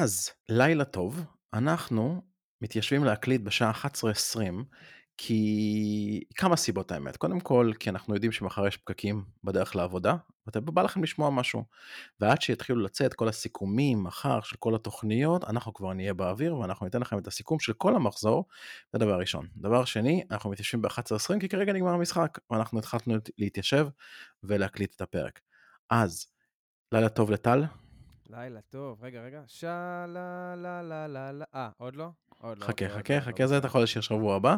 אז, 0.00 0.30
לילה 0.48 0.84
טוב, 0.84 1.24
אנחנו 1.54 2.22
מתיישבים 2.60 3.04
להקליט 3.04 3.40
בשעה 3.40 3.70
11:20, 3.70 4.64
כי 5.16 6.24
כמה 6.36 6.56
סיבות 6.56 6.92
האמת. 6.92 7.16
קודם 7.16 7.40
כל, 7.40 7.72
כי 7.80 7.90
אנחנו 7.90 8.14
יודעים 8.14 8.32
שמחר 8.32 8.66
יש 8.66 8.76
פקקים 8.76 9.24
בדרך 9.44 9.76
לעבודה, 9.76 10.16
ובא 10.56 10.82
לכם 10.82 11.02
לשמוע 11.02 11.30
משהו. 11.30 11.64
ועד 12.20 12.42
שיתחילו 12.42 12.80
לצאת 12.80 13.14
כל 13.14 13.28
הסיכומים 13.28 14.04
מחר 14.04 14.40
של 14.40 14.56
כל 14.58 14.74
התוכניות, 14.74 15.44
אנחנו 15.44 15.74
כבר 15.74 15.92
נהיה 15.92 16.14
באוויר, 16.14 16.56
ואנחנו 16.56 16.86
ניתן 16.86 17.00
לכם 17.00 17.18
את 17.18 17.26
הסיכום 17.26 17.60
של 17.60 17.72
כל 17.72 17.96
המחזור, 17.96 18.44
זה 18.92 18.98
דבר 18.98 19.18
ראשון. 19.18 19.48
דבר 19.56 19.84
שני, 19.84 20.24
אנחנו 20.30 20.50
מתיישבים 20.50 20.82
ב-11:20, 20.82 21.40
כי 21.40 21.48
כרגע 21.48 21.72
נגמר 21.72 21.90
המשחק, 21.90 22.38
ואנחנו 22.50 22.78
התחלנו 22.78 23.18
להתיישב 23.38 23.88
ולהקליט 24.42 24.94
את 24.96 25.00
הפרק. 25.00 25.40
אז, 25.90 26.26
לילה 26.92 27.08
טוב 27.08 27.30
לטל. 27.30 27.64
לילה 28.32 28.60
טוב, 28.60 29.04
רגע, 29.04 29.20
רגע. 29.20 29.42
שלה 29.46 30.06
לה 30.56 30.82
לה 30.82 31.06
לה 31.06 31.32
לה. 31.32 31.44
אה, 31.54 31.68
עוד 31.78 31.96
לא? 31.96 32.08
עוד 32.38 32.58
לא. 32.58 32.64
חכה, 32.64 32.88
חכה, 32.88 33.14
לא, 33.14 33.20
חכה, 33.20 33.46
זה. 33.46 33.58
אתה 33.58 33.66
יכול 33.66 33.82
לשיר 33.82 34.02
שבוע 34.02 34.36
הבא. 34.36 34.56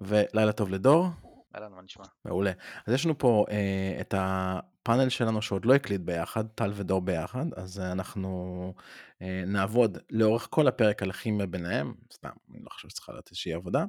ולילה 0.00 0.52
טוב 0.52 0.70
לדור. 0.70 1.08
אהלן, 1.54 1.72
מה 1.72 1.82
נשמע? 1.82 2.04
מעולה. 2.24 2.52
אז 2.86 2.94
יש 2.94 3.04
לנו 3.04 3.18
פה 3.18 3.44
אה, 3.50 3.96
את 4.00 4.14
הפאנל 4.16 5.08
שלנו 5.08 5.42
שעוד 5.42 5.64
לא 5.64 5.74
הקליט 5.74 6.00
ביחד, 6.00 6.46
טל 6.46 6.72
ודור 6.74 7.00
ביחד, 7.00 7.46
אז 7.56 7.80
אה, 7.80 7.92
אנחנו 7.92 8.74
אה, 9.22 9.42
נעבוד 9.46 9.98
לאורך 10.10 10.48
כל 10.50 10.68
הפרק 10.68 11.02
על 11.02 11.10
הכימיה 11.10 11.46
ביניהם, 11.46 11.94
סתם, 12.12 12.30
אני 12.50 12.58
לא 12.64 12.70
חושב 12.70 12.88
שצריכה 12.88 13.12
להיות 13.12 13.28
איזושהי 13.30 13.52
עבודה. 13.52 13.84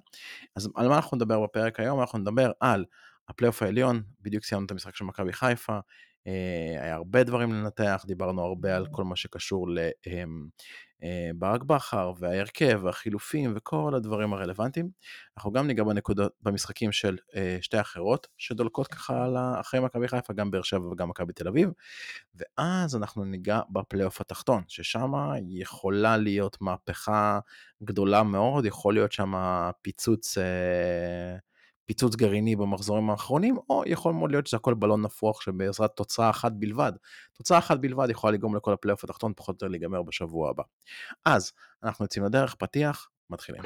אז 0.56 0.70
על 0.76 0.88
מה 0.88 0.96
אנחנו 0.96 1.18
נדבר 1.18 1.44
בפרק 1.44 1.80
היום? 1.80 2.00
אנחנו 2.00 2.20
נדבר 2.20 2.52
על 2.60 2.86
הפלייאוף 3.30 3.64
העליון, 3.64 4.04
בדיוק 4.22 4.44
סיימנו 4.44 4.66
את 4.66 4.72
המשחק 4.72 4.96
של 4.96 5.06
מכבי 5.06 5.34
חיפה, 5.34 5.80
היה 6.82 6.96
הרבה 6.96 7.24
דברים 7.24 7.54
לנתח, 7.54 8.04
דיברנו 8.08 8.42
הרבה 8.42 8.76
על 8.76 8.88
כל 8.92 9.04
מה 9.04 9.16
שקשור 9.16 9.68
לברק 11.02 11.64
בכר 11.64 12.12
וההרכב 12.20 12.80
והחילופים 12.84 13.54
וכל 13.56 13.94
הדברים 13.96 14.34
הרלוונטיים. 14.34 14.90
אנחנו 15.38 15.52
גם 15.52 15.68
ניגע 15.68 15.84
בנקודות, 15.84 16.32
במשחקים 16.42 16.92
של 16.92 17.18
אה, 17.36 17.58
שתי 17.62 17.82
אחרות 17.82 18.28
שדולקות 18.38 18.88
ככה 18.88 19.26
על 19.26 19.38
אחרי 19.60 19.80
מכבי 19.80 20.08
חיפה, 20.08 20.34
גם 20.34 20.52
באר 20.52 20.62
שבע 20.62 20.88
וגם 20.88 21.10
מכבי 21.10 21.34
תל 21.34 21.48
אביב, 21.48 21.70
ואז 22.36 22.96
אנחנו 22.96 23.26
ניגע 23.26 23.60
בפלייאוף 23.70 24.22
התחתון, 24.22 24.64
ששם 24.68 25.12
יכולה 25.50 26.18
להיות 26.18 26.58
מהפכה 26.62 27.40
גדולה 27.84 28.24
מאוד, 28.24 28.66
יכול 28.66 28.94
להיות 28.94 29.12
שם 29.12 29.34
פיצוץ, 29.82 30.38
אה, 30.38 31.38
פיצוץ 31.88 32.16
גרעיני 32.16 32.56
במחזורים 32.56 33.10
האחרונים, 33.10 33.58
או 33.70 33.84
יכול 33.86 34.14
מאוד 34.14 34.32
להיות 34.32 34.48
שזה 34.48 34.58
הכל 34.58 34.74
בלון 34.74 35.02
נפוח 35.02 35.42
שבעזרת 35.42 35.92
תוצאה 35.96 36.30
אחת 36.30 36.52
בלבד, 36.56 36.92
תוצאה 37.34 37.58
אחת 37.58 37.80
בלבד 37.80 38.10
יכולה 38.10 38.34
לגרום 38.34 38.56
לכל 38.56 38.74
הפלייאוף 38.74 39.04
התחתון 39.04 39.34
פחות 39.36 39.50
או 39.50 39.54
יותר 39.56 39.68
להיגמר 39.68 40.04
בשבוע 40.04 40.50
הבא. 40.50 40.64
אז, 41.26 41.52
אנחנו 41.84 42.06
יוצאים 42.06 42.26
לדרך, 42.26 42.56
פתיח, 42.56 43.10
מתחילים. 43.30 43.62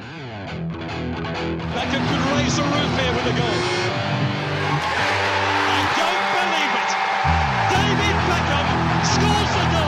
Scores 9.14 9.54
the 9.56 9.66
goal 9.74 9.81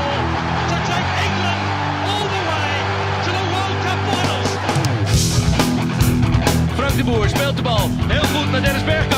de 7.06 7.12
Boer 7.12 7.30
speelt 7.30 7.56
de 7.56 7.62
bal. 7.62 7.90
Heel 8.08 8.23
goed 8.23 8.52
naar 8.52 8.62
Dennis 8.62 8.84
Bergkamp. 8.84 9.12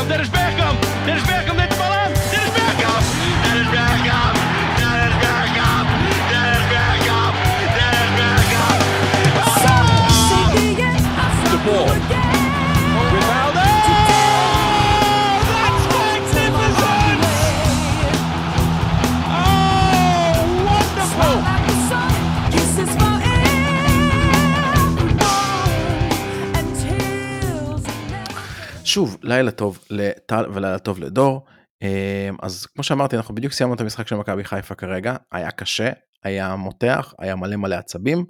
שוב, 28.95 29.17
לילה 29.23 29.51
טוב 29.51 29.79
לטל 29.89 30.45
ולילה 30.53 30.79
טוב 30.79 31.00
לדור. 31.00 31.45
אה, 31.83 32.29
אז 32.41 32.66
כמו 32.66 32.83
שאמרתי, 32.83 33.16
אנחנו 33.16 33.35
בדיוק 33.35 33.53
סיימנו 33.53 33.75
את 33.75 33.81
המשחק 33.81 34.07
של 34.07 34.16
מכבי 34.16 34.44
חיפה 34.44 34.75
כרגע, 34.75 35.16
היה 35.31 35.51
קשה, 35.51 35.89
היה 36.23 36.56
מותח, 36.56 37.13
היה 37.19 37.35
מלא 37.35 37.56
מלא 37.56 37.75
עצבים. 37.75 38.25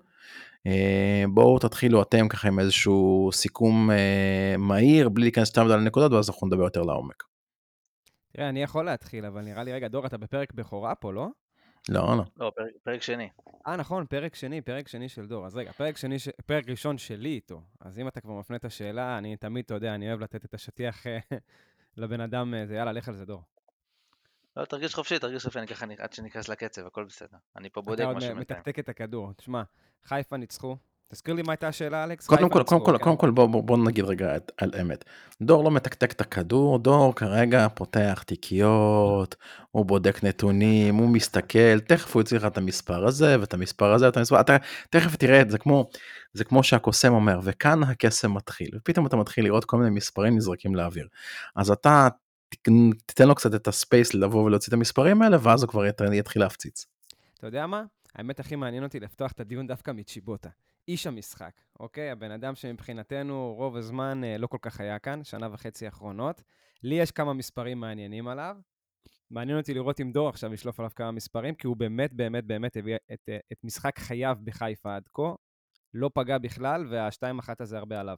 אה, 0.68 1.24
בואו 1.34 1.60
תתחילו 1.60 2.02
אתם 2.02 2.28
ככה 2.28 2.48
עם 2.48 2.60
איזשהו 2.60 3.30
סיכום 3.34 3.92
אה, 3.92 4.56
מהיר, 4.58 5.10
בלי 5.10 5.24
להיכנס 5.24 5.58
מדי 5.58 5.74
לנקודות, 5.74 6.12
ואז 6.12 6.30
אנחנו 6.30 6.48
נדבר 6.48 6.64
יותר 6.64 6.82
לעומק. 6.82 7.24
תראה, 8.34 8.50
אני 8.50 8.64
יכול 8.64 8.86
להתחיל, 8.86 9.26
אבל 9.26 9.42
נראה 9.42 9.64
לי, 9.64 9.74
רגע, 9.74 9.88
דור, 9.88 10.06
אתה 10.06 10.18
בפרק 10.18 10.54
בכורה 10.54 10.96
פה, 10.96 11.14
לא? 11.14 11.28
לא, 11.90 12.18
לא. 12.18 12.24
לא, 12.38 12.52
פרק, 12.56 12.72
פרק 12.84 13.02
שני. 13.02 13.30
אה, 13.68 13.76
נכון, 13.76 14.06
פרק 14.06 14.36
שני, 14.36 14.62
פרק 14.62 14.88
שני 14.88 15.10
של 15.10 15.28
דור. 15.28 15.46
אז 15.46 15.56
רגע, 15.56 15.72
פרק 15.72 15.98
שני, 15.98 16.20
ש... 16.20 16.30
פרק 16.46 16.70
ראשון 16.70 16.98
שלי 16.98 17.30
איתו. 17.30 17.62
אז 17.80 18.00
אם 18.00 18.08
אתה 18.08 18.22
כבר 18.22 18.34
מפנה 18.34 18.58
את 18.58 18.66
השאלה, 18.66 19.18
אני 19.18 19.38
תמיד, 19.38 19.66
אתה 19.66 19.74
יודע, 19.74 19.96
אני 19.96 20.10
אוהב 20.10 20.20
לתת 20.20 20.46
את 20.46 20.54
השטיח 20.54 21.08
אה, 21.08 21.18
לבן 21.98 22.22
אדם, 22.22 22.54
אה, 22.54 22.66
זה 22.66 22.76
יאללה, 22.76 22.92
לך 22.92 23.08
על 23.08 23.16
זה, 23.16 23.26
דור. 23.26 23.42
לא, 24.58 24.66
תרגיש 24.66 24.96
חופשי, 24.96 25.20
תרגיש 25.20 25.44
חופשי, 25.44 25.60
אני 25.60 25.68
ככה, 25.68 25.86
עד 25.98 26.14
שניכנס 26.14 26.50
לקצב, 26.50 26.86
הכל 26.86 27.04
בסדר. 27.04 27.38
אני 27.56 27.70
פה 27.70 27.82
בודק 27.82 28.00
אתה 28.00 28.08
עוד 28.08 28.18
משהו. 28.18 28.36
מתקתק 28.36 28.80
את 28.80 28.90
הכדור. 28.90 29.34
תשמע, 29.34 29.64
חיפה 30.04 30.38
ניצחו. 30.38 30.78
תזכיר 31.12 31.34
לי 31.34 31.42
מה 31.42 31.52
הייתה 31.54 31.68
השאלה, 31.68 32.04
אלכס? 32.04 32.28
קודם 32.28 32.50
כל, 32.50 32.64
קודם 32.64 32.86
כל? 32.86 32.98
קודם 32.98 33.18
כל 33.18 33.32
בוא, 33.32 33.46
בוא, 33.46 33.64
בוא 33.64 33.78
נגיד 33.78 34.06
רגע 34.06 34.36
את, 34.36 34.52
על 34.58 34.72
אמת. 34.82 35.06
דור 35.42 35.64
לא 35.64 35.72
מתקתק 35.72 36.12
את 36.12 36.22
הכדור, 36.22 36.80
דור 36.80 37.16
כרגע 37.16 37.68
פותח 37.70 38.24
תיקיות, 38.28 39.36
הוא 39.72 39.86
בודק 39.86 40.24
נתונים, 40.24 40.96
הוא 40.96 41.10
מסתכל, 41.10 41.80
תכף 41.80 42.16
הוא 42.16 42.22
יוציא 42.22 42.38
לך 42.38 42.46
את 42.46 42.58
המספר 42.58 43.06
הזה 43.06 43.40
ואת 43.40 43.54
המספר 43.54 43.94
הזה 43.94 44.06
ואת 44.06 44.18
המספר, 44.18 44.40
אתה 44.40 44.58
תכף 44.90 45.16
תראה 45.16 45.42
את 45.42 45.52
זה 45.52 45.58
כמו, 45.58 45.90
זה 46.34 46.44
כמו 46.44 46.64
שהקוסם 46.64 47.14
אומר, 47.14 47.40
וכאן 47.44 47.84
הקסם 47.84 48.34
מתחיל, 48.34 48.70
ופתאום 48.76 49.06
אתה 49.06 49.16
מתחיל 49.18 49.46
לראות 49.46 49.66
כל 49.66 49.78
מיני 49.78 49.90
מספרים 49.90 50.36
נזרקים 50.36 50.76
לאוויר. 50.76 51.08
אז 51.56 51.72
אתה 51.72 52.08
תיתן 53.06 53.28
לו 53.28 53.36
קצת 53.36 53.56
את 53.56 53.68
הספייס 53.68 54.14
לבוא 54.14 54.44
ולהוציא 54.44 54.70
את 54.70 54.74
המספרים 54.74 55.22
האלה, 55.22 55.38
ואז 55.42 55.64
הוא 55.64 55.70
כבר 55.70 55.86
ית- 55.86 56.02
יתחיל 56.14 56.42
להפציץ. 56.42 56.86
אתה 57.38 57.48
יודע 57.48 57.68
מה? 57.68 57.84
האמת 58.16 58.40
הכי 58.40 58.56
מעניין 58.56 58.84
אותי 58.84 59.00
לפתוח 59.00 59.32
את 59.32 59.40
הדיון 59.40 59.68
דווקא 59.68 59.92
מצ'יבוטה. 59.92 60.50
איש 60.88 61.08
המשחק, 61.08 61.62
אוקיי? 61.80 62.12
הבן 62.12 62.32
אדם 62.32 62.56
שמבחינתנו 62.56 63.54
רוב 63.58 63.76
הזמן 63.78 64.24
אה, 64.24 64.38
לא 64.38 64.48
כל 64.48 64.58
כך 64.62 64.80
היה 64.80 65.00
כאן, 65.00 65.24
שנה 65.24 65.48
וחצי 65.54 65.86
האחרונות. 65.86 66.42
לי 66.84 66.96
יש 66.96 67.12
כמה 67.12 67.34
מספרים 67.34 67.80
מעניינים 67.80 68.28
עליו. 68.28 68.58
מעניין 69.32 69.58
אותי 69.58 69.74
לראות 69.74 70.00
אם 70.02 70.12
דור 70.12 70.30
עכשיו 70.30 70.54
ישלוף 70.54 70.80
עליו 70.80 70.92
כמה 70.96 71.12
מספרים, 71.12 71.56
כי 71.56 71.68
הוא 71.68 71.78
באמת 71.78 72.14
באמת 72.14 72.46
באמת 72.46 72.78
הביא 72.78 72.96
את, 73.14 73.30
אה, 73.30 73.38
את 73.52 73.58
משחק 73.64 74.00
חייו 74.00 74.38
בחיפה 74.44 74.96
עד 74.96 75.10
כה. 75.14 75.34
לא 75.94 76.10
פגע 76.14 76.38
בכלל, 76.38 76.86
והשתיים 76.90 77.40
אחת 77.40 77.62
הזה 77.62 77.78
הרבה 77.78 78.00
עליו. 78.00 78.18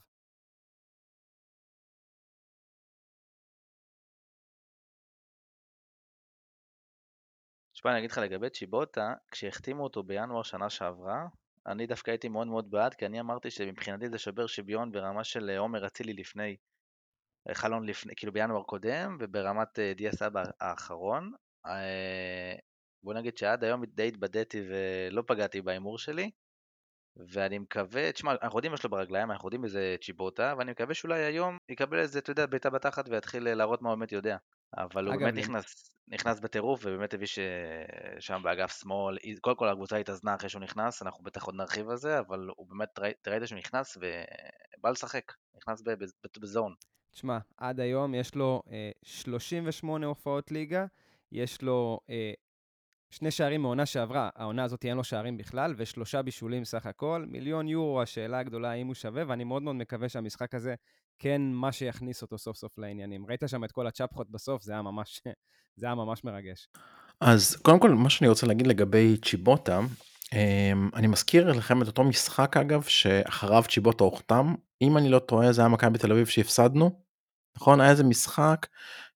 תשמע, 7.73 7.91
אני 7.91 7.99
אגיד 7.99 8.11
לך 8.11 8.17
לגבי 8.17 8.49
צ'יבוטה, 8.49 9.13
כשהחתימו 9.31 9.83
אותו 9.83 10.03
בינואר 10.03 10.43
שנה 10.43 10.69
שעברה, 10.69 11.27
אני 11.67 11.87
דווקא 11.87 12.11
הייתי 12.11 12.29
מאוד 12.29 12.47
מאוד 12.47 12.71
בעד, 12.71 12.93
כי 12.93 13.05
אני 13.05 13.19
אמרתי 13.19 13.51
שמבחינתי 13.51 14.09
זה 14.09 14.17
שובר 14.17 14.47
שוויון 14.47 14.91
ברמה 14.91 15.23
של 15.23 15.49
אה, 15.49 15.59
עומר 15.59 15.87
אצילי 15.87 16.13
לפני, 16.13 16.55
אה, 17.49 17.55
חלון 17.55 17.85
לפני, 17.85 18.13
כאילו 18.15 18.33
בינואר 18.33 18.63
קודם, 18.63 19.17
וברמת 19.19 19.79
אה, 19.79 19.93
דיה 19.93 20.11
סבא 20.11 20.43
האחרון. 20.59 21.31
בוא 23.03 23.13
נגיד 23.13 23.37
שעד 23.37 23.63
היום 23.63 23.85
די 23.85 24.07
התבדיתי 24.07 24.61
ולא 24.69 25.23
פגעתי 25.27 25.61
בהימור 25.61 25.97
שלי, 25.97 26.31
ואני 27.15 27.59
מקווה, 27.59 28.11
תשמע, 28.11 28.31
אנחנו 28.41 28.57
יודעים 28.57 28.71
מה 28.71 28.75
יש 28.75 28.83
לו 28.83 28.89
ברגליים, 28.89 29.31
אנחנו 29.31 29.47
יודעים 29.47 29.63
איזה 29.63 29.95
צ'יבוטה, 30.01 30.53
ואני 30.57 30.71
מקווה 30.71 30.93
שאולי 30.93 31.23
היום 31.23 31.57
יקבל 31.69 31.99
איזה, 31.99 32.19
אתה 32.19 32.31
יודע, 32.31 32.45
בעיטה 32.45 32.69
בתחת 32.69 33.09
ויתחיל 33.09 33.53
להראות 33.53 33.81
מה 33.81 33.89
הוא 33.89 33.95
באמת 33.95 34.11
יודע. 34.11 34.37
אבל 34.77 35.07
הוא 35.07 35.15
באמת 35.15 35.33
נכנס, 35.33 35.91
נכנס 36.07 36.39
בטירוף, 36.39 36.81
ובאמת 36.85 37.13
הביא 37.13 37.27
ש- 37.27 37.39
שם 38.19 38.41
באגף 38.43 38.81
שמאל, 38.81 39.17
קודם 39.41 39.55
כל 39.55 39.69
הקבוצה 39.69 39.97
התאזנה 39.97 40.35
אחרי 40.35 40.49
שהוא 40.49 40.61
נכנס, 40.61 41.01
אנחנו 41.01 41.23
בטח 41.23 41.43
עוד 41.43 41.55
נרחיב 41.55 41.89
על 41.89 41.97
זה, 41.97 42.19
אבל 42.19 42.47
הוא 42.57 42.67
באמת, 42.69 42.99
ראית 42.99 43.27
שהוא 43.45 43.59
נכנס 43.59 43.97
ובא 43.97 44.89
לשחק, 44.89 45.33
נכנס 45.57 45.83
בזון. 46.39 46.73
תשמע, 47.11 47.37
עד 47.57 47.79
היום 47.79 48.15
יש 48.15 48.35
לו 48.35 48.61
אה, 48.71 48.91
38 49.03 50.05
הופעות 50.05 50.51
ליגה, 50.51 50.85
יש 51.31 51.61
לו 51.61 51.99
אה, 52.09 52.33
שני 53.09 53.31
שערים 53.31 53.61
מעונה 53.61 53.85
שעברה, 53.85 54.29
העונה 54.35 54.63
הזאת 54.63 54.85
אין 54.85 54.97
לו 54.97 55.03
שערים 55.03 55.37
בכלל, 55.37 55.73
ושלושה 55.77 56.21
בישולים 56.21 56.65
סך 56.65 56.85
הכל. 56.85 57.25
מיליון 57.27 57.67
יורו, 57.67 58.01
השאלה 58.01 58.39
הגדולה 58.39 58.71
האם 58.71 58.87
הוא 58.87 58.95
שווה, 58.95 59.23
ואני 59.27 59.43
מאוד 59.43 59.63
מאוד 59.63 59.75
מקווה 59.75 60.09
שהמשחק 60.09 60.55
הזה 60.55 60.75
כן 61.19 61.41
מה 61.41 61.71
שיכניס 61.71 62.21
אותו 62.21 62.37
סוף 62.37 62.57
סוף 62.57 62.77
לעניינים. 62.77 63.25
ראית 63.25 63.43
שם 63.47 63.63
את 63.63 63.71
כל 63.71 63.87
הצ'פחות 63.87 64.31
בסוף, 64.31 64.63
זה 64.63 64.71
היה 64.71 64.81
ממש, 64.81 65.21
זה 65.75 65.85
היה 65.85 65.95
ממש 65.95 66.23
מרגש. 66.23 66.69
אז 67.21 67.55
קודם 67.55 67.79
כל, 67.79 67.89
מה 67.89 68.09
שאני 68.09 68.27
רוצה 68.27 68.47
להגיד 68.47 68.67
לגבי 68.67 69.17
צ'יבוטה, 69.25 69.79
אמ, 70.33 70.89
אני 70.95 71.07
מזכיר 71.07 71.51
לכם 71.51 71.81
את 71.81 71.87
אותו 71.87 72.03
משחק 72.03 72.57
אגב 72.57 72.83
שאחריו 72.83 73.63
צ'יבוטה 73.69 74.03
הוחתם 74.03 74.55
אם 74.81 74.97
אני 74.97 75.09
לא 75.09 75.19
טועה 75.19 75.53
זה 75.53 75.61
היה 75.61 75.69
מכבי 75.69 75.97
תל 75.97 76.11
אביב 76.11 76.27
שהפסדנו. 76.27 77.01
נכון 77.57 77.81
היה 77.81 77.91
איזה 77.91 78.03
משחק 78.03 78.67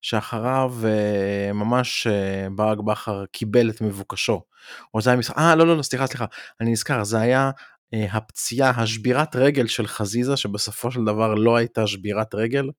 שאחריו 0.02 0.74
אה, 0.86 1.54
ממש 1.54 2.08
אה, 2.08 2.48
ברק 2.56 2.80
בכר 2.80 3.26
קיבל 3.26 3.70
את 3.70 3.82
מבוקשו. 3.82 4.42
או 4.94 5.02
זה 5.02 5.10
היה 5.10 5.20
משחק 5.20 5.38
אה 5.38 5.56
לא 5.56 5.68
לא 5.68 5.78
לא 5.78 5.82
סליחה 5.82 6.08
סליחה 6.08 6.26
אני 6.62 6.72
נזכר 6.72 7.04
זה 7.04 7.20
היה 7.20 7.52
הפציעה 7.94 8.70
השבירת 8.70 9.36
רגל 9.36 9.68
של 9.68 9.88
חזיזה 9.88 10.38
שבסופו 10.38 10.92
של 10.92 11.06
דבר 11.06 11.34
לא 11.36 11.56
הייתה 11.56 11.88
שבירת 11.88 12.36
רגל. 12.36 12.70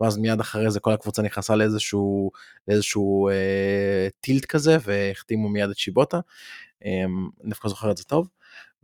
ואז 0.00 0.18
מיד 0.18 0.40
אחרי 0.40 0.70
זה 0.70 0.80
כל 0.80 0.92
הקבוצה 0.92 1.22
נכנסה 1.22 1.56
לאיזשהו 1.56 2.30
לאיזשהו 2.68 3.28
אה, 3.28 4.08
טילט 4.20 4.44
כזה 4.44 4.76
והחתימו 4.82 5.48
מיד 5.48 5.70
את 5.70 5.78
שיבוטה. 5.78 6.20
אני 6.84 7.48
דווקא 7.48 7.68
זוכר 7.68 7.90
את 7.90 7.96
זה 7.96 8.04
טוב. 8.04 8.28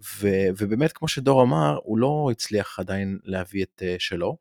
ו, 0.05 0.29
ובאמת 0.59 0.93
כמו 0.93 1.09
שדור 1.09 1.43
אמר 1.43 1.79
הוא 1.83 1.99
לא 1.99 2.29
הצליח 2.33 2.79
עדיין 2.79 3.19
להביא 3.25 3.63
את 3.65 3.83
uh, 3.83 3.85
שלו. 3.99 4.37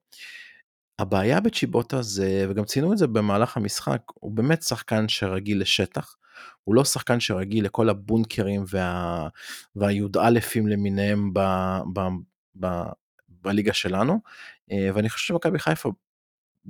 הבעיה 0.99 1.39
בצ'יבוטה 1.39 2.01
זה 2.01 2.45
וגם 2.49 2.65
ציינו 2.65 2.93
את 2.93 2.97
זה 2.97 3.07
במהלך 3.07 3.57
המשחק 3.57 4.01
הוא 4.13 4.31
באמת 4.31 4.63
שחקן 4.63 5.07
שרגיל 5.07 5.61
לשטח. 5.61 6.15
הוא 6.63 6.75
לא 6.75 6.83
שחקן 6.83 7.19
שרגיל 7.19 7.65
לכל 7.65 7.89
הבונקרים 7.89 8.63
וה, 8.67 9.27
והי"אים 9.75 10.67
למיניהם 10.67 11.33
ב, 11.33 11.39
ב, 11.93 11.99
ב, 12.59 12.67
בליגה 13.29 13.73
שלנו 13.73 14.19
אה, 14.71 14.89
ואני 14.93 15.09
חושב 15.09 15.27
שמכבי 15.27 15.59
חיפה 15.59 15.91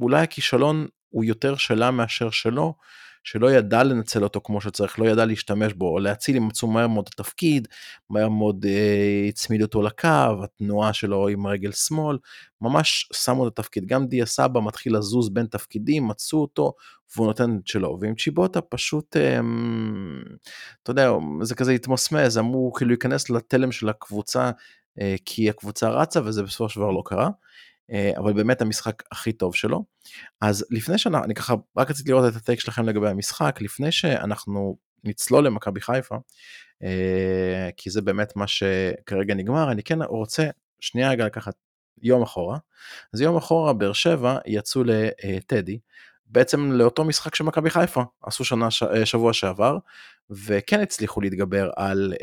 אולי 0.01 0.21
הכישלון 0.21 0.87
הוא 1.09 1.23
יותר 1.23 1.55
שלה 1.55 1.91
מאשר 1.91 2.29
שלו 2.29 2.75
שלא 3.23 3.51
ידע 3.51 3.83
לנצל 3.83 4.23
אותו 4.23 4.41
כמו 4.43 4.61
שצריך, 4.61 4.99
לא 4.99 5.05
ידע 5.05 5.25
להשתמש 5.25 5.73
בו, 5.73 5.99
להציל, 5.99 6.37
הם 6.37 6.47
מצאו 6.47 6.67
מהר 6.67 6.87
מאוד 6.87 7.09
התפקיד, 7.13 7.67
מהר 8.09 8.29
מאוד 8.29 8.65
אה, 8.65 9.25
הצמיד 9.29 9.61
אותו 9.61 9.81
לקו, 9.81 10.07
התנועה 10.43 10.93
שלו 10.93 11.27
עם 11.27 11.47
רגל 11.47 11.71
שמאל, 11.71 12.17
ממש 12.61 13.09
שמו 13.13 13.47
את 13.47 13.59
התפקיד, 13.59 13.85
גם 13.85 14.07
דיה 14.07 14.25
סבא 14.25 14.61
מתחיל 14.61 14.97
לזוז 14.97 15.29
בין 15.29 15.45
תפקידים, 15.45 16.07
מצאו 16.07 16.41
אותו, 16.41 16.73
והוא 17.15 17.27
נותן 17.27 17.57
את 17.57 17.67
שלו, 17.67 17.97
ועם 18.01 18.15
צ'יבוטה 18.15 18.61
פשוט, 18.61 19.17
אה, 19.17 19.39
אתה 20.83 20.91
יודע, 20.91 21.11
זה 21.41 21.55
כזה 21.55 21.71
התמסמס, 21.71 22.37
אמרו 22.37 22.73
כאילו 22.73 22.89
להיכנס 22.89 23.29
לתלם 23.29 23.71
של 23.71 23.89
הקבוצה, 23.89 24.51
אה, 25.01 25.15
כי 25.25 25.49
הקבוצה 25.49 25.89
רצה, 25.89 26.21
וזה 26.25 26.43
בסופו 26.43 26.69
של 26.69 26.79
דבר 26.79 26.91
לא 26.91 27.03
קרה. 27.05 27.29
אה, 27.91 28.11
אבל 28.17 28.33
באמת 28.33 28.61
המשחק 28.61 29.03
הכי 29.11 29.31
טוב 29.31 29.55
שלו. 29.55 29.85
אז 30.41 30.65
לפני 30.71 30.97
שנה, 30.97 31.23
אני 31.23 31.35
ככה 31.35 31.53
רק 31.77 31.89
רציתי 31.89 32.11
לראות 32.11 32.31
את 32.31 32.35
הטייק 32.35 32.59
שלכם 32.59 32.85
לגבי 32.85 33.09
המשחק, 33.09 33.59
לפני 33.61 33.91
שאנחנו 33.91 34.77
נצלול 35.03 35.45
למכבי 35.45 35.81
חיפה, 35.81 36.15
אה, 36.83 37.69
כי 37.77 37.89
זה 37.89 38.01
באמת 38.01 38.35
מה 38.35 38.47
שכרגע 38.47 39.33
נגמר, 39.33 39.71
אני 39.71 39.83
כן 39.83 40.01
רוצה 40.01 40.49
שנייה 40.79 41.09
רגע 41.09 41.25
לקחת 41.25 41.53
יום 42.01 42.21
אחורה. 42.21 42.57
אז 43.13 43.21
יום 43.21 43.37
אחורה 43.37 43.73
באר 43.73 43.93
שבע 43.93 44.37
יצאו 44.45 44.83
לטדי, 44.83 45.79
בעצם 46.25 46.71
לאותו 46.71 47.03
משחק 47.03 47.35
של 47.35 47.43
מכבי 47.43 47.69
חיפה 47.69 48.03
עשו 48.23 48.45
שנה 48.45 48.67
אה, 48.95 49.05
שבוע 49.05 49.33
שעבר 49.33 49.77
וכן 50.29 50.79
הצליחו 50.79 51.21
להתגבר 51.21 51.69
על 51.75 52.13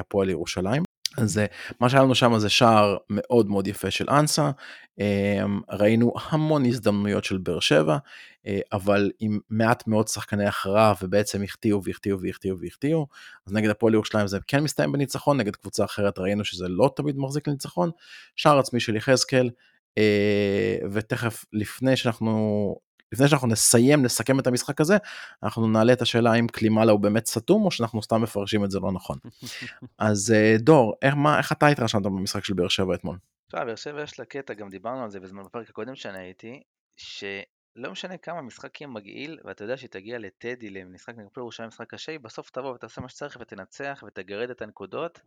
הפועל 0.00 0.30
ירושלים 0.30 0.82
אז 1.18 1.40
מה 1.80 1.88
שהיה 1.88 2.02
לנו 2.02 2.14
שם 2.14 2.38
זה 2.38 2.48
שער 2.48 2.96
מאוד 3.10 3.48
מאוד 3.48 3.66
יפה 3.66 3.90
של 3.90 4.10
אנסה, 4.10 4.50
אמ, 4.98 5.60
ראינו 5.70 6.12
המון 6.30 6.64
הזדמנויות 6.64 7.24
של 7.24 7.38
באר 7.38 7.60
שבע, 7.60 7.98
אה, 8.46 8.60
אבל 8.72 9.10
עם 9.20 9.38
מעט 9.50 9.86
מאוד 9.86 10.08
שחקני 10.08 10.46
הכרעה 10.46 10.94
ובעצם 11.02 11.42
החטיאו 11.42 11.84
והחטיאו 11.84 12.20
והחטיאו 12.20 12.58
והחטיאו, 12.58 13.06
אז 13.46 13.52
נגד 13.52 13.70
הפועל 13.70 13.94
ירושלים 13.94 14.26
זה 14.26 14.38
כן 14.46 14.60
מסתיים 14.62 14.92
בניצחון, 14.92 15.36
נגד 15.36 15.56
קבוצה 15.56 15.84
אחרת 15.84 16.18
ראינו 16.18 16.44
שזה 16.44 16.68
לא 16.68 16.90
תמיד 16.96 17.18
מחזיק 17.18 17.48
לניצחון, 17.48 17.90
שער 18.36 18.58
עצמי 18.58 18.80
של 18.80 18.96
יחזקאל, 18.96 19.50
אה, 19.98 20.76
ותכף 20.92 21.44
לפני 21.52 21.96
שאנחנו 21.96 22.76
לפני 23.12 23.28
שאנחנו 23.28 23.48
נסיים 23.48 24.02
נסכם 24.02 24.40
את 24.40 24.46
המשחק 24.46 24.80
הזה 24.80 24.96
אנחנו 25.42 25.68
נעלה 25.68 25.92
את 25.92 26.02
השאלה 26.02 26.32
האם 26.32 26.48
קלימאלה 26.48 26.92
הוא 26.92 27.00
באמת 27.00 27.26
סתום 27.26 27.64
או 27.64 27.70
שאנחנו 27.70 28.02
סתם 28.02 28.22
מפרשים 28.22 28.64
את 28.64 28.70
זה 28.70 28.80
לא 28.80 28.92
נכון. 28.92 29.18
אז 29.98 30.32
אה, 30.36 30.56
דור 30.58 30.94
איך, 31.02 31.14
מה, 31.14 31.38
איך 31.38 31.52
אתה 31.52 31.66
התרשמת 31.66 32.02
במשחק 32.02 32.44
של 32.44 32.54
באר 32.54 32.68
שבע 32.68 32.94
אתמול? 32.94 33.16
תשמע, 33.48 33.64
באר 33.64 33.76
שבע 33.76 34.02
יש 34.02 34.18
לה 34.18 34.24
קטע, 34.24 34.54
גם 34.54 34.68
דיברנו 34.68 35.02
על 35.04 35.10
זה 35.10 35.20
בזמן 35.20 35.42
בפרק 35.42 35.70
הקודם 35.70 35.94
שאני 35.94 36.18
הייתי, 36.18 36.62
שלא 36.96 37.90
משנה 37.90 38.16
כמה 38.16 38.42
משחק 38.42 38.80
יהיה 38.80 38.88
מגעיל, 38.88 39.38
ואתה 39.44 39.64
יודע 39.64 39.76
שהיא 39.76 39.90
תגיע 39.90 40.18
לטדי, 40.18 40.70
למשחק 40.70 41.14
נגד 41.16 41.28
ירושלים, 41.36 41.68
משחק 41.68 41.90
קשה, 41.90 42.12
היא 42.12 42.20
בסוף 42.20 42.50
תבוא 42.50 42.74
ותעשה 42.74 43.00
מה 43.00 43.08
שצריך 43.08 43.38
ותנצח 43.40 44.04
ותגרד 44.06 44.50
את 44.50 44.62
הנקודות, 44.62 45.20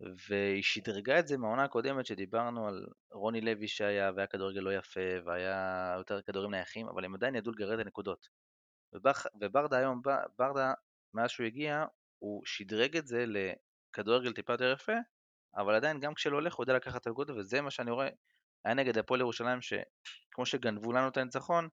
והיא 0.00 0.62
שדרגה 0.62 1.18
את 1.18 1.26
זה 1.26 1.38
מהעונה 1.38 1.64
הקודמת 1.64 2.06
שדיברנו 2.06 2.68
על 2.68 2.86
רוני 3.12 3.40
לוי 3.40 3.68
שהיה, 3.68 4.10
והיה 4.14 4.26
כדורגל 4.26 4.60
לא 4.60 4.74
יפה, 4.74 5.00
והיה 5.24 5.94
יותר 5.98 6.22
כדורים 6.22 6.50
נייחים, 6.50 6.88
אבל 6.88 7.04
הם 7.04 7.14
עדיין 7.14 7.34
ידעו 7.34 7.52
לגרד 7.52 7.78
את 7.78 7.86
הנקודות. 7.86 8.28
ובח, 8.92 9.26
וברדה 9.40 9.78
היום, 9.78 10.02
ברדה, 10.38 10.72
מאז 11.14 11.30
שהוא 11.30 11.46
הגיע, 11.46 11.84
הוא 12.18 12.42
שדרג 12.44 12.96
את 12.96 13.06
זה 13.06 13.24
לכדורגל 13.26 14.32
טיפה 14.32 14.52
יותר 14.52 14.72
יפה, 14.72 14.92
אבל 15.56 15.74
עדיין 15.74 16.00
גם 16.00 16.14
כשלא 16.14 16.34
הולך 16.34 16.54
הוא 16.54 16.62
יודע 16.62 16.74
לקחת 16.74 17.00
את 17.00 17.06
הנקודות, 17.06 17.36
וזה 17.36 17.60
מה 17.60 17.70
שאני 17.70 17.90
רואה, 17.90 18.08
היה 18.64 18.74
נגד 18.74 18.98
הפועל 18.98 19.20
ירושלים, 19.20 19.58
שכמו 19.62 20.46
שגנבו 20.46 20.92
לנו 20.92 21.08
את 21.08 21.16
הניצחון, 21.16 21.68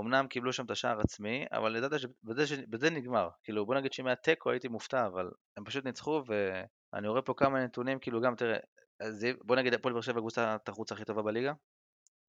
אמנם 0.00 0.26
קיבלו 0.28 0.52
שם 0.52 0.64
את 0.64 0.70
השער 0.70 1.00
עצמי, 1.00 1.46
אבל 1.52 1.76
ידעת 1.76 2.00
שבזה 2.46 2.90
נגמר. 2.90 3.28
כאילו, 3.44 3.66
בוא 3.66 3.74
נגיד 3.74 3.92
שאם 3.92 4.06
היה 4.06 4.16
תיקו 4.16 4.50
הייתי 4.50 4.68
מופתע, 4.68 5.06
אבל 5.06 5.30
הם 5.56 5.64
פשוט 5.64 5.84
ניצחו, 5.84 6.22
ואני 6.92 7.08
רואה 7.08 7.22
פה 7.22 7.34
כמה 7.36 7.64
נתונים, 7.64 7.98
כאילו 7.98 8.20
גם, 8.20 8.36
תראה, 8.36 8.58
בוא 9.44 9.56
נגיד 9.56 9.74
הפועל 9.74 9.92
באר 9.94 10.00
שבע 10.02 10.20
קבוצת 10.20 10.68
החוץ 10.68 10.92
הכי 10.92 11.04
טובה 11.04 11.22
בליגה, 11.22 11.52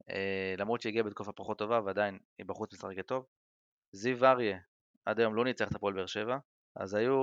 אה, 0.09 0.55
למרות 0.57 0.81
שהיא 0.81 0.89
הגיעה 0.89 1.03
בתקופה 1.03 1.31
פחות 1.31 1.57
טובה, 1.57 1.81
ועדיין 1.85 2.19
היא 2.37 2.45
בחוץ 2.45 2.73
משחקת 2.73 3.05
טוב. 3.07 3.25
זיו 3.91 4.25
אריה, 4.25 4.59
עד 5.05 5.19
היום 5.19 5.35
לא 5.35 5.43
ניצח 5.43 5.67
את 5.67 5.75
הפועל 5.75 5.93
באר 5.93 6.05
שבע, 6.05 6.37
אז 6.75 6.93
היו, 6.93 7.15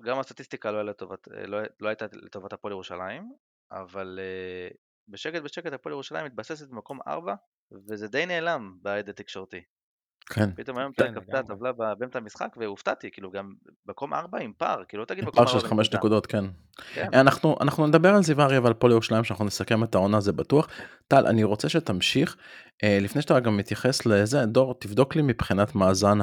גם 0.00 0.18
הסטטיסטיקה 0.18 0.70
לא, 0.70 0.82
לטובת, 0.82 1.28
לא, 1.28 1.58
לא 1.80 1.88
הייתה 1.88 2.06
לטובת 2.12 2.52
הפועל 2.52 2.72
ירושלים, 2.72 3.32
אבל 3.70 4.18
אה, 4.22 4.68
בשקט 5.08 5.42
בשקט 5.42 5.72
הפועל 5.72 5.92
ירושלים 5.92 6.26
מתבססת 6.26 6.68
במקום 6.68 6.98
4, 7.06 7.34
וזה 7.72 8.08
די 8.08 8.26
נעלם 8.26 8.76
בעד 8.82 9.08
התקשורתי. 9.08 9.64
כן. 10.30 10.50
פתאום 10.56 10.78
היום 10.78 10.92
כן, 10.92 11.14
קפצה 11.14 11.38
הטבלה 11.38 11.72
באמצע 11.72 12.18
המשחק 12.18 12.56
והופתעתי, 12.56 13.10
כאילו 13.12 13.30
גם 13.30 13.52
מקום 13.88 14.14
4 14.14 14.38
עם 14.38 14.52
פער, 14.58 14.82
כאילו 14.88 15.00
לא 15.00 15.06
תגיד 15.06 15.24
מקום 15.24 15.38
4 15.38 15.50
פער 15.50 15.60
של 15.60 15.68
5 15.68 15.94
נקודות, 15.94 16.26
כן. 16.26 16.44
כן. 16.94 17.08
אנחנו, 17.14 17.56
אנחנו 17.60 17.86
נדבר 17.86 18.14
על 18.14 18.22
זיווארי 18.22 18.58
ועל 18.58 18.74
פועל 18.74 18.92
ירושלים 18.92 19.24
שאנחנו 19.24 19.44
נסכם 19.44 19.84
את 19.84 19.94
העונה 19.94 20.20
זה 20.20 20.32
בטוח. 20.32 20.68
טל, 21.08 21.26
אני 21.26 21.44
רוצה 21.44 21.68
שתמשיך, 21.68 22.36
אה, 22.84 22.98
לפני 23.00 23.22
שאתה 23.22 23.40
גם 23.40 23.56
מתייחס 23.56 24.06
לזה, 24.06 24.46
דור, 24.46 24.74
תבדוק 24.80 25.16
לי 25.16 25.22
מבחינת 25.22 25.74
מאזן 25.74 26.18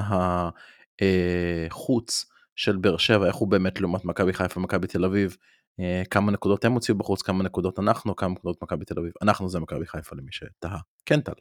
החוץ 1.01 2.25
של 2.55 2.77
באר 2.77 2.97
שבע, 2.97 3.27
איך 3.27 3.35
הוא 3.35 3.47
באמת 3.47 3.81
לעומת 3.81 4.05
מכבי 4.05 4.33
חיפה 4.33 4.59
ומכבי 4.59 4.87
תל 4.87 5.05
אביב. 5.05 5.37
אה, 5.79 6.03
כמה 6.09 6.31
נקודות 6.31 6.65
הם 6.65 6.71
הוציאו 6.71 6.97
בחוץ, 6.97 7.21
כמה 7.21 7.43
נקודות 7.43 7.79
אנחנו, 7.79 8.15
כמה 8.15 8.29
נקודות 8.29 8.63
מכבי 8.63 8.85
תל 8.85 8.99
אביב. 8.99 9.11
אנחנו 9.21 9.49
זה 9.49 9.59
מכבי 9.59 9.85
חיפה 9.85 10.15
למי 10.15 10.31
שתהה. 10.31 10.79
כן 11.05 11.21
טל. 11.21 11.33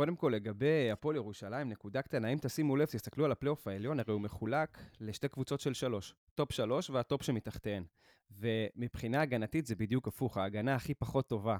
קודם 0.00 0.16
כל, 0.16 0.32
לגבי 0.34 0.90
הפועל 0.90 1.16
ירושלים, 1.16 1.68
נקודה 1.68 2.02
קטנה, 2.02 2.28
אם 2.28 2.38
תשימו 2.40 2.76
לב, 2.76 2.86
תסתכלו 2.86 3.24
על 3.24 3.32
הפלייאוף 3.32 3.66
העליון, 3.66 4.00
הרי 4.00 4.12
הוא 4.12 4.20
מחולק 4.20 4.78
לשתי 5.00 5.28
קבוצות 5.28 5.60
של 5.60 5.74
שלוש. 5.74 6.14
טופ 6.34 6.52
שלוש 6.52 6.90
והטופ 6.90 7.22
שמתחתיהן. 7.22 7.84
ומבחינה 8.30 9.22
הגנתית 9.22 9.66
זה 9.66 9.74
בדיוק 9.76 10.08
הפוך, 10.08 10.36
ההגנה 10.36 10.74
הכי 10.74 10.94
פחות 10.94 11.28
טובה 11.28 11.56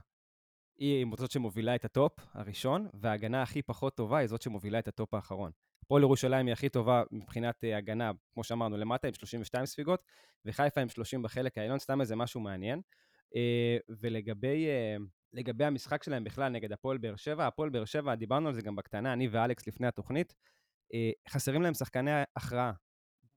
היא 0.79 1.07
זאת 1.17 1.31
שמובילה 1.31 1.75
את 1.75 1.85
הטופ 1.85 2.13
הראשון, 2.33 2.89
וההגנה 2.95 3.43
הכי 3.43 3.63
פחות 3.63 3.97
טובה 3.97 4.19
היא 4.19 4.27
זאת 4.27 4.43
שמובילה 4.43 4.79
את 4.79 4.89
הטופ 4.89 5.15
האחרון. 5.15 5.51
הפועל 5.85 6.03
ירושלים 6.03 6.47
היא 6.47 6.53
הכי 6.53 6.69
טובה 6.69 7.03
מבחינת 7.11 7.65
uh, 7.65 7.77
הגנה, 7.77 8.11
כמו 8.35 8.45
שאמרנו, 8.45 8.77
למטה 8.77 9.09
עם 9.09 9.15
32 9.15 9.67
ספיגות, 9.67 10.05
וחיפה 10.45 10.81
עם 10.81 10.89
30 10.89 11.23
בחלק 11.23 11.59
העליון, 11.59 11.79
סתם 11.79 12.01
איזה 12.01 12.17
משהו 12.17 12.41
מעניין. 12.41 12.81
Uh, 13.29 13.95
ולגבי 14.01 14.67
uh, 15.37 15.65
המשחק 15.65 16.03
שלהם 16.03 16.25
בכלל 16.25 16.53
נגד 16.53 16.73
הפועל 16.73 16.99
באר 16.99 17.17
שבע, 17.17 17.47
הפועל 17.47 17.71
באר 17.71 17.85
שבע, 17.85 18.15
דיברנו 18.15 18.49
על 18.49 18.55
זה 18.55 18.63
גם 18.63 18.77
בקטנה, 18.77 19.13
אני 19.13 19.29
ואלכס 19.29 19.67
לפני 19.67 19.87
התוכנית, 19.87 20.35
uh, 20.93 21.33
חסרים 21.33 21.63
להם 21.63 21.75
שחקני 21.75 22.11
הכרעה. 22.37 22.73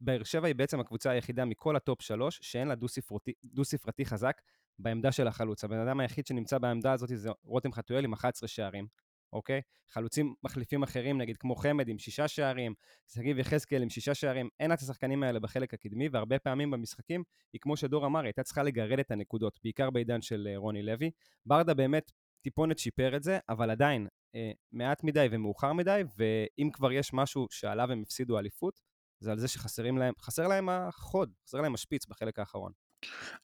באר 0.02 0.24
שבע 0.24 0.48
היא 0.48 0.56
בעצם 0.56 0.80
הקבוצה 0.80 1.12
היחידה 1.12 1.46
מכל 1.46 1.76
הטופ 1.76 2.02
שלוש 2.02 2.40
שאין 2.42 2.68
לה 2.68 2.76
דו-ספרתי, 2.76 3.34
דו-ספרתי 3.44 4.06
חזק 4.06 4.42
בעמדה 4.80 5.12
של 5.12 5.28
החלוץ. 5.28 5.64
הבן 5.64 5.80
אדם 5.80 6.00
היחיד 6.00 6.28
שנמצא 6.28 6.58
בעמדה 6.58 6.92
הזאת 6.92 7.10
זה 7.14 7.30
רותם 7.44 7.72
חתואל 7.72 8.04
עם 8.04 8.14
11 8.14 8.48
שערים. 8.48 8.88
אוקיי? 9.34 9.62
חלוצים 9.90 10.34
מחליפים 10.44 10.84
אחרים, 10.84 11.18
נגיד 11.18 11.38
כמו 11.38 11.56
חמד 11.56 11.88
עם 11.88 12.00
שישה 12.00 12.28
שערים, 12.28 12.74
שגיב 13.08 13.40
יחזקאל 13.40 13.82
עם 13.82 13.90
שישה 13.90 14.14
שערים, 14.14 14.50
אין 14.60 14.74
את 14.74 14.80
השחקנים 14.80 15.24
האלה 15.24 15.40
בחלק 15.40 15.74
הקדמי, 15.74 16.10
והרבה 16.12 16.40
פעמים 16.40 16.72
במשחקים, 16.72 17.24
היא 17.54 17.60
כמו 17.62 17.78
שדור 17.78 18.06
אמר, 18.06 18.20
היא 18.20 18.28
הייתה 18.28 18.44
צריכה 18.44 18.64
לגרד 18.64 19.00
את 19.00 19.12
הנקודות, 19.12 19.60
בעיקר 19.64 19.90
בעידן 19.90 20.22
של 20.22 20.48
אה, 20.52 20.58
רוני 20.58 20.84
לוי. 20.84 21.12
ברדה 21.46 21.74
באמת 21.74 22.12
טיפונת 22.42 22.80
שיפר 22.80 23.16
את 23.16 23.24
זה, 23.24 23.40
אבל 23.50 23.70
עדיין 23.70 24.08
אה, 24.36 24.52
מעט 24.72 25.04
מדי 25.04 25.28
ומאוחר 25.32 25.74
מדי, 25.74 26.02
ואם 26.18 26.70
כבר 26.74 26.92
יש 26.92 27.14
משהו 27.14 27.48
שעליו 27.50 27.92
הם 27.92 28.02
הפסידו 28.02 28.40
אליפות, 28.40 28.80
זה 29.20 29.32
על 29.32 29.40
זה 29.40 29.48
שחסרים 29.48 29.98
להם, 29.98 30.14
להם 30.50 30.70
החוד, 30.70 31.34
חסר 31.48 31.62
להם 31.62 31.74
השפיץ 31.74 32.06
בחלק 32.06 32.40
האחרון. 32.40 32.72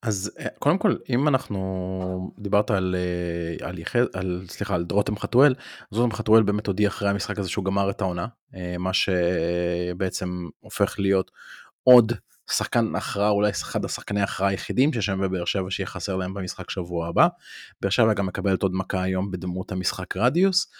אז 0.01 0.31
אה, 0.39 0.45
קודם 0.59 0.77
כל, 0.77 0.95
אם 1.09 1.27
אנחנו, 1.27 2.31
דיברת 2.39 2.71
על, 2.71 2.95
אה, 2.95 3.67
על, 3.67 3.79
יחז, 3.79 4.05
על 4.13 4.45
סליחה, 4.49 4.75
על 4.75 4.85
רותם 4.91 5.17
חתואל, 5.17 5.55
אז 5.91 5.97
רותם 5.97 6.15
חתואל 6.15 6.43
באמת 6.43 6.67
הודיע 6.67 6.87
אחרי 6.87 7.09
המשחק 7.09 7.39
הזה 7.39 7.49
שהוא 7.49 7.65
גמר 7.65 7.89
את 7.89 8.01
העונה, 8.01 8.27
אה, 8.55 8.75
מה 8.79 8.91
שבעצם 8.93 10.47
הופך 10.59 10.95
להיות 10.99 11.31
עוד 11.83 12.13
שחקן 12.51 12.95
הכרעה, 12.95 13.29
אולי 13.29 13.49
אחד 13.49 13.85
השחקני 13.85 14.21
ההכרעה 14.21 14.49
היחידים 14.49 14.93
שיש 14.93 15.05
שם 15.05 15.21
בבאר 15.21 15.45
שבע 15.45 15.71
שיהיה 15.71 15.87
חסר 15.87 16.15
להם 16.15 16.33
במשחק 16.33 16.69
שבוע 16.69 17.07
הבא. 17.07 17.27
באר 17.81 17.89
שבע 17.89 18.13
גם 18.13 18.25
מקבלת 18.25 18.63
עוד 18.63 18.73
מכה 18.73 19.01
היום 19.03 19.31
בדמות 19.31 19.71
המשחק 19.71 20.17
רדיוס. 20.17 20.71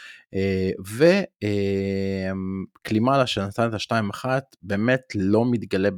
וקלימאלה 2.81 3.27
שנתן 3.27 3.69
את 3.69 3.73
השתיים 3.73 4.09
אחת 4.09 4.55
באמת 4.61 5.01
לא 5.15 5.51
מתגלה 5.51 5.89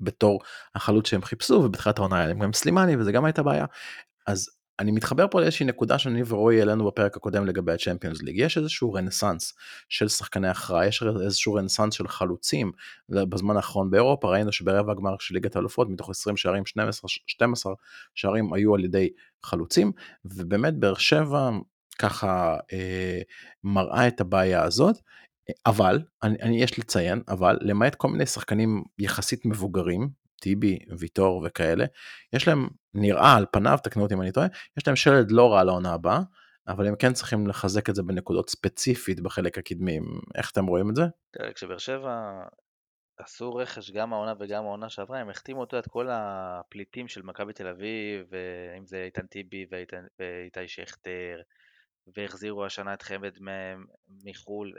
בתור 0.00 0.40
החלוץ 0.74 1.08
שהם 1.08 1.22
חיפשו 1.22 1.54
ובתחילת 1.54 1.98
העונה 1.98 2.18
היה 2.18 2.26
להם 2.26 2.38
גם 2.38 2.52
סלימני 2.52 2.96
וזה 2.96 3.12
גם 3.12 3.24
הייתה 3.24 3.42
בעיה. 3.42 3.64
אז 4.26 4.50
אני 4.80 4.90
מתחבר 4.90 5.26
פה 5.30 5.40
לאיזושהי 5.40 5.66
נקודה 5.66 5.98
שאני 5.98 6.22
ורועי 6.26 6.58
העלינו 6.58 6.86
בפרק 6.86 7.16
הקודם 7.16 7.46
לגבי 7.46 7.72
הצ'מפיונס 7.72 8.22
ליג 8.22 8.38
יש 8.38 8.58
איזשהו 8.58 8.92
רנסאנס 8.92 9.54
של 9.88 10.08
שחקני 10.08 10.48
הכרעה 10.48 10.86
יש 10.86 11.02
איזשהו 11.22 11.54
רנסאנס 11.54 11.94
של 11.94 12.08
חלוצים 12.08 12.72
בזמן 13.08 13.56
האחרון 13.56 13.90
באירופה 13.90 14.28
ראינו 14.30 14.52
שברבע 14.52 14.92
הגמר 14.92 15.14
של 15.20 15.34
ליגת 15.34 15.56
האלופות 15.56 15.88
מתוך 15.90 16.10
20 16.10 16.36
שערים 16.36 16.66
12, 16.66 17.08
12 17.26 17.74
שערים 18.14 18.52
היו 18.52 18.74
על 18.74 18.84
ידי 18.84 19.08
חלוצים 19.42 19.92
ובאמת 20.24 20.74
באר 20.74 20.94
שבע 20.94 21.50
ככה 21.98 22.56
אה, 22.72 23.20
מראה 23.64 24.08
את 24.08 24.20
הבעיה 24.20 24.62
הזאת 24.62 24.96
אבל, 25.66 26.02
אני, 26.22 26.36
אני 26.42 26.62
יש 26.62 26.78
לציין, 26.78 27.22
אבל 27.28 27.58
למעט 27.60 27.94
כל 27.94 28.08
מיני 28.08 28.26
שחקנים 28.26 28.82
יחסית 28.98 29.46
מבוגרים, 29.46 30.08
טיבי, 30.40 30.78
ויטור 30.98 31.42
וכאלה, 31.46 31.84
יש 32.32 32.48
להם, 32.48 32.68
נראה 32.94 33.36
על 33.36 33.46
פניו, 33.52 33.78
תקנו 33.82 34.02
אותי 34.02 34.14
אם 34.14 34.22
אני 34.22 34.32
טועה, 34.32 34.46
יש 34.76 34.86
להם 34.86 34.96
שלד 34.96 35.30
לא 35.30 35.52
רע 35.52 35.64
לעונה 35.64 35.92
הבאה, 35.92 36.20
אבל 36.68 36.86
הם 36.86 36.96
כן 36.96 37.12
צריכים 37.12 37.46
לחזק 37.46 37.90
את 37.90 37.94
זה 37.94 38.02
בנקודות 38.02 38.50
ספציפית 38.50 39.20
בחלק 39.20 39.58
הקדמי, 39.58 39.98
איך 40.34 40.50
אתם 40.50 40.66
רואים 40.66 40.90
את 40.90 40.96
זה? 40.96 41.02
תראה, 41.30 41.52
כשבאר 41.52 41.78
שבע 41.78 42.42
עשו 43.18 43.54
רכש 43.54 43.90
גם 43.90 44.12
העונה 44.12 44.34
וגם 44.40 44.64
העונה 44.64 44.88
שעברה, 44.88 45.18
הם 45.18 45.30
החתימו 45.30 45.60
אותו 45.60 45.78
את 45.78 45.88
כל 45.88 46.08
הפליטים 46.10 47.08
של 47.08 47.22
מכבי 47.22 47.52
תל 47.52 47.66
אביב, 47.66 48.30
אם 48.78 48.86
זה 48.86 49.02
איתן 49.04 49.26
טיבי 49.26 49.66
ואיתי 49.70 50.68
שכטר, 50.68 51.40
והחזירו 52.16 52.64
השנה 52.64 52.94
את 52.94 53.02
חמד 53.02 53.38
מחו"ל, 54.24 54.72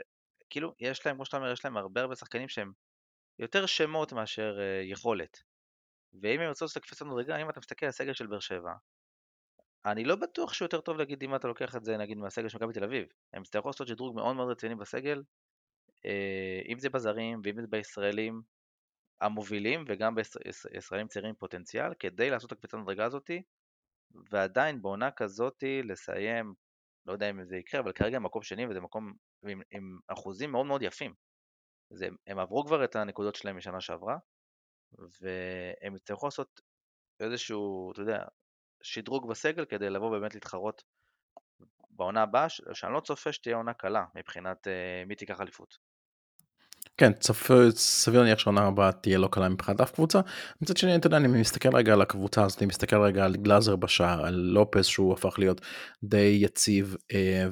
כאילו, 0.50 0.74
יש 0.80 1.06
להם, 1.06 1.16
כמו 1.16 1.24
שאתה 1.24 1.36
אומר, 1.36 1.52
יש 1.52 1.64
להם 1.64 1.76
הרבה 1.76 2.00
הרבה 2.00 2.16
שחקנים 2.16 2.48
שהם 2.48 2.72
יותר 3.38 3.66
שמות 3.66 4.12
מאשר 4.12 4.58
uh, 4.58 4.90
יכולת. 4.90 5.42
ואם 6.22 6.40
הם 6.40 6.46
ירצו 6.46 6.64
לעשות 6.64 6.82
קפיצת 6.82 7.06
מדרגה, 7.06 7.36
אם 7.36 7.50
אתה 7.50 7.60
מסתכל 7.60 7.86
על 7.86 7.90
הסגל 7.90 8.12
של 8.12 8.26
באר 8.26 8.40
שבע, 8.40 8.72
אני 9.86 10.04
לא 10.04 10.16
בטוח 10.16 10.52
שהוא 10.52 10.66
יותר 10.66 10.80
טוב 10.80 10.96
להגיד 10.96 11.22
אם 11.22 11.34
אתה 11.34 11.48
לוקח 11.48 11.76
את 11.76 11.84
זה 11.84 11.96
נגיד 11.96 12.18
מהסגל 12.18 12.48
של 12.48 12.58
מכבי 12.58 12.72
תל 12.72 12.84
אביב. 12.84 13.06
הם 13.32 13.42
יצטרכו 13.42 13.68
לעשות 13.68 13.88
שדרוג 13.88 14.16
מאוד 14.16 14.36
מאוד 14.36 14.50
רציני 14.50 14.74
בסגל, 14.74 15.22
uh, 15.88 16.68
אם 16.68 16.78
זה 16.78 16.88
בזרים 16.88 17.40
ואם 17.44 17.60
זה 17.60 17.66
בישראלים 17.66 18.42
המובילים 19.20 19.84
וגם 19.88 20.14
בישראלים 20.14 21.08
צעירים 21.08 21.34
פוטנציאל, 21.34 21.94
כדי 21.98 22.30
לעשות 22.30 22.52
את 22.52 22.52
הקפיצת 22.52 22.74
המדרגה 22.74 23.04
הזאתי, 23.04 23.42
ועדיין 24.30 24.82
בעונה 24.82 25.10
כזאתי 25.10 25.82
לסיים 25.82 26.54
לא 27.06 27.12
יודע 27.12 27.30
אם 27.30 27.44
זה 27.44 27.56
יקרה, 27.56 27.80
אבל 27.80 27.92
כרגע 27.92 28.18
מקום 28.18 28.42
שני 28.42 28.66
וזה 28.66 28.80
מקום 28.80 29.12
עם, 29.46 29.60
עם 29.70 29.98
אחוזים 30.08 30.52
מאוד 30.52 30.66
מאוד 30.66 30.82
יפים. 30.82 31.14
זה, 31.90 32.08
הם 32.26 32.38
עברו 32.38 32.64
כבר 32.66 32.84
את 32.84 32.96
הנקודות 32.96 33.34
שלהם 33.34 33.56
משנה 33.56 33.80
שעברה, 33.80 34.16
והם 34.92 35.96
יצטרכו 35.96 36.26
לעשות 36.26 36.60
איזשהו, 37.20 37.92
אתה 37.92 38.00
יודע, 38.00 38.24
שדרוג 38.82 39.30
בסגל 39.30 39.64
כדי 39.64 39.90
לבוא 39.90 40.10
באמת 40.10 40.34
להתחרות 40.34 40.82
בעונה 41.90 42.22
הבאה, 42.22 42.48
שאני 42.48 42.92
לא 42.92 43.00
צופה 43.00 43.32
שתהיה 43.32 43.56
עונה 43.56 43.74
קלה 43.74 44.04
מבחינת 44.14 44.66
uh, 44.66 45.06
מי 45.06 45.14
תיקח 45.14 45.40
אליפות. 45.40 45.89
כן, 47.00 47.12
סביר 47.74 48.20
להניח 48.22 48.38
שהעונה 48.38 48.66
הבאה 48.66 48.92
תהיה 48.92 49.18
לא 49.18 49.28
קלה 49.32 49.48
מבחינת 49.48 49.80
אף 49.80 49.90
קבוצה. 49.90 50.20
מצד 50.62 50.76
שני, 50.76 50.96
אתה 50.96 51.06
יודע, 51.06 51.16
אני 51.16 51.28
מסתכל 51.28 51.76
רגע 51.76 51.92
על 51.92 52.02
הקבוצה 52.02 52.44
הזאת, 52.44 52.58
אני 52.58 52.66
מסתכל 52.66 53.00
רגע 53.00 53.24
על 53.24 53.36
גלאזר 53.36 53.76
בשער, 53.76 54.26
על 54.26 54.34
לופס 54.34 54.86
שהוא 54.86 55.12
הפך 55.12 55.38
להיות 55.38 55.60
די 56.02 56.38
יציב, 56.42 56.96
אה, 57.12 57.46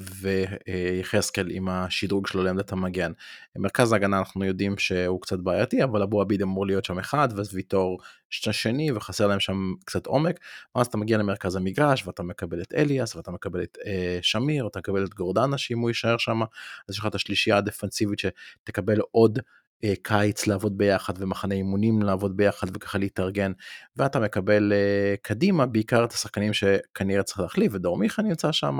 ויחזקאל 0.67 1.47
עם 1.51 1.69
השדרוג 1.69 2.27
שלו 2.27 2.43
לעמדת 2.43 2.71
המגן. 2.71 3.11
מרכז 3.57 3.91
ההגנה 3.91 4.19
אנחנו 4.19 4.45
יודעים 4.45 4.77
שהוא 4.77 5.21
קצת 5.21 5.39
בעייתי, 5.39 5.83
אבל 5.83 6.01
אבו 6.01 6.21
עביד 6.21 6.41
אמור 6.41 6.65
להיות 6.65 6.85
שם 6.85 6.99
אחד, 6.99 7.29
ואז 7.35 7.55
ויטור 7.55 7.99
שני, 8.29 8.91
וחסר 8.91 9.27
להם 9.27 9.39
שם 9.39 9.73
קצת 9.85 10.05
עומק. 10.05 10.39
ואז 10.75 10.87
אתה 10.87 10.97
מגיע 10.97 11.17
למרכז 11.17 11.55
המגרש, 11.55 12.07
ואתה 12.07 12.23
מקבל 12.23 12.61
את 12.61 12.73
אליאס, 12.73 13.15
ואתה 13.15 13.31
מקבל 13.31 13.63
את 13.63 13.77
אה, 13.85 14.19
שמיר, 14.21 14.67
אתה 14.67 14.79
מקבל 14.79 15.05
את 15.05 15.13
גורדנה, 15.13 15.57
שאם 15.57 15.79
הוא 15.79 15.89
יישאר 15.89 16.17
שם, 16.17 16.41
אז 16.41 16.47
יש 16.89 16.99
לך 16.99 17.05
את 17.05 17.15
השלישייה 17.15 17.57
הדפנסיבית 17.57 18.19
שתקבל 18.19 18.99
עוד 19.11 19.39
אה, 19.83 19.93
קיץ 20.01 20.47
לעבוד 20.47 20.77
ביחד 20.77 21.13
ומחנה 21.17 21.55
אימונים 21.55 22.01
לעבוד 22.01 22.37
ביחד 22.37 22.67
וככה 22.75 22.97
להתארגן 22.97 23.51
ואתה 23.97 24.19
מקבל 24.19 24.73
אה, 24.73 25.15
קדימה 25.21 25.65
בעיקר 25.65 26.03
את 26.03 26.11
השחקנים 26.11 26.53
שכנראה 26.53 27.23
צריך 27.23 27.39
להחליף 27.39 27.71
ודור 27.75 27.97
מיכה 27.97 28.21
נמצא 28.21 28.51
שם 28.51 28.79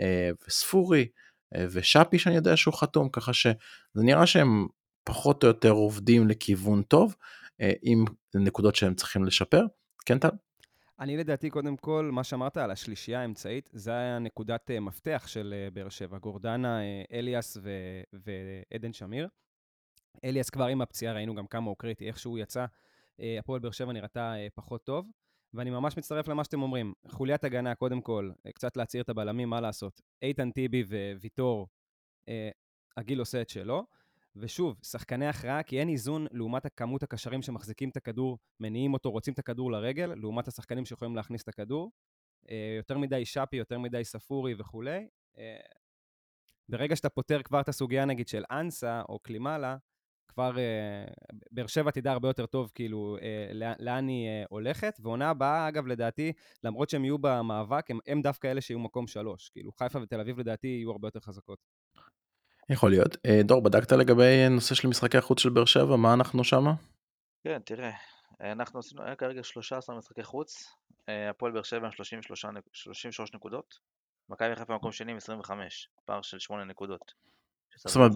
אה, 0.00 0.30
וספורי 0.48 1.08
ושאפי 1.70 2.18
שאני 2.18 2.34
יודע 2.34 2.56
שהוא 2.56 2.74
חתום 2.74 3.08
ככה 3.08 3.32
שזה 3.32 3.54
נראה 3.94 4.26
שהם 4.26 4.66
פחות 5.04 5.42
או 5.42 5.48
יותר 5.48 5.70
עובדים 5.70 6.28
לכיוון 6.28 6.82
טוב 6.82 7.16
עם 7.82 8.04
נקודות 8.34 8.74
שהם 8.74 8.94
צריכים 8.94 9.24
לשפר. 9.24 9.62
כן 10.06 10.18
טל? 10.18 10.28
אני 11.00 11.16
לדעתי, 11.16 11.50
קודם 11.50 11.76
כל, 11.76 12.10
מה 12.12 12.24
שאמרת 12.24 12.56
על 12.56 12.70
השלישייה 12.70 13.20
האמצעית, 13.20 13.70
זה 13.72 13.90
היה 13.90 14.18
נקודת 14.18 14.70
מפתח 14.70 15.24
של 15.26 15.54
באר 15.72 15.88
שבע. 15.88 16.18
גורדנה, 16.18 16.78
אליאס 17.12 17.56
ו- 17.62 18.02
ועדן 18.12 18.92
שמיר. 18.92 19.28
אליאס 20.24 20.50
כבר 20.50 20.66
עם 20.66 20.82
הפציעה, 20.82 21.14
ראינו 21.14 21.34
גם 21.34 21.46
כמה 21.46 21.68
הוא 21.68 21.76
קריטי, 21.78 22.06
איך 22.06 22.18
שהוא 22.18 22.38
יצא, 22.38 22.66
אה, 23.20 23.38
הפועל 23.38 23.60
באר 23.60 23.70
שבע 23.70 23.92
נראתה 23.92 24.34
אה, 24.36 24.46
פחות 24.54 24.84
טוב. 24.84 25.10
ואני 25.54 25.70
ממש 25.70 25.96
מצטרף 25.98 26.28
למה 26.28 26.44
שאתם 26.44 26.62
אומרים. 26.62 26.92
חוליית 27.08 27.44
הגנה, 27.44 27.74
קודם 27.74 28.00
כל, 28.00 28.30
אה, 28.46 28.52
קצת 28.52 28.76
להצעיר 28.76 29.02
את 29.02 29.08
הבלמים, 29.08 29.50
מה 29.50 29.60
לעשות. 29.60 30.00
איתן 30.22 30.50
טיבי 30.50 30.84
וויטור, 31.20 31.68
הגיל 32.96 33.18
עושה 33.18 33.40
את 33.40 33.48
שלו. 33.48 33.86
ושוב, 34.36 34.76
שחקני 34.82 35.26
הכרעה, 35.26 35.62
כי 35.62 35.80
אין 35.80 35.88
איזון 35.88 36.26
לעומת 36.30 36.66
הכמות 36.66 37.02
הקשרים 37.02 37.42
שמחזיקים 37.42 37.88
את 37.88 37.96
הכדור, 37.96 38.38
מניעים 38.60 38.94
אותו, 38.94 39.10
רוצים 39.10 39.34
את 39.34 39.38
הכדור 39.38 39.72
לרגל, 39.72 40.14
לעומת 40.16 40.48
השחקנים 40.48 40.84
שיכולים 40.84 41.16
להכניס 41.16 41.42
את 41.42 41.48
הכדור. 41.48 41.92
יותר 42.76 42.98
מדי 42.98 43.24
שפי, 43.24 43.56
יותר 43.56 43.78
מדי 43.78 44.04
ספורי 44.04 44.54
וכולי. 44.58 45.06
ברגע 46.68 46.96
שאתה 46.96 47.08
פותר 47.08 47.42
כבר 47.42 47.60
את 47.60 47.68
הסוגיה, 47.68 48.04
נגיד, 48.04 48.28
של 48.28 48.44
אנסה 48.50 49.02
או 49.08 49.18
קלימאלה, 49.18 49.76
כבר 50.28 50.58
אה, 50.58 51.04
באר 51.50 51.66
שבע 51.66 51.90
תדע 51.90 52.12
הרבה 52.12 52.28
יותר 52.28 52.46
טוב 52.46 52.70
כאילו 52.74 53.16
אה, 53.22 53.74
לאן 53.78 54.08
היא 54.08 54.28
אה, 54.28 54.44
הולכת. 54.48 54.98
ועונה 55.02 55.30
הבאה, 55.30 55.68
אגב, 55.68 55.86
לדעתי, 55.86 56.32
למרות 56.64 56.90
שהם 56.90 57.04
יהיו 57.04 57.18
במאבק, 57.18 57.90
הם, 57.90 57.98
הם 58.06 58.22
דווקא 58.22 58.46
אלה 58.46 58.60
שיהיו 58.60 58.78
מקום 58.78 59.06
שלוש. 59.06 59.48
כאילו 59.48 59.72
חיפה 59.72 59.98
ותל 60.02 60.20
אביב 60.20 60.40
לדעתי 60.40 60.66
יהיו 60.66 60.90
הרבה 60.90 61.08
יותר 61.08 61.20
חזקות. 61.20 61.58
יכול 62.68 62.90
להיות. 62.90 63.16
דור, 63.44 63.62
בדקת 63.62 63.92
לגבי 63.92 64.48
נושא 64.50 64.74
של 64.74 64.88
משחקי 64.88 65.18
החוץ 65.18 65.40
של 65.40 65.48
באר 65.48 65.64
שבע? 65.64 65.96
מה 65.96 66.14
אנחנו 66.14 66.44
שמה? 66.44 66.72
כן, 67.44 67.58
תראה, 67.64 67.90
אנחנו 68.40 68.78
עשינו, 68.78 69.02
היה 69.02 69.16
כרגע 69.16 69.42
13 69.42 69.98
משחקי 69.98 70.24
חוץ, 70.24 70.74
הפועל 71.08 71.52
באר 71.52 71.62
שבע 71.62 71.86
עם 71.86 71.92
33, 71.92 72.44
33 72.72 73.34
נקודות, 73.34 73.78
מכבי 74.28 74.56
חיפה 74.56 74.72
במקום 74.72 74.92
שני 74.92 75.10
עם 75.12 75.16
25, 75.16 75.88
פער 76.04 76.22
של 76.22 76.38
8 76.38 76.64
נקודות. 76.64 77.14
זאת 77.76 77.96
אומרת, 77.96 78.10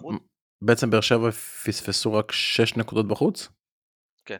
בעצם 0.61 0.89
באר 0.89 1.01
שבע 1.01 1.31
פספסו 1.31 2.13
רק 2.13 2.31
6 2.31 2.77
נקודות 2.77 3.07
בחוץ? 3.07 3.49
כן. 4.25 4.37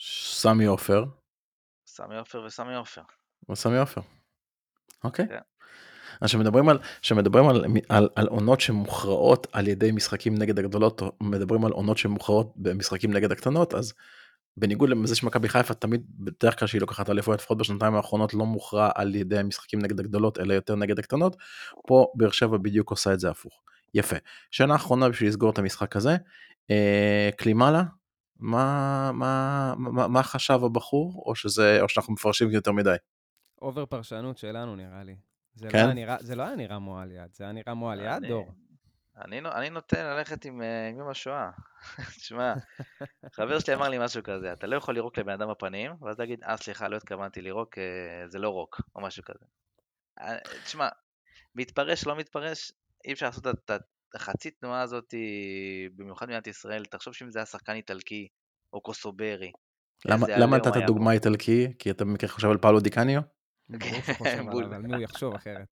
סמי 0.00 0.64
עופר. 0.64 1.04
סמי 1.86 2.18
עופר 2.18 2.42
וסמי 2.46 2.74
עופר. 2.74 3.02
וסמי 3.50 3.78
עופר. 3.78 4.00
אוקיי. 5.04 5.26
אז 6.20 6.28
כשמדברים 6.28 6.68
על, 6.68 6.78
כשמדברים 7.00 7.48
על, 7.48 7.64
על, 7.88 8.08
על 8.14 8.26
עונות 8.26 8.60
שמוכרעות 8.60 9.46
על 9.52 9.68
ידי 9.68 9.92
משחקים 9.92 10.34
נגד 10.34 10.58
הגדולות, 10.58 11.02
או 11.02 11.12
מדברים 11.20 11.64
על 11.64 11.72
עונות 11.72 11.98
שמוכרעות 11.98 12.52
במשחקים 12.56 13.12
נגד 13.12 13.32
הקטנות, 13.32 13.74
אז 13.74 13.92
בניגוד 14.56 14.90
לזה 14.90 15.16
שמכבי 15.16 15.48
חיפה 15.48 15.74
תמיד, 15.74 16.02
בדרך 16.18 16.58
כלל 16.58 16.68
שהיא 16.68 16.80
לוקחת 16.80 17.10
אליפות, 17.10 17.34
לפחות 17.34 17.58
בשנתיים 17.58 17.94
האחרונות 17.94 18.34
לא 18.34 18.46
מוכרע 18.46 18.90
על 18.94 19.14
ידי 19.14 19.38
המשחקים 19.38 19.82
נגד 19.82 20.00
הגדולות, 20.00 20.38
אלא 20.38 20.54
יותר 20.54 20.76
נגד 20.76 20.98
הקטנות, 20.98 21.36
פה 21.86 22.06
באר 22.14 22.30
שבע 22.30 22.56
בדיוק 22.56 22.90
עושה 22.90 23.12
את 23.12 23.20
זה 23.20 23.30
הפוך. 23.30 23.62
יפה. 23.94 24.16
שאלה 24.50 24.74
אחרונה 24.74 25.08
בשביל 25.08 25.28
לסגור 25.28 25.50
את 25.50 25.58
המשחק 25.58 25.96
הזה, 25.96 26.16
אה, 26.70 27.30
קלימאלה, 27.36 27.82
מה, 28.40 29.10
מה, 29.14 29.74
מה, 29.78 30.08
מה 30.08 30.22
חשב 30.22 30.64
הבחור, 30.64 31.22
או, 31.26 31.34
שזה, 31.34 31.78
או 31.80 31.88
שאנחנו 31.88 32.12
מפרשים 32.12 32.50
יותר 32.50 32.72
מדי? 32.72 32.96
over 33.62 33.86
פרשנות 33.86 34.38
שלנו 34.38 34.76
נראה 34.76 35.04
לי. 35.04 35.29
זה, 35.54 35.68
כן? 35.70 35.86
לא 35.86 35.92
נראה, 35.92 36.16
זה 36.20 36.34
לא 36.34 36.42
היה 36.42 36.56
נראה 36.56 36.78
מועל 36.78 37.12
יד, 37.12 37.34
זה 37.34 37.44
היה 37.44 37.52
נראה 37.52 37.74
מועל 37.74 38.00
יד, 38.00 38.28
דור. 38.28 38.54
אני, 39.24 39.38
אני 39.38 39.70
נוטה 39.70 40.02
ללכת 40.02 40.44
עם, 40.44 40.62
אה, 40.62 40.88
עם 40.88 40.98
יום 40.98 41.08
השואה. 41.08 41.50
תשמע, 42.20 42.54
חבר 43.32 43.58
שלי 43.58 43.74
אמר 43.74 43.88
לי 43.88 43.98
משהו 43.98 44.22
כזה, 44.22 44.52
אתה 44.52 44.66
לא 44.66 44.76
יכול 44.76 44.94
לירוק 44.94 45.18
לבן 45.18 45.32
אדם 45.32 45.50
בפנים, 45.50 45.92
ואז 46.00 46.18
להגיד, 46.18 46.44
אה, 46.44 46.56
סליחה, 46.56 46.88
לא 46.88 46.96
התכוונתי 46.96 47.40
לירוק, 47.40 47.78
אה, 47.78 48.28
זה 48.28 48.38
לא 48.38 48.48
רוק, 48.48 48.80
או 48.94 49.00
משהו 49.00 49.22
כזה. 49.24 49.44
אה, 50.20 50.36
תשמע, 50.64 50.88
מתפרש, 51.54 52.06
לא 52.06 52.16
מתפרש, 52.16 52.72
אי 53.04 53.12
אפשר 53.12 53.26
לעשות 53.26 53.46
את 53.46 53.70
החצי 54.14 54.50
תנועה 54.50 54.80
הזאת, 54.80 55.14
במיוחד 55.96 56.26
במדינת 56.26 56.46
ישראל. 56.46 56.84
תחשוב 56.84 57.14
שאם 57.14 57.30
זה 57.30 57.38
היה 57.38 57.46
שחקן 57.46 57.72
איטלקי, 57.72 58.28
או 58.72 58.80
קוסוברי. 58.80 59.52
למה 60.04 60.56
נתת 60.56 60.76
דוגמה. 60.86 61.12
איטלקי? 61.12 61.72
כי 61.78 61.90
אתה 61.90 62.04
במקרה 62.04 62.30
חושב 62.30 62.50
על 62.50 62.58
פאולו 62.58 62.80
דיקניו? 62.80 63.20
ברור 63.78 64.02
שהוא 64.02 64.14
חושב 64.16 64.42
בול. 64.50 64.64
עליו, 64.64 64.76
על 64.76 64.82
מי 64.82 64.94
הוא 64.94 65.02
יחשוב 65.02 65.34
אחרת. 65.34 65.66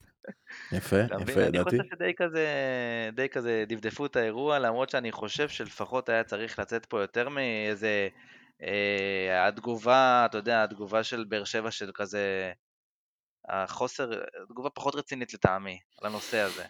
יפה? 0.72 0.96
יפה, 1.00 1.16
אני 1.16 1.46
ידעתי. 1.46 1.64
חושב 1.76 1.82
שדי 1.94 2.12
כזה, 2.16 2.46
די 3.14 3.28
כזה 3.28 3.64
דפדפו 3.68 4.06
את 4.06 4.16
האירוע, 4.16 4.58
למרות 4.58 4.90
שאני 4.90 5.12
חושב 5.12 5.48
שלפחות 5.48 6.08
היה 6.08 6.24
צריך 6.24 6.58
לצאת 6.58 6.86
פה 6.86 7.00
יותר 7.00 7.28
מאיזה... 7.28 8.08
אה, 8.62 9.48
התגובה, 9.48 10.22
אתה 10.26 10.38
יודע, 10.38 10.64
התגובה 10.64 11.02
של 11.02 11.24
באר 11.28 11.44
שבע 11.44 11.70
של 11.70 11.90
כזה... 11.94 12.52
החוסר, 13.48 14.10
תגובה 14.48 14.70
פחות 14.70 14.94
רצינית 14.94 15.34
לטעמי, 15.34 15.78
על 16.02 16.10
הנושא 16.10 16.38
הזה. 16.38 16.64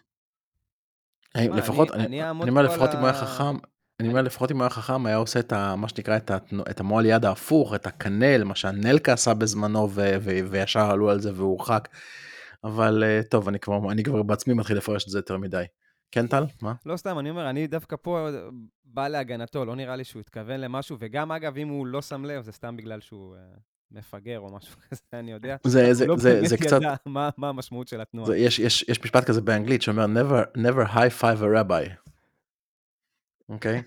לפחות, 1.36 1.90
אני- 1.90 2.06
אני 2.06 2.22
אני 2.30 2.40
אני 2.42 2.50
אומר 2.50 2.62
לפחות 2.62 2.90
אם 2.94 2.98
הוא 2.98 3.06
היה 3.08 3.14
חכם, 3.20 3.56
אני 4.00 4.08
אומר 4.08 4.22
לפחות 4.22 4.50
אם 4.50 4.56
הוא 4.56 4.62
היה 4.62 4.70
חכם 4.70 5.06
היה 5.06 5.16
עושה 5.16 5.40
את 5.40 5.52
ה- 5.52 5.76
מה 5.76 5.88
שנקרא 5.88 6.16
את 6.70 6.80
המועל 6.80 7.06
יד 7.06 7.24
ההפוך, 7.24 7.74
את 7.74 7.86
הקנל, 7.86 8.44
מה 8.44 8.54
שהנלקה 8.54 9.12
עשה 9.12 9.34
בזמנו 9.34 9.90
ו- 9.90 10.16
ו- 10.20 10.40
וישר 10.50 10.90
עלו 10.90 11.10
על 11.10 11.20
זה 11.20 11.32
והוא 11.34 11.48
הורחק. 11.50 11.88
אבל 12.64 13.04
אה, 13.06 13.20
טוב, 13.30 13.48
אני 13.48 13.58
כבר 13.58 13.92
אני 13.92 14.02
כבר 14.04 14.22
בעצמי 14.22 14.54
מתחיל 14.54 14.76
לפרש 14.76 15.04
את 15.04 15.10
זה 15.10 15.18
יותר 15.18 15.36
מדי. 15.36 15.64
כן 16.10 16.26
טל? 16.26 16.44
מה? 16.62 16.72
לא 16.86 16.96
סתם, 16.96 17.18
אני 17.18 17.30
אומר, 17.30 17.50
אני 17.50 17.66
דווקא 17.66 17.96
פה 18.02 18.28
בא 18.84 19.08
להגנתו, 19.08 19.64
לא 19.64 19.76
נראה 19.76 19.96
לי 19.96 20.04
שהוא 20.04 20.20
התכוון 20.20 20.60
למשהו, 20.60 20.96
וגם 21.00 21.32
אגב, 21.32 21.56
אם 21.56 21.68
הוא 21.68 21.86
לא 21.86 22.02
שם 22.02 22.24
לב, 22.24 22.42
זה 22.42 22.52
סתם 22.52 22.76
בגלל 22.76 23.00
שהוא 23.00 23.34
אה, 23.36 23.40
מפגר 23.90 24.38
או 24.40 24.56
משהו 24.56 24.76
כזה, 24.90 25.00
אני 25.12 25.32
יודע. 25.32 25.56
זה 25.64 25.94
זה 25.94 26.06
לא 26.06 26.16
זה 26.16 26.40
זה 26.44 26.56
קצת, 26.56 26.80
מה 27.06 27.28
מה 27.36 27.48
המשמעות 27.48 27.88
של 27.88 28.00
התנועה. 28.00 28.26
זה, 28.26 28.36
יש 28.36 28.58
יש 28.58 28.84
יש 28.88 29.04
משפט 29.04 29.24
כזה 29.24 29.40
באנגלית 29.40 29.82
שאומר 29.82 30.04
never 30.04 30.58
never 30.58 30.88
high 30.94 31.20
five 31.20 31.40
a 31.42 31.62
rabbi. 31.62 32.08
אוקיי? 33.48 33.82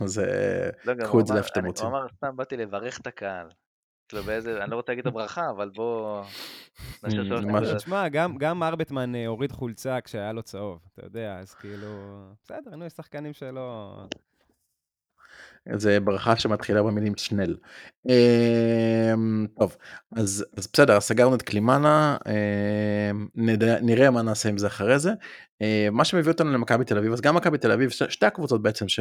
אז 0.00 0.18
אה, 0.18 0.70
לא, 0.84 1.04
קחו 1.04 1.20
את 1.20 1.26
זה 1.26 1.32
אמר, 1.32 1.40
לאיפה 1.40 1.48
שאתם 1.48 1.66
רוצים. 1.66 1.86
הוא 1.86 1.98
אמר, 1.98 2.06
סתם 2.16 2.36
באתי 2.36 2.56
לברך 2.56 3.00
את 3.00 3.06
הקהל. 3.06 3.48
כאילו 4.08 4.22
באיזה, 4.22 4.64
אני 4.64 4.70
לא 4.70 4.76
רוצה 4.76 4.92
להגיד 4.92 5.06
את 5.06 5.12
הברכה, 5.12 5.50
אבל 5.50 5.70
בוא... 5.74 6.24
תשמע, 7.76 8.08
גם, 8.08 8.38
גם 8.38 8.62
ארבטמן 8.62 9.14
אה, 9.14 9.26
הוריד 9.26 9.52
חולצה 9.52 10.00
כשהיה 10.00 10.32
לו 10.32 10.42
צהוב, 10.42 10.80
אתה 10.94 11.06
יודע, 11.06 11.38
אז 11.38 11.54
כאילו... 11.54 11.88
בסדר, 12.44 12.76
נו, 12.76 12.84
יש 12.84 12.92
שחקנים 12.92 13.32
שלא... 13.32 13.96
זה 15.76 16.00
ברכה 16.00 16.36
שמתחילה 16.36 16.82
במילים 16.82 17.12
שנל. 17.16 17.56
אמ, 18.08 19.46
טוב, 19.58 19.76
אז, 20.16 20.44
אז 20.56 20.68
בסדר, 20.72 21.00
סגרנו 21.00 21.34
את 21.34 21.42
קלימנה, 21.42 22.16
אמ, 22.28 23.28
נדע, 23.34 23.80
נראה 23.80 24.10
מה 24.10 24.22
נעשה 24.22 24.48
עם 24.48 24.58
זה 24.58 24.66
אחרי 24.66 24.98
זה. 24.98 25.12
אמ, 25.60 25.66
מה 25.96 26.04
שמביא 26.04 26.32
אותנו 26.32 26.52
למכבי 26.52 26.84
תל 26.84 26.98
אביב, 26.98 27.12
אז 27.12 27.20
גם 27.20 27.34
מכבי 27.34 27.58
תל 27.58 27.72
אביב, 27.72 27.90
שתי 27.90 28.26
הקבוצות 28.26 28.62
בעצם, 28.62 28.88
ש... 28.88 29.00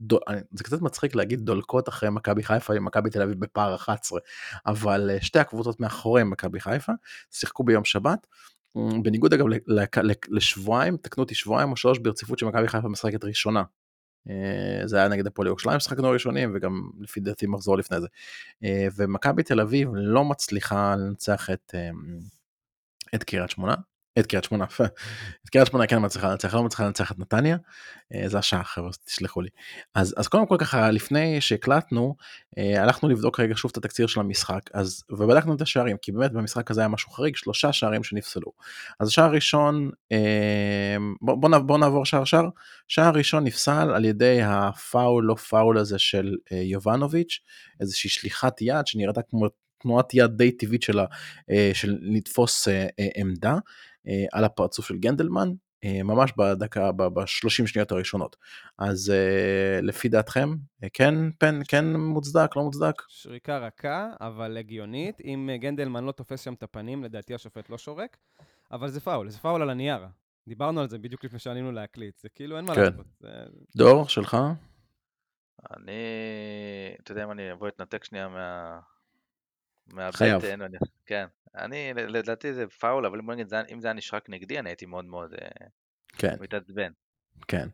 דו- 0.00 0.20
זה 0.52 0.64
קצת 0.64 0.80
מצחיק 0.82 1.14
להגיד 1.14 1.40
דולקות 1.40 1.88
אחרי 1.88 2.10
מכבי 2.10 2.42
חיפה 2.42 2.74
עם 2.74 2.84
מכבי 2.84 3.10
תל 3.10 3.22
אביב 3.22 3.40
בפער 3.40 3.74
11, 3.74 4.20
אבל 4.66 5.10
אה, 5.10 5.20
שתי 5.20 5.38
הקבוצות 5.38 5.80
מאחורי 5.80 6.24
מכבי 6.24 6.60
חיפה, 6.60 6.92
שיחקו 7.30 7.64
ביום 7.64 7.84
שבת. 7.84 8.26
אמ, 8.76 9.02
בניגוד 9.02 9.34
אגב 9.34 9.46
לשבועיים, 10.28 10.96
תקנו 10.96 11.22
אותי 11.22 11.34
שבועיים 11.34 11.70
או 11.70 11.76
שלוש 11.76 11.98
ברציפות 11.98 12.38
שמכבי 12.38 12.68
חיפה 12.68 12.88
משחקת 12.88 13.24
ראשונה. 13.24 13.62
אה, 14.30 14.86
זה 14.86 14.96
היה 14.96 15.08
נגד 15.08 15.26
הפועל 15.26 15.48
ירושלים 15.48 15.80
שחקנו 15.80 16.10
ראשונים 16.10 16.52
וגם 16.54 16.90
לפי 17.00 17.20
דעתי 17.20 17.46
מחזור 17.46 17.78
לפני 17.78 18.00
זה. 18.00 18.06
אה, 18.64 18.86
ומכבי 18.96 19.42
תל 19.42 19.60
אביב 19.60 19.88
לא 19.94 20.24
מצליחה 20.24 20.96
לנצח 20.96 21.50
את 21.50 21.74
אה, 21.74 21.90
את 23.14 23.24
קריית 23.24 23.50
שמונה. 23.50 23.74
את 24.18 24.26
קריית 24.26 24.44
שמונה, 24.44 24.64
את 25.44 25.48
קריית 25.50 25.66
שמונה 25.66 25.86
כן 25.86 26.04
מצליחה 26.04 26.30
לנצח, 26.30 26.54
לא 26.54 26.62
מצליחה 26.62 26.84
לנצח 26.86 27.12
את 27.12 27.18
נתניה, 27.18 27.56
אה, 28.14 28.28
זה 28.28 28.38
השעה 28.38 28.64
חבר'ה, 28.64 28.88
אז 28.88 28.98
תסלחו 28.98 29.40
לי. 29.40 29.48
אז, 29.94 30.14
אז 30.16 30.28
קודם 30.28 30.46
כל 30.46 30.56
ככה 30.58 30.90
לפני 30.90 31.40
שהקלטנו, 31.40 32.16
אה, 32.58 32.82
הלכנו 32.82 33.08
לבדוק 33.08 33.40
רגע 33.40 33.54
שוב 33.56 33.70
את 33.70 33.76
התקציר 33.76 34.06
של 34.06 34.20
המשחק, 34.20 34.60
אז, 34.74 35.02
ובדקנו 35.10 35.54
את 35.54 35.60
השערים, 35.60 35.96
כי 36.02 36.12
באמת 36.12 36.32
במשחק 36.32 36.70
הזה 36.70 36.80
היה 36.80 36.88
משהו 36.88 37.10
חריג, 37.10 37.36
שלושה 37.36 37.72
שערים 37.72 38.04
שנפסלו. 38.04 38.52
אז 39.00 39.08
השער 39.08 39.24
הראשון, 39.24 39.90
אה, 40.12 40.96
בוא, 41.20 41.34
בוא, 41.34 41.48
נע- 41.48 41.58
בוא 41.58 41.78
נעבור 41.78 42.04
שער 42.04 42.24
שער, 42.24 42.48
שער 42.88 43.12
ראשון 43.14 43.44
נפסל 43.44 43.90
על 43.94 44.04
ידי 44.04 44.40
הפאול 44.42 45.24
לא 45.24 45.34
פאול 45.34 45.78
הזה 45.78 45.98
של 45.98 46.36
יובנוביץ', 46.50 47.40
איזושהי 47.80 48.10
שליחת 48.10 48.62
יד 48.62 48.86
שנראתה 48.86 49.20
כמו 49.22 49.46
תנועת 49.82 50.14
יד 50.14 50.30
די 50.36 50.52
טבעית 50.52 50.82
שלה, 50.82 51.04
של 51.72 51.98
לתפוס 52.00 52.68
עמדה 53.16 53.54
על 54.32 54.44
הפרצוף 54.44 54.86
של 54.86 54.96
גנדלמן, 54.98 55.48
אה, 55.84 56.02
ממש 56.02 56.32
בדקה, 56.38 56.92
ב-30 56.92 57.66
שניות 57.66 57.92
הראשונות. 57.92 58.36
אז 58.78 59.10
אה, 59.10 59.80
לפי 59.82 60.08
דעתכם, 60.08 60.48
אה, 60.84 60.88
כן, 60.92 61.14
פן, 61.38 61.60
כן 61.68 61.96
מוצדק, 61.96 62.56
לא 62.56 62.62
מוצדק? 62.62 62.94
שריקה 63.08 63.58
רכה, 63.58 64.10
אבל 64.20 64.56
הגיונית. 64.56 65.20
אם 65.24 65.50
אה, 65.52 65.56
גנדלמן 65.56 66.04
לא 66.04 66.12
תופס 66.12 66.40
שם 66.40 66.54
את 66.54 66.62
הפנים, 66.62 67.04
לדעתי 67.04 67.34
השופט 67.34 67.70
לא 67.70 67.78
שורק, 67.78 68.16
אבל 68.72 68.88
זה 68.88 69.00
פאול, 69.00 69.30
זה 69.30 69.38
פאול 69.38 69.62
על 69.62 69.70
הנייר. 69.70 70.06
דיברנו 70.48 70.80
על 70.80 70.88
זה 70.88 70.98
בדיוק 70.98 71.24
לפני 71.24 71.38
שעלינו 71.38 71.72
להקליט, 71.72 72.18
זה 72.18 72.28
כאילו 72.28 72.56
אין 72.56 72.64
מה 72.64 72.74
כן. 72.74 72.80
לעשות. 72.82 73.06
זה- 73.20 73.28
דור, 73.76 74.08
שלך? 74.08 74.36
אני, 75.76 75.92
אתה 77.02 77.12
יודע 77.12 77.24
אם 77.24 77.30
אני 77.30 77.52
אבוא 77.52 77.66
להתנתק 77.66 78.04
שנייה 78.04 78.28
מה... 78.28 78.78
חייב. 80.12 80.32
מהבטן, 80.32 80.62
אני- 80.62 80.76
כן. 81.06 81.26
אני, 81.54 81.92
לדעתי 81.94 82.54
זה 82.54 82.66
פאול, 82.66 83.06
אבל 83.06 83.20
בוא 83.20 83.34
נגיד, 83.34 83.48
זה- 83.48 83.62
אם 83.72 83.80
זה 83.80 83.86
היה 83.86 83.94
נשרק 83.94 84.28
נגדי, 84.28 84.58
אני 84.58 84.70
הייתי 84.70 84.86
מאוד 84.86 85.04
מאוד 85.04 85.34
אה, 85.34 85.66
כן, 86.18 86.36
מתעצבן. 86.40 86.92
כן. 87.48 87.68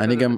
אני 0.00 0.16
גם, 0.16 0.36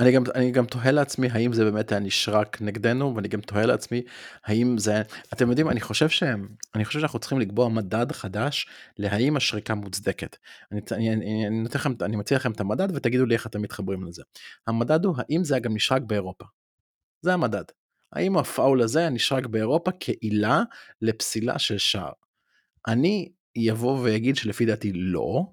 אני 0.00 0.12
גם, 0.12 0.22
אני 0.34 0.50
גם 0.50 0.66
תוהה 0.66 0.90
לעצמי 0.90 1.28
האם 1.30 1.52
זה 1.52 1.64
באמת 1.64 1.92
היה 1.92 2.00
נשרק 2.00 2.62
נגדנו, 2.62 3.16
ואני 3.16 3.28
גם 3.28 3.40
תוהה 3.40 3.66
לעצמי 3.66 4.02
האם 4.44 4.78
זה, 4.78 5.02
אתם 5.32 5.48
יודעים, 5.48 5.70
אני 5.70 5.80
חושב 5.80 6.08
שהם, 6.08 6.48
אני 6.74 6.84
חושב 6.84 6.98
שאנחנו 6.98 7.18
צריכים 7.18 7.38
לקבוע 7.40 7.68
מדד 7.68 8.12
חדש 8.12 8.66
להאם 8.98 9.36
השריקה 9.36 9.74
מוצדקת. 9.74 10.36
אני, 10.72 10.80
אני, 10.92 11.12
אני, 11.12 11.46
אני, 11.46 11.62
נותן 11.62 11.78
לכם, 11.78 11.92
אני 12.00 12.16
מציע 12.16 12.36
לכם 12.36 12.52
את 12.52 12.60
המדד 12.60 12.96
ותגידו 12.96 13.26
לי 13.26 13.34
איך 13.34 13.46
אתם 13.46 13.62
מתחברים 13.62 14.04
לזה. 14.04 14.22
המדד 14.66 15.04
הוא 15.04 15.16
האם 15.18 15.44
זה 15.44 15.54
היה 15.54 15.60
גם 15.60 15.74
נשרק 15.74 16.02
באירופה. 16.02 16.44
זה 17.22 17.34
המדד. 17.34 17.64
האם 18.12 18.38
הפאול 18.38 18.82
הזה 18.82 19.10
נשרק 19.10 19.46
באירופה 19.46 19.90
כעילה 20.00 20.62
לפסילה 21.02 21.58
של 21.58 21.78
שער. 21.78 22.12
אני 22.86 23.32
יבוא 23.56 24.00
ויגיד 24.02 24.36
שלפי 24.36 24.66
דעתי 24.66 24.92
לא, 24.94 25.46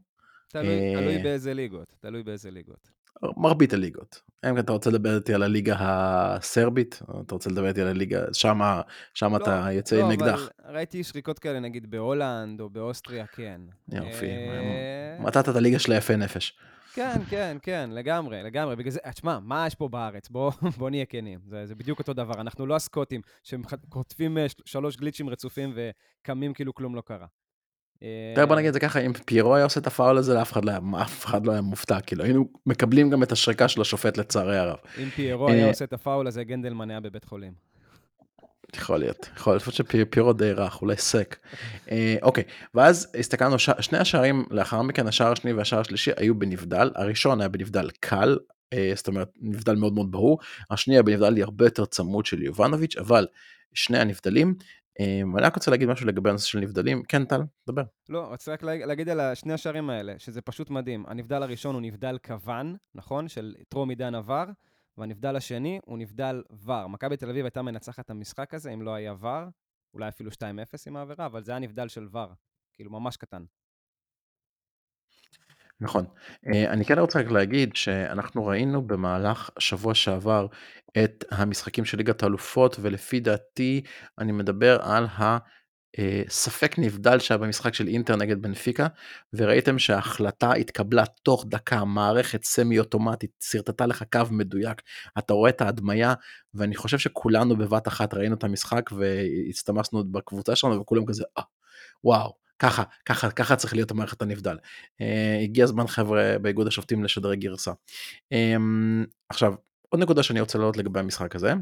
תלוי 0.47 0.67
אה, 0.67 1.01
תלוי 1.01 1.17
באיזה 1.17 1.53
ליגות, 1.53 1.95
תלוי 1.99 2.23
באיזה 2.23 2.51
ליגות. 2.51 2.99
מרבית 3.37 3.73
הליגות. 3.73 4.21
אם 4.49 4.59
אתה 4.59 4.71
רוצה 4.71 4.89
לדבר 4.89 5.15
איתי 5.15 5.33
על 5.33 5.43
הליגה 5.43 5.75
הסרבית, 5.79 7.01
אתה 7.25 7.35
רוצה 7.35 7.49
לדבר 7.49 7.67
איתי 7.67 7.81
על 7.81 7.87
הליגה, 7.87 8.21
שמה, 8.33 8.81
שמה 9.13 9.37
אתה 9.37 9.67
יוצא 9.71 9.95
לא, 9.95 10.05
עם 10.05 10.11
אקדח. 10.11 10.49
אבל 10.65 10.75
ראיתי 10.75 11.03
שריקות 11.03 11.39
כאלה, 11.39 11.59
נגיד 11.59 11.91
בהולנד 11.91 12.61
או 12.61 12.69
באוסטריה, 12.69 13.25
כן. 13.27 13.61
יופי. 13.91 14.25
אה, 14.25 15.17
מצאת 15.19 15.49
את 15.49 15.55
הליגה 15.55 15.79
של 15.79 15.91
היפי 15.91 16.15
נפש. 16.15 16.59
כן, 16.93 17.17
כן, 17.29 17.57
כן, 17.61 17.89
לגמרי, 17.93 18.43
לגמרי. 18.43 18.75
בגלל 18.75 18.91
זה, 18.91 18.99
תשמע, 19.13 19.39
מה 19.39 19.67
יש 19.67 19.75
פה 19.75 19.87
בארץ? 19.87 20.29
בוא, 20.29 20.51
בוא 20.77 20.89
נהיה 20.89 21.05
כנים. 21.05 21.39
זה, 21.49 21.65
זה 21.65 21.75
בדיוק 21.75 21.99
אותו 21.99 22.13
דבר. 22.13 22.41
אנחנו 22.41 22.65
לא 22.65 22.75
הסקוטים 22.75 23.21
שכותבים 23.43 24.37
אה, 24.37 24.49
של- 24.49 24.55
שלוש 24.65 24.95
גליצ'ים 24.97 25.29
רצופים 25.29 25.73
וקמים 25.75 26.53
כאילו 26.53 26.73
כלום 26.73 26.95
לא 26.95 27.01
קרה. 27.01 27.25
אה, 28.03 28.31
תראה 28.35 28.45
בוא 28.45 28.55
נגיד 28.55 28.67
את 28.67 28.73
זה 28.73 28.79
ככה 28.79 28.99
אם 28.99 29.13
פיירו 29.13 29.55
היה 29.55 29.63
עושה 29.63 29.79
את 29.79 29.87
הפאול 29.87 30.17
הזה 30.17 30.33
לאף 30.33 30.51
אחד 30.51 30.65
לא 30.65 30.71
היה 30.71 30.79
אף 31.01 31.25
אחד 31.25 31.45
לא 31.45 31.51
היה 31.51 31.61
מופתע 31.61 32.01
כאילו 32.01 32.23
היינו 32.23 32.45
מקבלים 32.65 33.09
גם 33.09 33.23
את 33.23 33.31
השריקה 33.31 33.67
של 33.67 33.81
השופט 33.81 34.17
לצערי 34.17 34.57
הרב. 34.57 34.77
אם 35.03 35.09
פיירו 35.09 35.49
היה 35.49 35.63
אה, 35.63 35.69
עושה 35.69 35.85
את 35.85 35.93
הפאול 35.93 36.27
הזה, 36.27 36.43
גנדלמן 36.43 36.89
היה 36.89 36.99
בבית 36.99 37.23
חולים. 37.25 37.53
יכול 38.75 38.97
להיות 38.97 39.29
יכול 39.37 39.53
להיות 39.53 39.73
שפיירו 39.73 40.33
די 40.33 40.51
רך 40.51 40.81
אולי 40.81 40.97
סק. 40.97 41.35
אה, 41.91 42.15
אוקיי 42.21 42.43
ואז 42.73 43.11
הסתכלנו. 43.19 43.59
שני 43.59 43.97
השערים 43.97 44.45
לאחר 44.51 44.81
מכן 44.81 45.07
השער 45.07 45.31
השני 45.31 45.53
והשער 45.53 45.79
השלישי 45.79 46.11
היו 46.17 46.35
בנבדל 46.39 46.91
הראשון 46.95 47.41
היה 47.41 47.49
בנבדל 47.49 47.89
קל 47.99 48.37
אה, 48.73 48.91
זאת 48.95 49.07
אומרת 49.07 49.29
נבדל 49.41 49.75
מאוד 49.75 49.93
מאוד 49.93 50.11
ברור 50.11 50.39
השני 50.69 50.95
היה 50.95 51.03
בנבדל 51.03 51.41
הרבה 51.43 51.65
יותר 51.65 51.85
צמוד 51.85 52.25
של 52.25 52.41
יובנוביץ' 52.43 52.97
אבל 52.97 53.27
שני 53.73 53.97
הנבדלים. 53.99 54.55
אה, 54.99 55.21
ואני 55.33 55.45
רק 55.45 55.55
רוצה 55.55 55.71
להגיד 55.71 55.89
משהו 55.89 56.07
לגבי 56.07 56.29
הנושא 56.29 56.47
של 56.47 56.59
נבדלים 56.59 57.03
כן 57.03 57.25
טל 57.25 57.41
דבר. 57.69 57.83
לא, 58.09 58.27
רציתי 58.31 58.51
רק 58.51 58.63
להג- 58.63 58.81
להגיד 58.83 59.09
על 59.09 59.35
שני 59.35 59.53
השערים 59.53 59.89
האלה, 59.89 60.13
שזה 60.17 60.41
פשוט 60.41 60.69
מדהים. 60.69 61.05
הנבדל 61.07 61.43
הראשון 61.43 61.75
הוא 61.75 61.81
נבדל 61.81 62.17
כוון, 62.27 62.75
נכון? 62.95 63.27
של 63.27 63.55
טרום 63.69 63.89
עידן 63.89 64.15
עבר, 64.15 64.45
והנבדל 64.99 65.35
השני 65.35 65.79
הוא 65.85 65.97
נבדל 65.97 66.43
ור. 66.65 66.87
מכבי 66.87 67.17
תל 67.17 67.29
אביב 67.29 67.45
הייתה 67.45 67.61
מנצחת 67.61 68.05
את 68.05 68.09
המשחק 68.09 68.53
הזה 68.53 68.73
אם 68.73 68.81
לא 68.81 68.93
היה 68.93 69.13
ור, 69.19 69.49
אולי 69.93 70.07
אפילו 70.07 70.31
2-0 70.31 70.35
עם 70.87 70.95
העבירה, 70.95 71.25
אבל 71.25 71.43
זה 71.43 71.51
היה 71.51 71.59
נבדל 71.59 71.87
של 71.87 72.07
ור. 72.11 72.33
כאילו, 72.73 72.91
ממש 72.91 73.17
קטן. 73.17 73.43
נכון. 75.81 76.05
אה, 76.47 76.73
אני 76.73 76.85
כן 76.85 76.99
רוצה 76.99 77.19
רק 77.19 77.31
להגיד 77.31 77.75
שאנחנו 77.75 78.45
ראינו 78.45 78.87
במהלך 78.87 79.49
שבוע 79.59 79.93
שעבר 79.93 80.47
את 81.03 81.25
המשחקים 81.31 81.85
של 81.85 81.97
ליגת 81.97 82.23
האלופות, 82.23 82.75
ולפי 82.81 83.19
דעתי 83.19 83.81
אני 84.17 84.31
מדבר 84.31 84.81
על 84.81 85.05
הספק 86.27 86.79
נבדל 86.79 87.19
שהיה 87.19 87.37
במשחק 87.37 87.73
של 87.73 87.87
אינטר 87.87 88.15
נגד 88.15 88.41
בנפיקה, 88.41 88.87
וראיתם 89.33 89.79
שההחלטה 89.79 90.53
התקבלה 90.53 91.03
תוך 91.23 91.45
דקה, 91.47 91.85
מערכת 91.85 92.43
סמי 92.43 92.79
אוטומטית, 92.79 93.31
שרטטה 93.43 93.85
לך 93.85 94.03
קו 94.11 94.21
מדויק, 94.31 94.81
אתה 95.17 95.33
רואה 95.33 95.49
את 95.49 95.61
ההדמיה, 95.61 96.13
ואני 96.53 96.75
חושב 96.75 96.97
שכולנו 96.97 97.57
בבת 97.57 97.87
אחת 97.87 98.13
ראינו 98.13 98.35
את 98.35 98.43
המשחק 98.43 98.89
והצטמסנו 98.91 100.11
בקבוצה 100.11 100.55
שלנו, 100.55 100.81
וכולם 100.81 101.05
כזה, 101.05 101.23
אה, 101.37 101.43
וואו. 102.03 102.39
ככה, 102.59 102.83
ככה, 103.05 103.31
ככה 103.31 103.55
צריך 103.55 103.73
להיות 103.73 103.91
המערכת 103.91 104.21
הנבדל. 104.21 104.57
Uh, 105.01 105.43
הגיע 105.43 105.63
הזמן 105.63 105.87
חבר'ה 105.87 106.35
באיגוד 106.41 106.67
השופטים 106.67 107.03
לשדרג 107.03 107.39
גרסה. 107.39 107.71
Um, 108.33 109.07
עכשיו, 109.29 109.53
עוד 109.89 110.01
נקודה 110.01 110.23
שאני 110.23 110.39
רוצה 110.39 110.57
להעלות 110.57 110.77
לגבי 110.77 110.99
המשחק 110.99 111.35
הזה. 111.35 111.53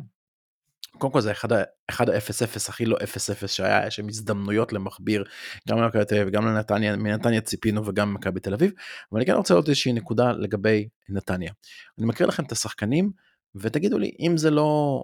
קודם 0.98 1.14
כל 1.14 1.22
זה 1.22 1.32
אחד 1.32 1.52
ה-0-0 1.52 2.70
הכי 2.70 2.86
לא 2.86 2.98
0-0 3.44 3.48
שהיה, 3.48 3.88
יש 3.88 3.96
שם 3.96 4.08
הזדמנויות 4.08 4.74
למכביר, 4.74 5.24
גם 5.70 5.78
למכבי 5.78 6.06
תל 6.06 6.16
אביב 6.16 6.28
וגם 6.28 6.46
לנתניה, 6.46 6.96
מנתניה 6.96 7.42
ציפינו 7.42 7.86
וגם 7.86 8.12
ממכבי 8.12 8.40
תל 8.40 8.54
אביב, 8.54 8.72
אבל 9.12 9.20
אני 9.20 9.26
כן 9.26 9.34
רוצה 9.34 9.54
להעלות 9.54 9.70
איזושהי 9.70 9.94
נקודה 9.94 10.32
לגבי 10.32 10.88
נתניה. 11.10 11.52
אני 12.00 12.08
מקריא 12.08 12.28
לכם 12.28 12.44
את 12.44 12.52
השחקנים, 12.52 13.12
ותגידו 13.56 14.00
לי 14.00 14.12
אם 14.20 14.38
זה 14.38 14.52
לא 14.52 15.04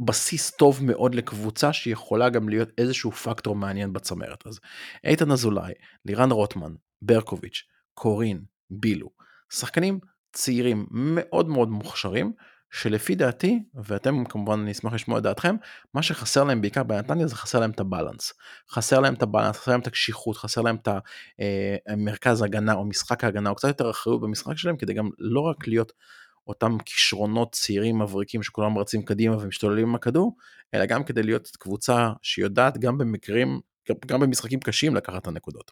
בסיס 0.00 0.50
טוב 0.50 0.84
מאוד 0.84 1.14
לקבוצה 1.14 1.72
שיכולה 1.72 2.28
גם 2.28 2.48
להיות 2.48 2.68
איזשהו 2.78 3.12
פקטור 3.12 3.56
מעניין 3.56 3.92
בצמרת. 3.92 4.46
אז 4.46 4.60
איתן 5.04 5.30
אזולאי, 5.30 5.72
לירן 6.04 6.30
רוטמן, 6.30 6.74
ברקוביץ', 7.02 7.62
קורין, 7.94 8.44
בילו, 8.70 9.10
שחקנים 9.52 9.98
צעירים 10.32 10.86
מאוד 10.90 11.48
מאוד 11.48 11.68
מוכשרים, 11.68 12.32
שלפי 12.72 13.14
דעתי, 13.14 13.62
ואתם 13.74 14.24
כמובן 14.24 14.60
אני 14.60 14.70
אשמח 14.70 14.92
לשמוע 14.92 15.18
את 15.18 15.22
דעתכם, 15.22 15.56
מה 15.94 16.02
שחסר 16.02 16.44
להם 16.44 16.60
בעיקר 16.60 16.82
בנתניה 16.82 17.26
זה 17.26 17.36
חסר 17.36 17.60
להם 17.60 17.70
את 17.70 17.80
הבלנס. 17.80 18.32
חסר 18.70 19.00
להם 19.00 19.14
את 19.14 19.22
הבלנס, 19.22 19.56
חסר 19.56 19.70
להם 19.70 19.80
את 19.80 19.86
הקשיחות, 19.86 20.36
חסר 20.36 20.60
להם 20.60 20.76
את 20.76 20.88
המרכז 21.88 22.42
הגנה 22.42 22.74
או 22.74 22.84
משחק 22.84 23.24
ההגנה, 23.24 23.50
או 23.50 23.54
קצת 23.54 23.68
יותר 23.68 23.90
אחריות 23.90 24.20
במשחק 24.20 24.56
שלהם, 24.56 24.76
כדי 24.76 24.94
גם 24.94 25.10
לא 25.18 25.40
רק 25.40 25.68
להיות 25.68 25.92
אותם 26.46 26.78
כישרונות 26.84 27.52
צעירים 27.52 27.98
מבריקים 27.98 28.42
שכולם 28.42 28.78
רצים 28.78 29.02
קדימה 29.02 29.36
ומשתוללים 29.36 29.88
עם 29.88 29.94
הכדור, 29.94 30.36
אלא 30.74 30.86
גם 30.86 31.04
כדי 31.04 31.22
להיות 31.22 31.48
קבוצה 31.58 32.12
שיודעת 32.22 32.78
גם 32.78 32.98
במקרים, 32.98 33.60
גם 34.06 34.20
במשחקים 34.20 34.60
קשים 34.60 34.94
לקחת 34.94 35.22
את 35.22 35.26
הנקודות. 35.26 35.70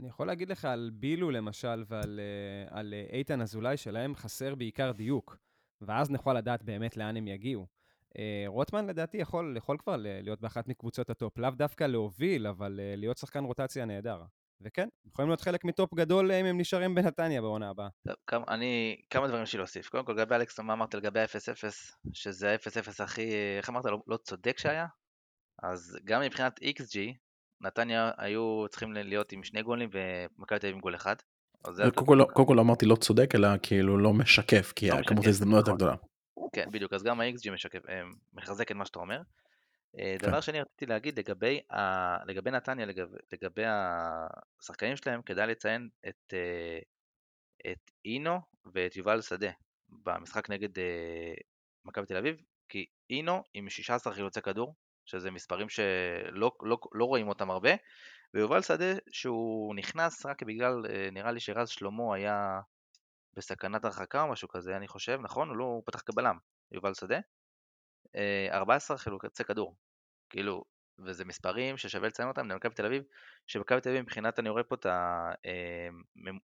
אני 0.00 0.08
יכול 0.08 0.26
להגיד 0.26 0.48
לך 0.48 0.64
על 0.64 0.90
בילו 0.94 1.30
למשל 1.30 1.84
ועל 1.88 2.20
אה, 2.20 2.78
על 2.78 2.94
אה, 2.94 3.18
איתן 3.18 3.40
אזולאי, 3.40 3.76
שלהם 3.76 4.14
חסר 4.14 4.54
בעיקר 4.54 4.92
דיוק, 4.92 5.36
ואז 5.80 6.10
נוכל 6.10 6.34
לדעת 6.34 6.62
באמת 6.62 6.96
לאן 6.96 7.16
הם 7.16 7.28
יגיעו. 7.28 7.66
אה, 8.18 8.44
רוטמן 8.46 8.86
לדעתי 8.86 9.16
יכול, 9.16 9.54
יכול 9.56 9.78
כבר 9.78 9.96
להיות 9.98 10.40
באחת 10.40 10.68
מקבוצות 10.68 11.10
הטופ, 11.10 11.38
לאו 11.38 11.50
דווקא 11.50 11.84
להוביל, 11.84 12.46
אבל 12.46 12.80
להיות 12.96 13.18
שחקן 13.18 13.44
רוטציה 13.44 13.84
נהדר. 13.84 14.22
וכן, 14.60 14.88
יכולים 15.06 15.28
להיות 15.30 15.40
חלק 15.40 15.64
מטופ 15.64 15.94
גדול 15.94 16.32
אם 16.32 16.46
הם 16.46 16.60
נשארים 16.60 16.94
בנתניה 16.94 17.40
בעונה 17.40 17.70
הבאה. 17.70 17.88
טוב, 18.06 18.16
כמה, 18.26 18.44
אני, 18.48 18.96
כמה 19.10 19.28
דברים 19.28 19.46
שלי 19.46 19.58
להוסיף. 19.58 19.88
קודם 19.88 20.04
כל, 20.04 20.12
לגבי 20.12 20.34
אלכס, 20.34 20.60
מה 20.60 20.72
אמרת 20.72 20.94
לגבי 20.94 21.20
ה-0-0, 21.20 21.68
שזה 22.12 22.52
ה-0-0 22.52 23.04
הכי, 23.04 23.32
איך 23.58 23.68
אמרת, 23.68 23.84
לא, 23.84 24.02
לא 24.06 24.16
צודק 24.16 24.58
שהיה? 24.58 24.86
אז 25.62 25.98
גם 26.04 26.22
מבחינת 26.22 26.60
XG, 26.62 26.98
נתניה 27.60 28.10
היו 28.18 28.66
צריכים 28.70 28.92
להיות 28.92 29.32
עם 29.32 29.42
שני 29.42 29.62
גולים 29.62 29.90
ומכבי 29.92 30.58
תל 30.58 30.66
אביב 30.66 30.74
עם 30.74 30.80
גול 30.80 30.94
אחד. 30.94 31.16
קודם 32.32 32.46
כל 32.46 32.58
אמרתי 32.58 32.86
לא 32.86 32.96
צודק, 32.96 33.34
אלא 33.34 33.48
כאילו 33.62 33.98
לא 33.98 34.12
משקף, 34.12 34.72
כי 34.76 34.90
לא 34.90 35.02
כמות 35.06 35.26
ההזדמנויות 35.26 35.64
נכון. 35.64 35.76
גדולה. 35.76 35.94
כן, 36.52 36.70
בדיוק, 36.70 36.92
אז 36.92 37.02
גם 37.02 37.20
ה-XG 37.20 37.50
משקף, 37.52 37.88
אה, 37.88 38.02
מחזק 38.34 38.70
את 38.70 38.76
מה 38.76 38.84
שאתה 38.84 38.98
אומר. 38.98 39.20
אה, 39.98 40.16
כן. 40.18 40.28
דבר 40.28 40.40
שני 40.40 40.60
רציתי 40.60 40.86
להגיד 40.86 41.18
לגבי, 41.18 41.60
ה... 41.70 42.24
לגבי 42.26 42.50
נתניה, 42.50 42.86
לגבי, 42.86 43.16
לגבי 43.32 43.62
השחקנים 43.66 44.96
שלהם, 44.96 45.22
כדאי 45.22 45.46
לציין 45.46 45.88
את, 46.08 46.34
אה, 46.34 46.78
את 47.72 47.90
אינו 48.04 48.40
ואת 48.74 48.96
יובל 48.96 49.20
שדה 49.20 49.50
במשחק 49.88 50.50
נגד 50.50 50.68
מכבי 51.84 52.06
תל 52.06 52.16
אביב, 52.16 52.36
כי 52.68 52.86
אינו 53.10 53.42
עם 53.54 53.68
16 53.68 54.12
חילוצי 54.12 54.40
כדור, 54.40 54.74
שזה 55.04 55.30
מספרים 55.30 55.68
שלא 55.68 56.50
לא, 56.62 56.78
לא 56.92 57.04
רואים 57.04 57.28
אותם 57.28 57.50
הרבה, 57.50 57.70
ויובל 58.34 58.62
שדה 58.62 58.92
שהוא 59.10 59.74
נכנס 59.74 60.26
רק 60.26 60.42
בגלל, 60.42 60.82
נראה 61.12 61.32
לי 61.32 61.40
שרז 61.40 61.68
שלמה 61.68 62.14
היה 62.14 62.60
בסכנת 63.34 63.84
הרחקה 63.84 64.22
או 64.22 64.28
משהו 64.28 64.48
כזה, 64.48 64.76
אני 64.76 64.88
חושב, 64.88 65.18
נכון? 65.22 65.48
הוא 65.48 65.56
לא, 65.56 65.64
הוא 65.64 65.82
פתח 65.86 66.02
כבלם, 66.06 66.38
יובל 66.72 66.94
שדה. 66.94 67.18
14 68.50 68.98
חילוצי 68.98 69.44
כדור, 69.44 69.76
כאילו, 70.30 70.64
וזה 70.98 71.24
מספרים 71.24 71.76
ששווה 71.76 72.08
לציין 72.08 72.28
אותם 72.28 72.48
למכבי 72.50 72.74
תל 72.74 72.86
אביב, 72.86 73.02
שמכבי 73.46 73.80
תל 73.80 73.88
אביב 73.88 74.02
מבחינת, 74.02 74.38
אני 74.38 74.48
רואה 74.48 74.64
פה 74.64 74.74
את 74.74 74.86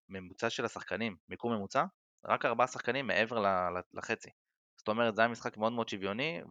הממוצע 0.09 0.45
אה, 0.45 0.49
של 0.49 0.65
השחקנים, 0.65 1.15
מיקום 1.29 1.53
ממוצע, 1.53 1.85
רק 2.25 2.45
ארבעה 2.45 2.67
שחקנים 2.67 3.07
מעבר 3.07 3.43
לחצי. 3.93 4.29
זאת 4.77 4.88
אומרת, 4.88 5.15
זה 5.15 5.21
היה 5.21 5.27
משחק 5.27 5.57
מאוד 5.57 5.73
מאוד 5.73 5.89
שוויוני, 5.89 6.41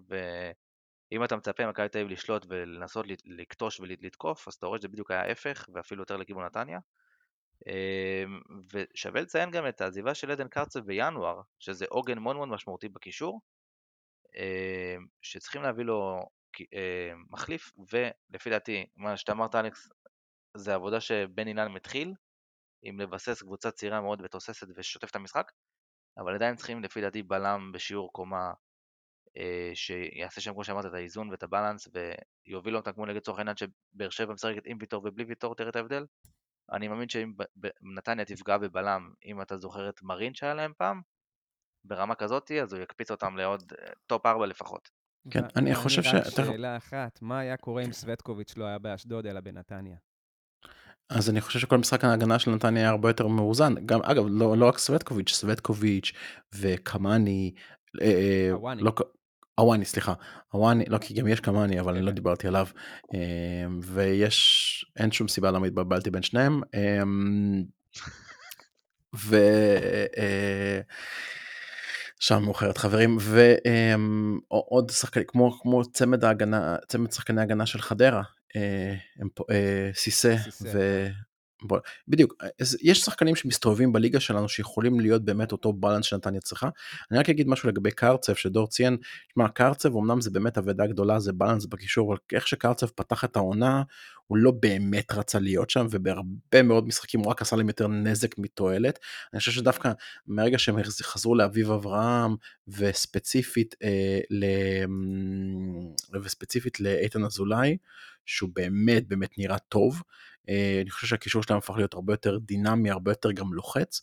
ואם 1.14 1.24
אתה 1.24 1.36
מצפה 1.36 1.66
ממכבי 1.66 1.88
תל 1.88 1.98
אביב 1.98 2.10
לשלוט 2.12 2.46
ולנסות 2.48 3.06
לקטוש 3.24 3.80
ולתקוף, 3.80 4.48
אז 4.48 4.54
אתה 4.54 4.66
רואה 4.66 4.78
שזה 4.78 4.88
בדיוק 4.88 5.10
היה 5.10 5.20
ההפך, 5.20 5.68
ואפילו 5.74 6.02
יותר 6.02 6.16
לכיוון 6.16 6.44
נתניה. 6.44 6.78
אה, 7.68 8.24
ושווה 8.72 9.20
לציין 9.20 9.50
גם 9.50 9.68
את 9.68 9.80
העזיבה 9.80 10.14
של 10.14 10.30
עדן 10.30 10.48
קרצב 10.48 10.80
בינואר, 10.80 11.40
שזה 11.58 11.84
עוגן 11.88 12.18
מאוד 12.18 12.36
מאוד 12.36 12.48
משמעותי 12.48 12.88
בקישור, 12.88 13.40
אה, 14.36 14.96
שצריכים 15.22 15.62
להביא 15.62 15.84
לו 15.84 16.20
אה, 16.74 17.12
מחליף, 17.30 17.72
ולפי 17.92 18.50
דעתי, 18.50 18.86
מה 18.96 19.16
שאתה 19.16 19.32
אמרת 19.32 19.54
אלכס, 19.54 19.88
זה 20.56 20.74
עבודה 20.74 21.00
שבן 21.00 21.48
אילן 21.48 21.72
מתחיל, 21.72 22.14
עם 22.82 23.00
לבסס 23.00 23.42
קבוצה 23.42 23.70
צעירה 23.70 24.00
מאוד 24.00 24.20
ותוססת 24.24 24.66
ושוטף 24.76 25.10
את 25.10 25.16
המשחק, 25.16 25.52
אבל 26.18 26.34
עדיין 26.34 26.56
צריכים 26.56 26.82
לפי 26.82 27.00
דעתי 27.00 27.22
בלם 27.22 27.72
בשיעור 27.72 28.12
קומה 28.12 28.52
שיעשה 29.74 30.40
שם 30.40 30.52
כמו 30.52 30.64
שאמרת 30.64 30.86
את 30.86 30.94
האיזון 30.94 31.30
ואת 31.30 31.42
הבלנס 31.42 31.88
ויוביל 32.46 32.76
אותם 32.76 32.92
כמו 32.92 33.06
נגד 33.06 33.20
צורך 33.20 33.38
העניין 33.38 33.56
שבאר 33.56 34.10
שבע 34.10 34.32
משחקת 34.32 34.62
עם 34.66 34.76
ויטור 34.80 35.02
ובלי 35.04 35.24
ויטור, 35.24 35.54
תראה 35.54 35.68
את 35.68 35.76
ההבדל. 35.76 36.06
אני 36.72 36.88
מאמין 36.88 37.08
שאם 37.08 37.32
נתניה 37.82 38.24
תפגע 38.24 38.58
בבלם, 38.58 39.10
אם 39.24 39.42
אתה 39.42 39.56
זוכר 39.56 39.88
את 39.88 40.02
מרין 40.02 40.34
שהיה 40.34 40.54
להם 40.54 40.72
פעם, 40.78 41.00
ברמה 41.84 42.14
כזאת, 42.14 42.50
אז 42.50 42.72
הוא 42.72 42.82
יקפיץ 42.82 43.10
אותם 43.10 43.36
לעוד 43.36 43.72
טופ 44.06 44.26
4 44.26 44.46
לפחות. 44.46 44.88
כן, 45.30 45.44
אני 45.56 45.74
חושב 45.74 46.02
ש... 46.02 46.08
שאלה 46.36 46.76
אחת, 46.76 47.18
מה 47.22 47.38
היה 47.38 47.56
קורה 47.56 47.82
אם 47.82 47.92
סווטקוביץ' 47.92 48.56
לא 48.56 48.64
היה 48.64 48.78
באשדוד 48.78 49.26
אלא 49.26 49.40
בנתניה? 49.40 49.96
אז 51.08 51.30
אני 51.30 51.40
חושב 51.40 51.58
שכל 51.58 51.78
משחק 51.78 52.04
ההגנה 52.04 52.38
של 52.38 52.50
נתניה 52.50 52.82
היה 52.82 52.90
הרבה 52.90 53.08
יותר 53.08 53.26
מאוזן. 53.26 53.74
גם, 53.86 54.02
אגב, 54.02 54.24
לא, 54.28 54.56
לא 54.56 54.68
רק 54.68 54.78
סווטקוביץ', 54.78 55.30
סווטקוביץ' 55.30 56.12
וקמאני. 56.54 57.54
הוואני. 58.50 58.82
לא, 58.82 58.92
הוואני, 59.58 59.84
סליחה. 59.84 60.12
הוואני, 60.50 60.84
לא, 60.88 60.98
כי 60.98 61.14
גם 61.14 61.28
יש 61.28 61.40
קמאני, 61.40 61.80
אבל 61.80 61.94
אני 61.94 62.06
לא 62.06 62.12
דיברתי 62.12 62.48
עליו. 62.48 62.66
אה, 63.14 63.66
ויש, 63.82 64.86
אין 64.96 65.12
שום 65.12 65.28
סיבה 65.28 65.50
למה 65.50 65.66
התבלבלתי 65.66 66.10
בין 66.10 66.22
שניהם. 66.22 66.60
אה, 66.74 67.02
ו... 69.16 69.36
אה, 70.18 70.80
שעה 72.20 72.38
מאוחרת 72.38 72.78
חברים 72.78 73.18
ועוד 73.20 74.90
שחקנים 74.90 75.26
כמו 75.28 75.60
כמו 75.60 75.84
צמד 75.84 76.24
ההגנה 76.24 76.76
צמד 76.88 77.12
שחקני 77.12 77.42
הגנה 77.42 77.66
של 77.66 77.80
חדרה 77.80 78.22
אה, 78.56 78.94
אה, 79.50 79.90
סיסה 79.94 80.36
ו... 80.62 81.06
בוא, 81.62 81.78
בדיוק 82.08 82.34
יש 82.82 83.00
שחקנים 83.00 83.36
שמסתובבים 83.36 83.92
בליגה 83.92 84.20
שלנו 84.20 84.48
שיכולים 84.48 85.00
להיות 85.00 85.24
באמת 85.24 85.52
אותו 85.52 85.72
בלנס 85.72 86.04
שנתניה 86.04 86.40
צריכה. 86.40 86.68
אני 87.10 87.18
רק 87.18 87.30
אגיד 87.30 87.48
משהו 87.48 87.68
לגבי 87.68 87.90
קרצב 87.90 88.34
שדור 88.34 88.66
ציין, 88.66 88.96
שמע 89.34 89.48
קרצב 89.48 89.96
אמנם 89.96 90.20
זה 90.20 90.30
באמת 90.30 90.58
אבדה 90.58 90.86
גדולה 90.86 91.20
זה 91.20 91.32
בלנס 91.32 91.66
בקישור 91.66 92.12
אבל 92.12 92.18
איך 92.32 92.48
שקרצב 92.48 92.86
פתח 92.86 93.24
את 93.24 93.36
העונה 93.36 93.82
הוא 94.26 94.38
לא 94.38 94.50
באמת 94.60 95.12
רצה 95.12 95.38
להיות 95.38 95.70
שם 95.70 95.86
ובהרבה 95.90 96.62
מאוד 96.64 96.86
משחקים 96.86 97.20
הוא 97.20 97.30
רק 97.30 97.42
עשה 97.42 97.56
להם 97.56 97.68
יותר 97.68 97.88
נזק 97.88 98.38
מתועלת. 98.38 98.98
אני 99.32 99.38
חושב 99.38 99.52
שדווקא 99.52 99.92
מהרגע 100.26 100.58
שהם 100.58 100.76
חזרו 101.02 101.34
לאביב 101.34 101.70
אברהם 101.70 102.36
וספציפית 102.68 103.74
אה, 103.82 104.18
ל... 104.30 104.44
וספציפית 106.22 106.80
לאיתן 106.80 107.24
אזולאי 107.24 107.76
שהוא 108.26 108.50
באמת 108.54 109.08
באמת 109.08 109.38
נראה 109.38 109.58
טוב. 109.58 110.02
אה, 110.48 110.80
אני 110.82 110.90
חושב 110.90 111.06
שהקישור 111.06 111.42
שלהם 111.42 111.58
הפך 111.58 111.74
להיות 111.76 111.94
הרבה 111.94 112.12
יותר 112.12 112.38
דינמי, 112.38 112.90
הרבה 112.90 113.10
יותר 113.10 113.32
גם 113.32 113.54
לוחץ. 113.54 114.00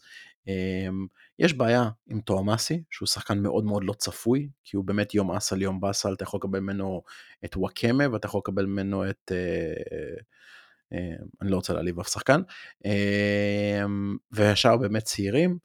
אמ, 0.47 1.07
יש 1.39 1.53
בעיה 1.53 1.89
עם 2.07 2.21
תואמאסי, 2.21 2.83
שהוא 2.89 3.07
שחקן 3.07 3.39
מאוד 3.39 3.65
מאוד 3.65 3.83
לא 3.83 3.93
צפוי, 3.93 4.49
כי 4.63 4.77
הוא 4.77 4.85
באמת 4.85 5.13
יום 5.13 5.31
אסל 5.31 5.61
יום 5.61 5.79
באסל, 5.79 6.13
אתה 6.13 6.23
יכול 6.23 6.37
לקבל 6.37 6.59
ממנו 6.59 7.01
את 7.45 7.57
וואקמה 7.57 8.03
ואתה 8.11 8.25
יכול 8.25 8.39
לקבל 8.39 8.65
ממנו 8.65 9.09
את... 9.09 9.31
אה, 9.31 10.21
אה, 10.93 11.15
אני 11.41 11.51
לא 11.51 11.55
רוצה 11.55 11.73
להעליב 11.73 11.99
אף 11.99 12.09
שחקן, 12.09 12.41
אה, 12.85 13.83
והשאר 14.31 14.77
באמת 14.77 15.03
צעירים. 15.03 15.57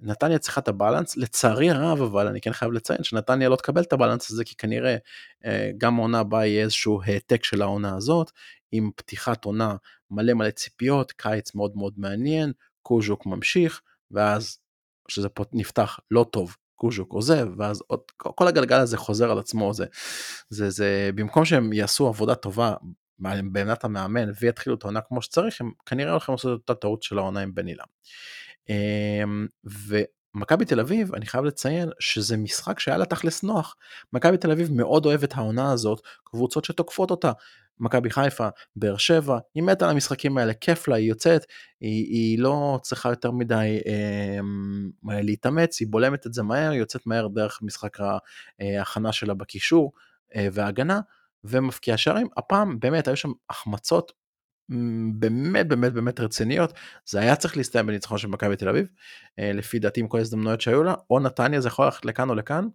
נתניה 0.00 0.38
צריכה 0.38 0.60
את 0.60 0.68
הבלנס, 0.68 1.16
לצערי 1.16 1.70
הרב 1.70 2.02
אבל 2.02 2.26
אני 2.26 2.40
כן 2.40 2.52
חייב 2.52 2.72
לציין 2.72 3.04
שנתניה 3.04 3.48
לא 3.48 3.56
תקבל 3.56 3.82
את 3.82 3.92
הבלנס 3.92 4.30
הזה 4.30 4.44
כי 4.44 4.56
כנראה 4.56 4.96
אה, 5.44 5.70
גם 5.78 5.98
העונה 5.98 6.18
הבאה 6.18 6.46
יהיה 6.46 6.62
איזשהו 6.62 7.00
העתק 7.04 7.44
של 7.44 7.62
העונה 7.62 7.96
הזאת, 7.96 8.30
עם 8.76 8.90
פתיחת 8.96 9.44
עונה 9.44 9.76
מלא 10.10 10.34
מלא 10.34 10.50
ציפיות, 10.50 11.12
קיץ 11.12 11.54
מאוד 11.54 11.76
מאוד 11.76 11.94
מעניין, 11.96 12.52
קוז'וק 12.82 13.26
ממשיך, 13.26 13.80
ואז 14.10 14.58
כשזה 15.08 15.28
נפתח 15.52 15.98
לא 16.10 16.26
טוב, 16.30 16.56
קוז'וק 16.74 17.12
עוזב, 17.12 17.48
ואז 17.58 17.82
עוד, 17.86 18.00
כל 18.16 18.48
הגלגל 18.48 18.76
הזה 18.76 18.96
חוזר 18.96 19.30
על 19.30 19.38
עצמו, 19.38 19.74
זה, 19.74 19.86
זה, 20.48 20.70
זה, 20.70 21.10
במקום 21.14 21.44
שהם 21.44 21.72
יעשו 21.72 22.08
עבודה 22.08 22.34
טובה 22.34 22.74
בעמדת 23.18 23.84
המאמן 23.84 24.30
ויתחילו 24.40 24.76
את 24.76 24.82
העונה 24.82 25.00
כמו 25.00 25.22
שצריך, 25.22 25.60
הם 25.60 25.70
כנראה 25.86 26.10
הולכים 26.10 26.32
לעשות 26.32 26.56
את 26.56 26.68
אותה 26.68 26.80
טעות 26.80 27.02
של 27.02 27.18
העונה 27.18 27.40
עם 27.40 27.54
בן 27.54 27.68
אילם. 27.68 27.84
אמ, 28.68 29.46
ומכבי 29.64 30.64
תל 30.64 30.80
אביב, 30.80 31.14
אני 31.14 31.26
חייב 31.26 31.44
לציין 31.44 31.90
שזה 32.00 32.36
משחק 32.36 32.78
שהיה 32.80 32.96
לה 32.96 33.04
תכלס 33.04 33.42
נוח. 33.42 33.76
מכבי 34.12 34.36
תל 34.36 34.50
אביב 34.50 34.72
מאוד 34.72 35.06
אוהבת 35.06 35.34
העונה 35.34 35.72
הזאת, 35.72 36.00
קבוצות 36.24 36.64
שתוקפות 36.64 37.10
אותה. 37.10 37.32
מכבי 37.80 38.10
חיפה, 38.10 38.48
באר 38.76 38.96
שבע, 38.96 39.38
היא 39.54 39.62
מתה 39.62 39.84
על 39.84 39.90
המשחקים 39.90 40.38
האלה, 40.38 40.54
כיף 40.54 40.88
לה, 40.88 40.96
היא 40.96 41.08
יוצאת, 41.08 41.44
היא, 41.80 42.04
היא 42.04 42.38
לא 42.38 42.78
צריכה 42.82 43.08
יותר 43.08 43.30
מדי 43.30 43.80
אה, 43.86 45.20
להתאמץ, 45.22 45.80
היא 45.80 45.88
בולמת 45.90 46.26
את 46.26 46.34
זה 46.34 46.42
מהר, 46.42 46.70
היא 46.70 46.78
יוצאת 46.78 47.06
מהר 47.06 47.28
דרך 47.28 47.58
משחק 47.62 47.96
ההכנה 48.60 49.12
שלה 49.12 49.34
בקישור 49.34 49.92
אה, 50.36 50.48
וההגנה, 50.52 51.00
ומפקיעה 51.44 51.96
שערים. 51.96 52.28
הפעם 52.36 52.80
באמת 52.80 53.08
היו 53.08 53.16
שם 53.16 53.32
החמצות 53.50 54.12
באמת 55.14 55.68
באמת 55.68 55.92
באמת 55.92 56.20
רציניות, 56.20 56.72
זה 57.06 57.20
היה 57.20 57.36
צריך 57.36 57.56
להסתיים 57.56 57.86
בניצחון 57.86 58.18
של 58.18 58.28
מכבי 58.28 58.56
תל 58.56 58.68
אביב, 58.68 58.88
אה, 59.38 59.52
לפי 59.52 59.78
דעתי 59.78 60.00
עם 60.00 60.08
כל 60.08 60.18
ההזדמנויות 60.18 60.60
שהיו 60.60 60.82
לה, 60.82 60.94
או 61.10 61.20
נתניה 61.20 61.60
זה 61.60 61.68
יכול 61.68 61.84
ללכת 61.84 62.04
לכאן 62.04 62.30
או 62.30 62.34
לכאן, 62.34 62.68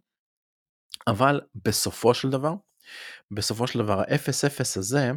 אבל 1.08 1.42
בסופו 1.66 2.14
של 2.14 2.30
דבר, 2.30 2.54
בסופו 3.32 3.68
של 3.68 3.80
דבר 3.80 4.00
ה-0-0 4.00 4.64
הזה, 4.76 5.12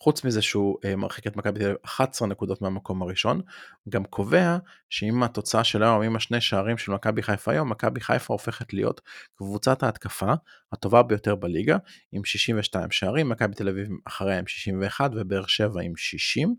חוץ 0.00 0.24
מזה 0.24 0.42
שהוא 0.42 0.78
uh, 0.78 0.96
מרחיק 0.96 1.26
את 1.26 1.36
מכבי 1.36 1.58
תל 1.58 1.64
אביב 1.64 1.76
11 1.84 2.28
נקודות 2.28 2.62
מהמקום 2.62 3.02
הראשון, 3.02 3.40
גם 3.88 4.04
קובע 4.04 4.56
שאם 4.90 5.22
התוצאה 5.22 5.64
של 5.64 5.82
היום, 5.82 6.02
עם 6.02 6.16
השני 6.16 6.40
שערים 6.40 6.78
של 6.78 6.92
מכבי 6.92 7.22
חיפה 7.22 7.52
היום, 7.52 7.70
מכבי 7.70 8.00
חיפה 8.00 8.34
הופכת 8.34 8.72
להיות 8.72 9.00
קבוצת 9.34 9.82
ההתקפה 9.82 10.32
הטובה 10.72 11.02
ביותר 11.02 11.34
בליגה, 11.34 11.76
עם 12.12 12.24
62 12.24 12.90
שערים, 12.90 13.28
מכבי 13.28 13.54
תל 13.54 13.68
אביב 13.68 13.88
אחריה 14.04 14.38
עם 14.38 14.46
61 14.46 15.10
ובאר 15.14 15.46
שבע 15.46 15.82
עם 15.82 15.96
60, 15.96 16.54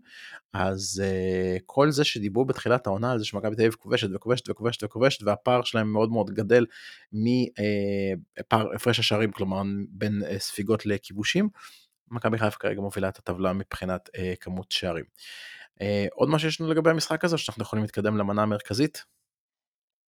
אז 0.52 1.02
uh, 1.04 1.62
כל 1.66 1.90
זה 1.90 2.04
שדיברו 2.04 2.44
בתחילת 2.44 2.86
העונה 2.86 3.12
על 3.12 3.18
זה 3.18 3.24
שמכבי 3.24 3.56
תל 3.56 3.62
אביב 3.62 3.74
כובשת 3.74 4.08
וכובשת 4.14 4.48
וכובשת 4.50 4.82
וכובשת 4.82 5.22
והפער 5.22 5.62
שלהם 5.62 5.92
מאוד 5.92 6.10
מאוד 6.10 6.30
גדל 6.30 6.66
מפער 7.12 8.66
אה, 8.70 8.74
הפרש 8.74 8.98
השערים, 8.98 9.32
כלומר 9.32 9.62
בין 9.88 10.22
ספיגות 10.38 10.86
לכיבושים, 10.86 11.48
מכבי 12.10 12.38
חיפה 12.38 12.58
כרגע 12.58 12.80
מובילה 12.80 13.08
את 13.08 13.18
הטבלה 13.18 13.52
מבחינת 13.52 14.10
אה, 14.16 14.34
כמות 14.40 14.72
שערים. 14.72 15.04
אה, 15.80 16.06
עוד 16.12 16.28
מה 16.28 16.38
שיש 16.38 16.60
לנו 16.60 16.70
לגבי 16.70 16.90
המשחק 16.90 17.24
הזה, 17.24 17.38
שאנחנו 17.38 17.62
יכולים 17.62 17.82
להתקדם 17.82 18.16
למנה 18.16 18.42
המרכזית? 18.42 19.04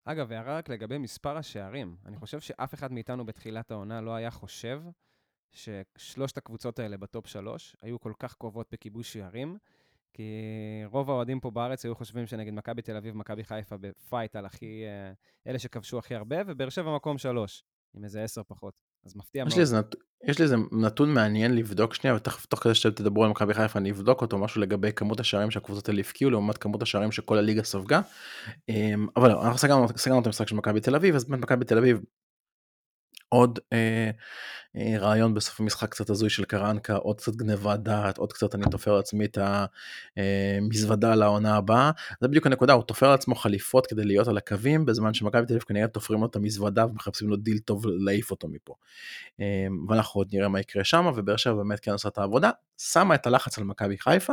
אגב, 0.04 0.32
הערה 0.32 0.58
רק 0.58 0.68
לגבי 0.68 0.98
מספר 0.98 1.36
השערים. 1.36 1.96
אני 2.06 2.16
חושב 2.16 2.40
שאף 2.40 2.74
אחד 2.74 2.92
מאיתנו 2.92 3.26
בתחילת 3.26 3.70
העונה 3.70 4.00
לא 4.00 4.14
היה 4.14 4.30
חושב 4.30 4.82
ששלושת 5.52 6.36
הקבוצות 6.36 6.78
האלה 6.78 6.96
בטופ 6.96 7.26
שלוש 7.26 7.76
היו 7.82 8.00
כל 8.00 8.12
כך 8.18 8.34
קרובות 8.34 8.66
בכיבוש 8.72 9.12
שערים, 9.12 9.56
כי 10.12 10.32
רוב 10.84 11.10
האוהדים 11.10 11.40
פה 11.40 11.50
בארץ 11.50 11.84
היו 11.84 11.94
חושבים 11.94 12.26
שנגד 12.26 12.52
מכבי 12.52 12.82
תל 12.82 12.96
אביב, 12.96 13.16
מכבי 13.16 13.44
חיפה 13.44 13.76
בפייט 13.76 14.36
על 14.36 14.46
הכי... 14.46 14.84
אה, 14.84 15.12
אלה 15.46 15.58
שכבשו 15.58 15.98
הכי 15.98 16.14
הרבה, 16.14 16.36
ובאר 16.46 16.68
שבע 16.68 16.94
מקום 16.96 17.18
שלוש, 17.18 17.64
עם 17.94 18.04
איזה 18.04 18.24
עשר 18.24 18.42
פחות. 18.42 18.89
אז 19.06 19.16
מפתיע 19.16 19.42
יש 19.42 19.46
מאוד. 19.46 19.56
לי, 19.56 19.60
איזה, 19.60 19.80
יש 20.28 20.38
לי 20.38 20.42
איזה 20.42 20.56
נתון 20.72 21.14
מעניין 21.14 21.54
לבדוק 21.54 21.94
שנייה, 21.94 22.16
ותכף 22.16 22.46
תוך 22.46 22.60
כדי 22.60 22.74
שאתם 22.74 22.94
תדברו 22.94 23.24
על 23.24 23.30
מכבי 23.30 23.54
חיפה 23.54 23.78
אני 23.78 23.90
אבדוק 23.90 24.22
אותו, 24.22 24.38
משהו 24.38 24.60
לגבי 24.60 24.92
כמות 24.92 25.20
השערים 25.20 25.50
שהקבוצות 25.50 25.88
האלה 25.88 26.00
הפקיעו 26.00 26.30
לעומת 26.30 26.58
כמות 26.58 26.82
השערים 26.82 27.12
שכל 27.12 27.38
הליגה 27.38 27.64
ספגה. 27.64 28.00
אמ, 28.68 29.06
אבל 29.16 29.28
לא, 29.28 29.42
אנחנו 29.44 29.58
סגרנו, 29.58 30.20
את 30.20 30.26
המשחק 30.26 30.48
של 30.48 30.56
מכבי 30.56 30.80
תל 30.80 30.94
אביב, 30.94 31.14
אז 31.14 31.24
באמת 31.24 31.42
מכבי 31.42 31.64
תל 31.64 31.78
אביב 31.78 32.00
עוד 33.28 33.58
אה, 33.72 34.10
רעיון 34.76 35.34
בסוף 35.34 35.60
המשחק 35.60 35.88
קצת 35.88 36.10
הזוי 36.10 36.30
של 36.30 36.44
קרנקה, 36.44 36.94
עוד 36.94 37.16
קצת 37.16 37.36
גניבת 37.36 37.78
דעת, 37.78 38.18
עוד 38.18 38.32
קצת 38.32 38.54
אני 38.54 38.64
תופר 38.70 38.96
לעצמי 38.96 39.24
את 39.24 39.38
המזוודה 40.16 41.14
לעונה 41.14 41.56
הבאה. 41.56 41.90
זה 42.20 42.28
בדיוק 42.28 42.46
הנקודה, 42.46 42.72
הוא 42.72 42.82
תופר 42.82 43.10
לעצמו 43.10 43.34
חליפות 43.34 43.86
כדי 43.86 44.04
להיות 44.04 44.28
על 44.28 44.36
הקווים, 44.36 44.86
בזמן 44.86 45.14
שמכבי 45.14 45.46
תל 45.46 45.52
אביב 45.52 45.62
כנראה 45.62 45.88
תופרים 45.88 46.20
לו 46.20 46.26
את 46.26 46.36
המזוודה 46.36 46.86
ומחפשים 46.86 47.28
לו 47.28 47.36
דיל 47.36 47.58
טוב 47.58 47.86
להעיף 47.86 48.30
אותו 48.30 48.48
מפה. 48.48 48.74
אה, 49.40 49.66
ואנחנו 49.88 50.20
עוד 50.20 50.28
נראה 50.32 50.48
מה 50.48 50.60
יקרה 50.60 50.84
שם, 50.84 51.10
ובאר 51.16 51.36
שבע 51.36 51.54
באמת 51.54 51.80
כן 51.80 51.90
עושה 51.90 52.08
את 52.08 52.18
העבודה, 52.18 52.50
שמה 52.78 53.14
את 53.14 53.26
הלחץ 53.26 53.58
על 53.58 53.64
מכבי 53.64 53.98
חיפה, 53.98 54.32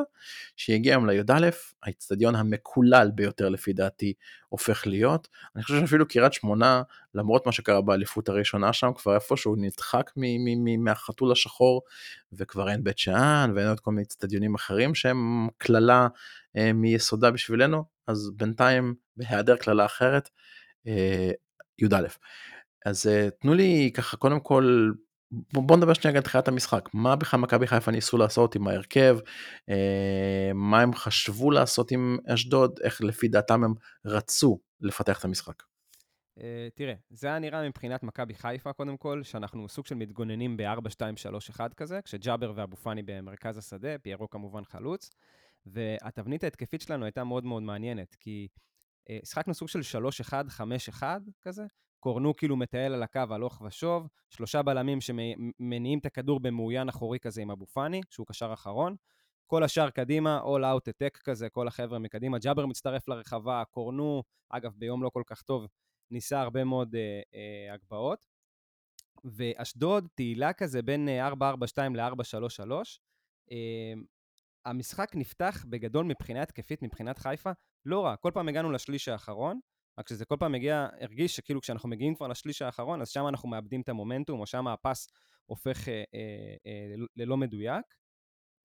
שהגיע 0.56 0.94
היום 0.94 1.10
לי"א, 1.10 1.50
האיצטדיון 1.84 2.36
המקולל 2.36 3.12
ביותר 3.16 3.50
לפי 3.50 3.74
דעתי 3.74 4.14
הופך 4.50 4.88
להיות. 4.88 5.28
אני 5.56 5.64
חושב 5.64 5.80
שאפילו 5.80 6.08
קריית 6.08 6.34
שמונה, 6.34 6.82
למרות 7.16 7.46
מה 7.46 7.52
שקרה 7.52 7.82
באליפות 7.82 8.30
הראשונה 8.30 8.74
שם, 8.74 8.92
כבר 8.96 9.16
איפשהו 9.16 9.56
נדחק 9.58 10.12
מהחתול 10.80 11.32
השחור, 11.32 11.82
וכבר 12.34 12.70
אין 12.70 12.84
בית 12.84 12.98
שאן, 12.98 13.52
ואין 13.56 13.68
עוד 13.68 13.80
כל 13.80 13.92
מיני 13.92 14.04
אצטדיונים 14.04 14.56
אחרים 14.56 14.96
שהם 14.96 15.48
קללה 15.58 16.08
אה, 16.58 16.74
מיסודה 16.74 17.32
בשבילנו, 17.32 17.84
אז 18.08 18.32
בינתיים, 18.36 18.96
בהיעדר 19.18 19.56
קללה 19.56 19.86
אחרת, 19.86 20.30
אה, 20.88 21.32
י"א. 21.80 22.08
אז 22.86 23.08
אה, 23.08 23.30
תנו 23.42 23.54
לי 23.54 23.92
ככה 23.94 24.18
קודם 24.18 24.40
כל 24.40 24.92
בוא 25.54 25.78
נדבר 25.78 25.94
שנייה 25.94 26.18
על 26.18 26.24
תחילת 26.24 26.48
המשחק 26.48 26.90
מה 26.94 27.16
בכלל 27.16 27.40
מכבי 27.40 27.68
חיפה 27.68 27.92
ניסו 27.92 28.18
לעשות 28.18 28.56
עם 28.56 28.68
ההרכב 28.68 29.18
מה 30.56 30.82
הם 30.82 30.94
חשבו 30.94 31.52
לעשות 31.52 31.92
עם 31.92 32.18
אשדוד 32.34 32.80
איך 32.84 33.02
לפי 33.02 33.28
דעתם 33.28 33.64
הם 33.64 33.74
רצו 34.06 34.60
לפתח 34.82 35.20
את 35.20 35.26
המשחק. 35.26 35.64
Uh, 36.38 36.40
תראה, 36.76 36.94
זה 37.10 37.28
היה 37.28 37.40
נראה 37.40 37.68
מבחינת 37.68 38.04
מכבי 38.04 38.34
חיפה, 38.34 38.74
קודם 38.74 38.98
כל, 38.98 39.24
שאנחנו 39.24 39.70
סוג 39.70 39.86
של 39.86 39.96
מתגוננים 39.96 40.58
ב-4-2-3-1 40.58 41.60
כזה, 41.76 42.02
כשג'אבר 42.02 42.54
ואבו 42.56 42.76
פאני 42.76 43.04
במרכז 43.04 43.58
השדה, 43.58 43.98
פיירו 43.98 44.30
כמובן 44.30 44.64
חלוץ, 44.64 45.10
והתבנית 45.66 46.44
ההתקפית 46.44 46.82
שלנו 46.82 47.06
הייתה 47.06 47.24
מאוד 47.24 47.46
מאוד 47.46 47.64
מעניינת, 47.64 48.16
כי 48.16 48.48
uh, 49.10 49.26
שחקנו 49.26 49.54
סוג 49.54 49.68
של 49.68 50.00
3-1-5-1 51.00 51.04
כזה, 51.44 51.66
קורנו 52.00 52.36
כאילו 52.36 52.56
מטייל 52.56 52.94
על 52.94 53.04
הקו 53.04 53.22
הלוך 53.30 53.62
ושוב, 53.62 54.08
שלושה 54.30 54.62
בלמים 54.62 55.02
שמניעים 55.02 56.00
את 56.00 56.06
הכדור 56.06 56.40
במעוין 56.40 56.90
אחורי 56.90 57.20
כזה 57.20 57.42
עם 57.42 57.52
אבו 57.52 57.66
פאני, 57.66 58.02
שהוא 58.10 58.28
קשר 58.28 58.54
אחרון, 58.54 58.96
כל 59.48 59.64
השאר 59.64 59.90
קדימה, 59.90 60.42
all 60.44 60.62
out 60.62 60.90
attack 60.90 61.22
כזה, 61.24 61.50
כל 61.50 61.68
החבר'ה 61.68 62.00
מקדימה, 62.00 62.40
ג'אבר 62.40 62.66
מצטרף 62.66 63.08
לרחבה, 63.08 63.64
קורנו, 63.72 64.24
אגב, 64.50 64.74
ביום 64.78 65.04
לא 65.04 65.10
כל 65.10 65.24
כך 65.26 65.42
טוב, 65.42 65.68
ניסה 66.12 66.42
הרבה 66.42 66.64
מאוד 66.64 66.96
אה, 66.96 67.22
אה, 67.36 67.74
הגבהות. 67.74 68.26
ואשדוד, 69.26 70.08
תהילה 70.16 70.54
כזה 70.54 70.82
בין 70.82 71.10
4-4-2 71.34 71.42
ל-4-3-3. 71.96 72.72
אה, 73.52 73.94
המשחק 74.66 75.12
נפתח 75.16 75.66
בגדול 75.70 76.06
מבחינה 76.06 76.42
התקפית, 76.42 76.82
מבחינת 76.82 77.18
חיפה, 77.18 77.52
לא 77.86 78.06
רע. 78.06 78.16
כל 78.16 78.32
פעם 78.34 78.48
הגענו 78.48 78.72
לשליש 78.72 79.08
האחרון, 79.08 79.60
רק 80.00 80.06
כשזה 80.06 80.26
כל 80.26 80.36
פעם 80.40 80.52
מגיע, 80.52 80.88
הרגיש 81.02 81.36
שכאילו 81.36 81.62
כשאנחנו 81.62 81.90
מגיעים 81.90 82.16
כבר 82.16 82.28
לשליש 82.28 82.62
האחרון, 82.62 83.02
אז 83.02 83.10
שם 83.10 83.28
אנחנו 83.28 83.50
מאבדים 83.50 83.82
את 83.82 83.90
המומנטום, 83.90 84.40
או 84.40 84.46
שם 84.46 84.68
הפס 84.68 85.08
הופך 85.46 85.88
אה, 85.88 86.04
אה, 86.14 86.56
אה, 86.66 86.96
ללא 87.16 87.38
מדויק. 87.38 87.86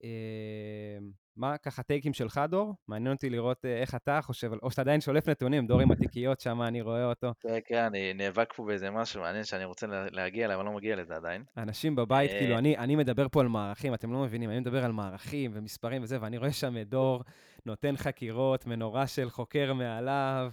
אה, 0.03 0.97
מה 1.35 1.57
ככה 1.57 1.83
טייקים 1.83 2.13
שלך, 2.13 2.41
דור? 2.49 2.75
מעניין 2.87 3.13
אותי 3.13 3.29
לראות 3.29 3.65
אה, 3.65 3.81
איך 3.81 3.95
אתה 3.95 4.19
חושב, 4.21 4.51
או 4.63 4.71
שאתה 4.71 4.81
עדיין 4.81 5.01
שולף 5.01 5.27
נתונים, 5.27 5.67
דור 5.67 5.79
עם 5.79 5.91
התיקיות, 5.91 6.39
שם 6.39 6.61
אני 6.61 6.81
רואה 6.81 7.05
אותו. 7.05 7.33
כן, 7.39 7.59
כן, 7.65 7.83
אני 7.83 8.13
נאבק 8.13 8.53
פה 8.55 8.65
באיזה 8.65 8.91
משהו 8.91 9.21
מעניין 9.21 9.43
שאני 9.43 9.65
רוצה 9.65 9.87
להגיע 9.87 10.45
אליו, 10.45 10.57
אבל 10.57 10.65
לא 10.65 10.71
מגיע 10.71 10.95
לזה 10.95 11.15
עדיין. 11.15 11.43
אנשים 11.57 11.95
בבית, 11.95 12.31
אה, 12.31 12.39
כאילו, 12.39 12.57
אני, 12.57 12.77
אני 12.77 12.95
מדבר 12.95 13.27
פה 13.31 13.41
על 13.41 13.47
מערכים, 13.47 13.93
אתם 13.93 14.13
לא 14.13 14.19
מבינים, 14.19 14.49
אני 14.49 14.59
מדבר 14.59 14.85
על 14.85 14.91
מערכים 14.91 15.51
ומספרים 15.53 16.03
וזה, 16.03 16.17
ואני 16.21 16.37
רואה 16.37 16.51
שם 16.51 16.77
את 16.77 16.89
דור 16.89 17.23
נותן 17.65 17.97
חקירות, 17.97 18.65
מנורה 18.65 19.07
של 19.07 19.29
חוקר 19.29 19.73
מעליו. 19.73 20.51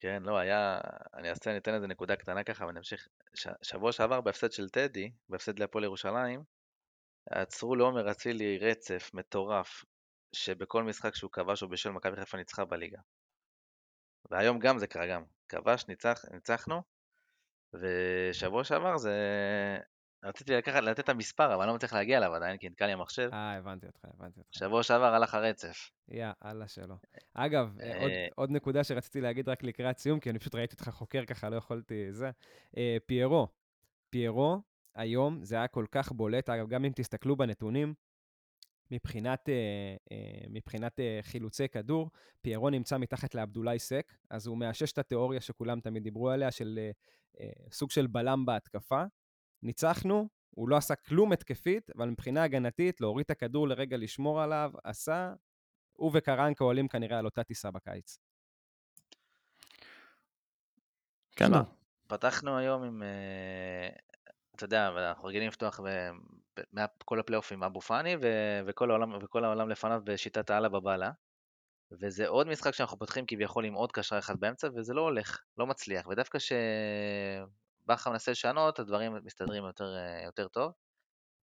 כן, 0.00 0.22
לא, 0.22 0.38
היה, 0.38 0.80
אני 1.14 1.30
אעשה, 1.30 1.50
אני 1.50 1.58
אתן 1.58 1.74
איזה 1.74 1.86
נקודה 1.86 2.16
קטנה 2.16 2.44
ככה 2.44 2.66
ואני 2.66 2.78
אמשיך. 2.78 3.08
ש, 3.34 3.48
שבוע 3.62 3.92
שעבר 3.92 4.20
בהפסד 4.20 4.52
של 4.52 4.68
טדי, 4.68 5.10
בהפסד 5.28 5.58
להפועל 5.58 5.84
ירושלים, 5.84 6.42
עצרו 7.30 7.74
לעומר 7.76 8.10
אצילי 8.10 8.58
רצף 8.58 9.10
מטורף, 9.14 9.84
שבכל 10.32 10.84
משחק 10.84 11.14
שהוא 11.14 11.30
כבש 11.30 11.62
או 11.62 11.68
בשל 11.68 11.90
מכבי 11.90 12.16
חיפה 12.16 12.36
ניצחה 12.36 12.64
בליגה. 12.64 12.98
והיום 14.30 14.58
גם 14.58 14.78
זה 14.78 14.86
קרה 14.86 15.06
גם. 15.06 15.24
כבש, 15.48 15.88
ניצח, 15.88 16.24
ניצחנו, 16.32 16.82
ושבוע 17.74 18.64
שעבר 18.64 18.96
זה 18.96 19.14
רציתי 20.24 20.52
לקחת, 20.52 20.82
לתת 20.82 21.00
את 21.00 21.08
המספר, 21.08 21.54
אבל 21.54 21.62
אני 21.62 21.68
לא 21.68 21.74
מצליח 21.74 21.92
להגיע 21.92 22.18
אליו 22.18 22.34
עדיין, 22.34 22.58
כי 22.58 22.68
נתקע 22.68 22.86
לי 22.86 22.92
המחשב. 22.92 23.30
אה, 23.32 23.56
הבנתי 23.56 23.86
אותך, 23.86 24.04
הבנתי 24.04 24.40
אותך. 24.40 24.58
שבוע 24.58 24.82
שעבר 24.82 25.14
הלך 25.14 25.34
הרצף. 25.34 25.90
יא, 26.08 26.26
אללה 26.44 26.68
שלא. 26.68 26.94
אגב, 27.34 27.76
אה, 27.80 28.00
עוד, 28.00 28.10
אה. 28.10 28.26
עוד 28.34 28.50
נקודה 28.50 28.84
שרציתי 28.84 29.20
להגיד 29.20 29.48
רק 29.48 29.62
לקראת 29.62 29.98
סיום, 29.98 30.20
כי 30.20 30.30
אני 30.30 30.38
פשוט 30.38 30.54
ראיתי 30.54 30.74
אותך 30.74 30.88
חוקר 30.88 31.24
ככה, 31.24 31.48
לא 31.48 31.56
יכולתי 31.56 32.12
זה. 32.12 32.30
אה, 32.76 32.96
פיירו, 33.06 33.48
פיירו, 34.10 34.62
היום 34.96 35.44
זה 35.44 35.56
היה 35.56 35.68
כל 35.68 35.86
כך 35.90 36.12
בולט, 36.12 36.48
אגב, 36.48 36.68
גם 36.68 36.84
אם 36.84 36.92
תסתכלו 36.94 37.36
בנתונים, 37.36 37.94
מבחינת, 38.90 39.48
אה, 39.48 39.96
אה, 40.12 40.46
מבחינת 40.48 41.00
אה, 41.00 41.18
חילוצי 41.22 41.68
כדור, 41.68 42.10
פיירו 42.42 42.70
נמצא 42.70 42.98
מתחת 42.98 43.34
לעבדולאי 43.34 43.78
סק, 43.78 44.12
אז 44.30 44.46
הוא 44.46 44.58
מאשש 44.58 44.92
את 44.92 44.98
התיאוריה 44.98 45.40
שכולם 45.40 45.80
תמיד 45.80 46.02
דיברו 46.02 46.30
עליה, 46.30 46.50
של 46.50 46.90
סוג 47.70 47.90
של 47.90 48.06
בלם 48.06 48.46
בהתקפה. 48.46 49.02
ניצחנו, 49.62 50.28
הוא 50.50 50.68
לא 50.68 50.76
עשה 50.76 50.94
כלום 50.94 51.32
התקפית, 51.32 51.90
אבל 51.96 52.08
מבחינה 52.08 52.42
הגנתית, 52.42 53.00
להוריד 53.00 53.24
את 53.24 53.30
הכדור 53.30 53.68
לרגע 53.68 53.96
לשמור 53.96 54.42
עליו, 54.42 54.72
עשה. 54.84 55.34
הוא 55.92 56.10
וקרנקה 56.14 56.64
עולים 56.64 56.88
כנראה 56.88 57.18
על 57.18 57.24
אותה 57.24 57.44
טיסה 57.44 57.70
בקיץ. 57.70 58.18
כן, 61.36 61.50
לא. 61.50 61.58
פתחנו 62.06 62.58
היום 62.58 62.82
עם, 62.82 63.02
אתה 64.56 64.64
יודע, 64.64 64.88
אנחנו 64.88 65.28
רגילים 65.28 65.48
לפתוח 65.48 65.80
כל 67.04 67.20
הפלייאופים 67.20 67.62
אבו 67.62 67.80
פאני 67.80 68.16
וכל 68.66 68.90
העולם, 68.90 69.18
וכל 69.22 69.44
העולם 69.44 69.68
לפניו 69.68 70.00
בשיטת 70.04 70.50
האללה 70.50 70.68
בבאללה. 70.68 71.10
וזה 72.00 72.28
עוד 72.28 72.46
משחק 72.46 72.74
שאנחנו 72.74 72.98
פותחים 72.98 73.24
כביכול 73.26 73.64
עם 73.64 73.74
עוד 73.74 73.92
קשר 73.92 74.18
אחד 74.18 74.40
באמצע, 74.40 74.68
וזה 74.74 74.94
לא 74.94 75.00
הולך, 75.00 75.42
לא 75.58 75.66
מצליח. 75.66 76.06
ודווקא 76.06 76.38
כשבכר 76.38 78.10
מנסה 78.10 78.30
לשנות, 78.30 78.78
הדברים 78.78 79.14
מסתדרים 79.24 79.64
יותר, 79.64 79.96
יותר 80.24 80.48
טוב. 80.48 80.72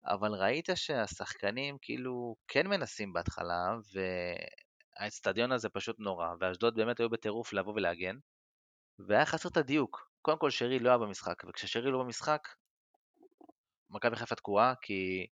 אבל 0.05 0.33
ראית 0.33 0.69
שהשחקנים 0.75 1.77
כאילו 1.81 2.35
כן 2.47 2.67
מנסים 2.67 3.13
בהתחלה, 3.13 3.75
והאצטדיון 4.99 5.51
הזה 5.51 5.69
פשוט 5.69 5.99
נורא, 5.99 6.27
ואשדוד 6.39 6.75
באמת 6.75 6.99
היו 6.99 7.09
בטירוף 7.09 7.53
לבוא 7.53 7.73
ולהגן, 7.73 8.15
והיה 8.99 9.25
חסר 9.25 9.49
את 9.49 9.57
הדיוק. 9.57 10.09
קודם 10.21 10.37
כל 10.37 10.49
שרי 10.49 10.79
לא 10.79 10.89
היה 10.89 10.97
במשחק, 10.97 11.43
וכששרי 11.49 11.91
לא 11.91 11.99
במשחק, 11.99 12.47
מכבי 13.93 14.15
חיפה 14.15 14.35
תקועה, 14.35 14.73
כי 14.81 15.27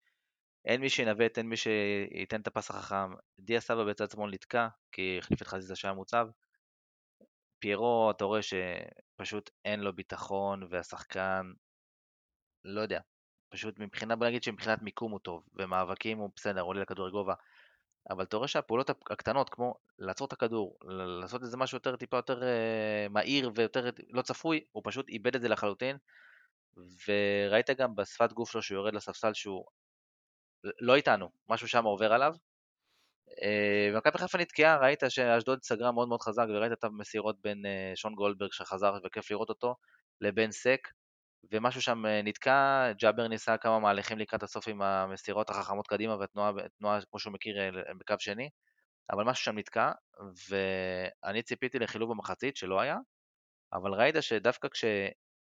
אין 0.66 0.82
מי 0.82 0.90
שינווט, 0.90 1.38
אין 1.38 1.50
מי 1.50 1.58
שייתן 1.58 2.42
את 2.42 2.48
הפס 2.48 2.70
החכם. 2.70 3.14
דיה 3.40 3.62
סבא 3.62 3.84
בצד 3.84 4.12
שמאל 4.12 4.32
נתקע, 4.32 4.68
כי 4.92 5.18
החליף 5.20 5.42
את 5.42 5.48
חזיזה 5.48 5.76
שהיה 5.76 5.94
מוצב. 5.94 6.28
פיירו, 7.60 8.12
אתה 8.12 8.26
רואה 8.26 8.40
שפשוט 8.42 9.50
אין 9.66 9.80
לו 9.80 9.94
ביטחון, 9.94 10.68
והשחקן, 10.70 11.52
לא 12.66 12.82
יודע, 12.82 13.00
פשוט 13.50 13.80
מבחינה, 13.80 14.16
בוא 14.16 14.28
נגיד 14.28 14.44
שמבחינת 14.44 14.82
מיקום 14.82 15.12
הוא 15.12 15.20
טוב, 15.20 15.44
ומאבקים 15.54 16.18
הוא 16.18 16.30
בסדר, 16.36 16.62
עולה 16.62 16.82
לכדורי 16.82 17.12
גובה, 17.12 17.34
אבל 18.10 18.24
אתה 18.24 18.38
רואה 18.38 18.48
שהפעולות 18.48 18.90
הקטנות, 18.90 19.50
כמו 19.50 19.76
לעצור 20.00 20.28
את 20.28 20.34
הכדור, 20.34 20.78
לעשות 21.22 21.42
איזה 21.42 21.58
משהו 21.58 21.76
יותר, 21.76 21.96
טיפה 21.96 22.18
יותר 22.18 22.44
אה, 22.44 23.08
מהיר 23.10 23.52
ויותר 23.56 23.90
לא 24.10 24.22
צפוי, 24.22 24.66
הוא 24.72 24.84
פשוט 24.86 25.10
איבד 25.10 25.36
את 25.36 25.42
זה 25.42 25.50
לחלוטין, 25.50 25.98
וראית 27.08 27.70
גם 27.70 27.96
בשפת 27.96 28.34
גוף 28.34 28.52
שלו 28.52 28.62
שהוא 28.62 28.78
יורד 28.78 28.94
לספסל 28.94 29.34
שהוא 29.34 29.66
לא 30.82 30.96
איתנו, 30.96 31.30
משהו 31.50 31.68
שם 31.68 31.84
עובר 31.84 32.14
עליו. 32.14 32.34
אה, 33.42 33.90
ומכבי 33.94 34.18
חיפה 34.18 34.38
נתקעה, 34.38 34.78
ראית 34.78 35.04
שאשדוד 35.10 35.64
סגרה 35.64 35.92
מאוד 35.92 36.08
מאוד 36.08 36.22
חזק, 36.22 36.46
וראית 36.50 36.72
את 36.72 36.84
המסירות 36.84 37.42
בין 37.42 37.66
אה, 37.66 37.92
שון 37.96 38.16
גולדברג 38.16 38.52
שחזר 38.52 38.94
וכיף 39.06 39.32
לראות 39.32 39.50
אותו, 39.50 39.76
לבין 40.22 40.52
סק, 40.52 40.88
ומשהו 41.52 41.82
שם 41.82 42.06
אה, 42.06 42.22
נתקע, 42.22 42.92
ג'אבר 43.00 43.28
ניסה 43.28 43.58
כמה 43.58 43.80
מהלכים 43.80 44.18
לקראת 44.20 44.44
הסוף 44.44 44.68
עם 44.68 44.82
המסירות 44.82 45.50
החכמות 45.50 45.88
קדימה 45.88 46.16
והתנועה 46.16 46.52
תנועה, 46.80 47.00
כמו 47.10 47.20
שהוא 47.20 47.34
מכיר 47.34 47.56
בקו 48.00 48.16
שני, 48.20 48.50
אבל 49.12 49.24
משהו 49.24 49.44
שם 49.44 49.58
נתקע, 49.58 49.92
ואני 50.50 51.44
ציפיתי 51.44 51.80
לחילוב 51.80 52.12
במחצית 52.12 52.58
שלא 52.58 52.80
היה, 52.80 52.98
אבל 53.74 53.94
ראית 53.94 54.16
שדווקא 54.22 54.68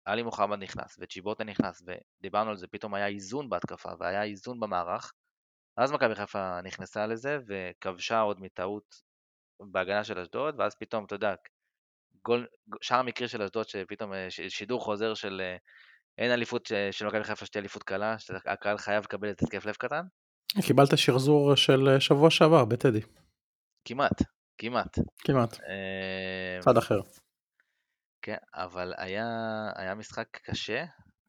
כשאלי 0.05 0.23
מוחמד 0.23 0.59
נכנס 0.59 0.99
וצ'יבוטה 0.99 1.43
נכנס, 1.43 1.83
ודיברנו 1.85 2.49
על 2.49 2.57
זה, 2.57 2.67
פתאום 2.67 2.93
היה 2.93 3.07
איזון 3.07 3.49
בהתקפה 3.49 3.89
והיה 3.99 4.23
איזון 4.23 4.59
במערך, 4.59 5.11
אז 5.77 5.91
מכבי 5.91 6.15
חיפה 6.15 6.61
נכנסה 6.61 7.07
לזה 7.07 7.37
וכבשה 7.47 8.19
עוד 8.19 8.39
מטעות 8.41 9.01
בהגנה 9.59 10.03
של 10.03 10.19
אשדוד, 10.19 10.55
ואז 10.59 10.75
פתאום, 10.75 11.05
אתה 11.05 11.15
יודע, 11.15 11.35
גול, 12.25 12.47
שער 12.81 12.99
המקרי 12.99 13.27
של 13.27 13.41
אשדוד, 13.41 13.69
שפתאום 13.69 14.13
אה, 14.13 14.27
שידור 14.29 14.81
חוזר 14.81 15.13
של 15.13 15.41
אה, 15.43 15.57
אין 16.17 16.31
אליפות 16.31 16.71
אה, 16.71 16.91
של 16.91 17.07
מכבי 17.07 17.23
חיפה 17.23 17.45
שתהיה 17.45 17.59
אליפות 17.59 17.83
קלה, 17.83 18.19
שהקהל 18.19 18.77
חייב 18.77 19.03
לקבל 19.03 19.31
את 19.31 19.41
התקף 19.41 19.65
לב 19.65 19.75
קטן? 19.75 20.01
קיבלת 20.67 20.97
שחזור 20.97 21.55
של 21.55 21.99
שבוע 21.99 22.29
שעבר 22.29 22.65
בטדי. 22.65 23.01
כמעט, 23.85 24.23
כמעט. 24.57 24.99
כמעט. 25.19 25.59
צד 26.59 26.77
אחר. 26.77 26.99
כן, 28.21 28.37
אבל 28.53 28.93
היה, 28.97 29.25
היה 29.75 29.95
משחק 29.95 30.27
קשה, 30.43 30.85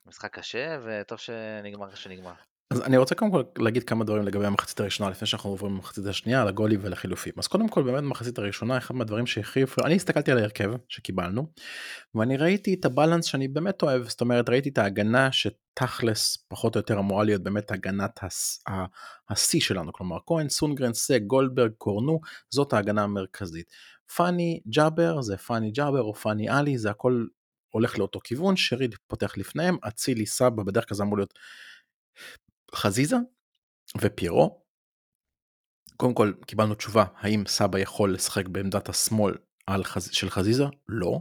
משחק 0.07 0.39
קשה, 0.39 0.79
וטוב 0.85 1.19
שנגמר 1.19 1.89
איך 1.89 1.97
שנגמר. 1.97 2.35
אז 2.73 2.81
אני 2.83 2.97
רוצה 2.97 3.15
קודם 3.15 3.31
כל 3.31 3.43
להגיד 3.59 3.85
כמה 3.85 4.05
דברים 4.05 4.23
לגבי 4.23 4.47
המחצית 4.47 4.81
הראשונה 4.81 5.11
לפני 5.11 5.27
שאנחנו 5.27 5.51
עוברים 5.51 5.73
למחצית 5.73 6.07
השנייה 6.07 6.45
לגולים 6.45 6.81
ולחילופים 6.83 7.33
אז 7.39 7.47
קודם 7.47 7.69
כל 7.69 7.83
באמת 7.83 8.03
במחצית 8.03 8.39
הראשונה 8.39 8.79
אחד 8.79 8.95
מהדברים 8.95 9.25
הפריע 9.63 9.87
אני 9.87 9.95
הסתכלתי 9.95 10.33
על 10.33 10.39
ההרכב 10.39 10.71
שקיבלנו 10.89 11.47
ואני 12.15 12.37
ראיתי 12.37 12.75
את 12.75 12.85
הבלנס 12.85 13.25
שאני 13.25 13.49
באמת 13.49 13.83
אוהב 13.83 14.09
זאת 14.09 14.21
אומרת 14.21 14.49
ראיתי 14.49 14.69
את 14.69 14.79
ההגנה 14.79 15.29
שתכלס 15.33 16.47
פחות 16.49 16.75
או 16.75 16.79
יותר 16.79 16.99
אמורה 16.99 17.25
להיות 17.25 17.43
באמת 17.43 17.71
הגנת 17.71 18.21
השיא 19.31 19.61
שלנו 19.61 19.93
כלומר 19.93 20.17
כהן 20.27 20.49
סונגרן 20.49 20.93
סק 20.93 21.21
גולדברג 21.27 21.73
קורנו 21.79 22.21
זאת 22.51 22.73
ההגנה 22.73 23.03
המרכזית. 23.03 23.67
פאני 24.17 24.61
ג'אבר 24.69 25.23
זה 25.23 25.37
פאני 25.37 25.71
ג'אבר 25.71 26.03
או 26.03 26.15
פאני 26.15 26.49
עלי 26.49 26.79
זה 26.79 26.91
הכל 26.91 27.27
הולך 27.71 27.99
לאותו 27.99 28.21
כיוון 28.25 28.57
שריד 28.57 28.95
פותח 29.07 29.37
לפניהם 29.37 29.77
אצילי 29.89 30.27
סבא 30.27 30.63
בדרך 30.63 30.89
כלל 30.89 30.97
זה 30.97 31.03
אמור 31.03 31.17
להיות 31.17 31.35
חזיזה 32.75 33.17
ופיירו. 34.01 34.63
קודם 35.97 36.15
כל 36.15 36.33
קיבלנו 36.47 36.75
תשובה 36.75 37.05
האם 37.17 37.45
סבא 37.47 37.79
יכול 37.79 38.15
לשחק 38.15 38.49
בעמדת 38.49 38.89
השמאל 38.89 39.35
חז... 39.83 40.11
של 40.13 40.31
חזיזה? 40.31 40.65
לא. 40.89 41.21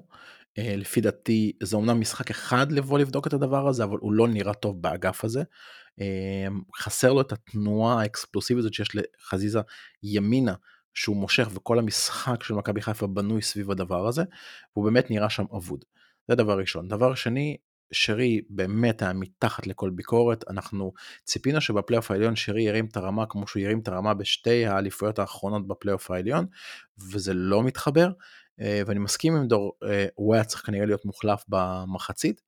Uh, 0.59 0.63
לפי 0.77 1.01
דעתי 1.01 1.51
זה 1.63 1.75
אומנם 1.75 1.99
משחק 1.99 2.29
אחד 2.29 2.71
לבוא 2.71 2.99
לבדוק 2.99 3.27
את 3.27 3.33
הדבר 3.33 3.67
הזה 3.67 3.83
אבל 3.83 3.97
הוא 4.01 4.13
לא 4.13 4.27
נראה 4.27 4.53
טוב 4.53 4.81
באגף 4.81 5.23
הזה. 5.23 5.43
Uh, 5.99 6.53
חסר 6.77 7.13
לו 7.13 7.21
את 7.21 7.31
התנועה 7.31 8.01
האקספלוסיבית 8.01 8.59
הזאת 8.59 8.73
שיש 8.73 8.89
לחזיזה 8.95 9.59
ימינה 10.03 10.53
שהוא 10.93 11.17
מושך 11.17 11.49
וכל 11.53 11.79
המשחק 11.79 12.43
של 12.43 12.53
מכבי 12.53 12.81
חיפה 12.81 13.07
בנוי 13.07 13.41
סביב 13.41 13.71
הדבר 13.71 14.07
הזה 14.07 14.23
והוא 14.75 14.85
באמת 14.85 15.11
נראה 15.11 15.29
שם 15.29 15.45
אבוד. 15.57 15.85
זה 16.27 16.35
דבר 16.35 16.59
ראשון. 16.59 16.87
דבר 16.87 17.15
שני 17.15 17.57
שרי 17.91 18.41
באמת 18.49 19.01
היה 19.01 19.13
מתחת 19.13 19.67
לכל 19.67 19.89
ביקורת, 19.89 20.43
אנחנו 20.49 20.93
ציפינו 21.23 21.61
שבפלייאוף 21.61 22.11
העליון 22.11 22.35
שרי 22.35 22.61
ירים 22.61 22.85
את 22.85 22.97
הרמה 22.97 23.25
כמו 23.25 23.47
שהוא 23.47 23.61
ירים 23.61 23.79
את 23.79 23.87
הרמה 23.87 24.13
בשתי 24.13 24.65
האליפויות 24.65 25.19
האחרונות 25.19 25.67
בפלייאוף 25.67 26.11
העליון, 26.11 26.45
וזה 26.97 27.33
לא 27.33 27.63
מתחבר, 27.63 28.11
אה, 28.61 28.81
ואני 28.85 28.99
מסכים 28.99 29.35
עם 29.35 29.47
דור, 29.47 29.73
אה, 29.83 30.05
הוא 30.15 30.33
היה 30.33 30.43
צריך 30.43 30.65
כנראה 30.65 30.85
להיות 30.85 31.05
מוחלף 31.05 31.43
במחצית, 31.47 32.41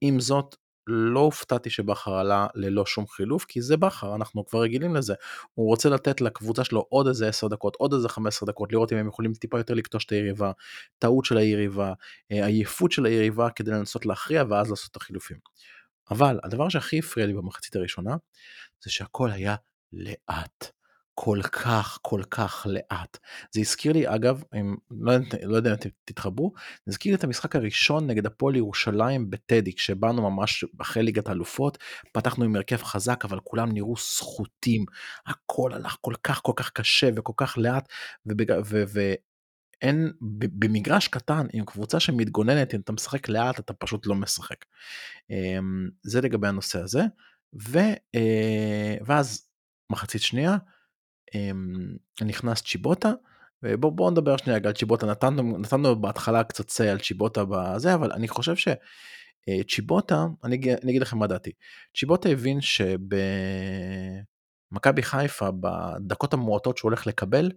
עם 0.00 0.20
זאת 0.20 0.56
לא 0.90 1.20
הופתעתי 1.20 1.70
שבכר 1.70 2.14
עלה 2.14 2.46
ללא 2.54 2.86
שום 2.86 3.06
חילוף, 3.06 3.44
כי 3.44 3.62
זה 3.62 3.76
בכר, 3.76 4.14
אנחנו 4.14 4.46
כבר 4.46 4.60
רגילים 4.60 4.96
לזה. 4.96 5.14
הוא 5.54 5.66
רוצה 5.66 5.88
לתת 5.88 6.20
לקבוצה 6.20 6.64
שלו 6.64 6.86
עוד 6.88 7.06
איזה 7.06 7.28
10 7.28 7.48
דקות, 7.48 7.76
עוד 7.76 7.94
איזה 7.94 8.08
15 8.08 8.46
דקות, 8.46 8.72
לראות 8.72 8.92
אם 8.92 8.98
הם 8.98 9.08
יכולים 9.08 9.34
טיפה 9.34 9.58
יותר 9.58 9.74
לקטוש 9.74 10.04
את 10.04 10.12
היריבה, 10.12 10.52
טעות 10.98 11.24
של 11.24 11.36
היריבה, 11.36 11.92
אה, 12.32 12.46
עייפות 12.46 12.92
של 12.92 13.06
היריבה 13.06 13.50
כדי 13.50 13.70
לנסות 13.70 14.06
להכריע 14.06 14.44
ואז 14.48 14.70
לעשות 14.70 14.90
את 14.90 14.96
החילופים. 14.96 15.36
אבל 16.10 16.40
הדבר 16.44 16.68
שהכי 16.68 16.98
הפריע 16.98 17.26
לי 17.26 17.32
במחצית 17.32 17.76
הראשונה, 17.76 18.16
זה 18.84 18.90
שהכל 18.90 19.30
היה 19.30 19.56
לאט. 19.92 20.79
כל 21.14 21.42
כך 21.42 21.98
כל 22.02 22.22
כך 22.30 22.66
לאט. 22.70 23.18
זה 23.52 23.60
הזכיר 23.60 23.92
לי 23.92 24.14
אגב, 24.14 24.42
אם, 24.60 24.76
לא, 24.90 25.12
לא 25.42 25.56
יודע 25.56 25.70
אם 25.70 25.74
אתם 25.74 25.88
תתחברו, 26.04 26.52
זה 26.86 26.90
הזכיר 26.90 27.12
לי 27.12 27.16
את 27.16 27.24
המשחק 27.24 27.56
הראשון 27.56 28.06
נגד 28.06 28.26
הפועל 28.26 28.56
ירושלים 28.56 29.30
בטדי, 29.30 29.74
כשבאנו 29.74 30.30
ממש 30.30 30.64
אחרי 30.80 31.02
ליגת 31.02 31.28
האלופות, 31.28 31.78
פתחנו 32.12 32.44
עם 32.44 32.56
הרכב 32.56 32.82
חזק 32.82 33.24
אבל 33.24 33.40
כולם 33.44 33.72
נראו 33.72 33.96
סחוטים, 33.96 34.84
הכל 35.26 35.72
הלך 35.74 35.96
כל 36.00 36.14
כך 36.24 36.40
כל 36.42 36.52
כך 36.56 36.70
קשה 36.70 37.10
וכל 37.16 37.32
כך 37.36 37.58
לאט, 37.58 37.88
ובג... 38.26 38.50
ו... 38.64 38.84
ו... 38.88 39.12
אין, 39.82 40.12
במגרש 40.58 41.08
קטן 41.08 41.46
עם 41.52 41.64
קבוצה 41.64 42.00
שמתגוננת 42.00 42.74
אם 42.74 42.80
אתה 42.80 42.92
משחק 42.92 43.28
לאט 43.28 43.60
אתה 43.60 43.72
פשוט 43.72 44.06
לא 44.06 44.14
משחק. 44.14 44.64
אמ, 45.30 45.88
זה 46.02 46.20
לגבי 46.20 46.48
הנושא 46.48 46.80
הזה 46.80 47.02
ו, 47.68 47.78
אה, 48.14 48.96
ואז 49.06 49.48
מחצית 49.92 50.22
שנייה 50.22 50.56
נכנס 52.22 52.62
צ'יבוטה, 52.62 53.12
ובואו 53.62 53.92
בוא 53.92 54.10
נדבר 54.10 54.36
שנייה 54.36 54.58
על 54.64 54.72
צ'יבוטה, 54.72 55.06
נתנו, 55.06 55.58
נתנו 55.58 56.00
בהתחלה 56.00 56.44
קצת 56.44 56.66
צי 56.66 56.88
על 56.88 56.98
צ'יבוטה 56.98 57.44
בזה, 57.44 57.94
אבל 57.94 58.12
אני 58.12 58.28
חושב 58.28 58.54
אה, 59.48 59.60
צ'יבוטה, 59.68 60.26
אני, 60.44 60.60
אני 60.82 60.90
אגיד 60.90 61.02
לכם 61.02 61.18
מה 61.18 61.26
דעתי. 61.26 61.50
צ'יבוטה 61.96 62.28
הבין 62.28 62.58
שבמכבי 64.70 65.02
חיפה, 65.02 65.48
בדקות 65.60 66.34
המועטות 66.34 66.78
שהוא 66.78 66.88
הולך 66.88 67.06
לקבל, 67.06 67.50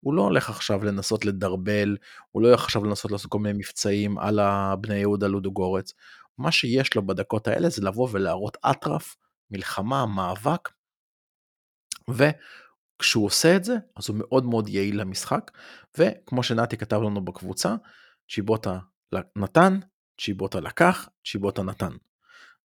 הוא 0.00 0.14
לא 0.14 0.22
הולך 0.22 0.50
עכשיו 0.50 0.84
לנסות 0.84 1.24
לדרבל, 1.24 1.96
הוא 2.30 2.42
לא 2.42 2.48
הולך 2.48 2.64
עכשיו 2.64 2.84
לנסות 2.84 3.10
לעשות 3.10 3.30
כל 3.30 3.38
מיני 3.38 3.58
מבצעים 3.58 4.18
על 4.18 4.38
הבני 4.38 4.96
יהודה 4.96 5.26
לודו 5.26 5.52
גורץ. 5.52 5.92
מה 6.38 6.52
שיש 6.52 6.94
לו 6.94 7.06
בדקות 7.06 7.48
האלה 7.48 7.68
זה 7.68 7.82
לבוא 7.82 8.08
ולהראות 8.12 8.56
אטרף, 8.70 9.16
מלחמה, 9.50 10.06
מאבק, 10.06 10.68
וכשהוא 13.00 13.26
עושה 13.26 13.56
את 13.56 13.64
זה, 13.64 13.76
אז 13.96 14.08
הוא 14.08 14.16
מאוד 14.18 14.44
מאוד 14.44 14.68
יעיל 14.68 15.00
למשחק, 15.00 15.50
וכמו 15.98 16.42
שנתי 16.42 16.76
כתב 16.76 16.96
לנו 16.96 17.24
בקבוצה, 17.24 17.74
צ'יבוטה 18.30 18.78
נתן, 19.36 19.78
צ'יבוטה 20.20 20.60
לקח, 20.60 21.08
צ'יבוטה 21.26 21.62
נתן. 21.62 21.92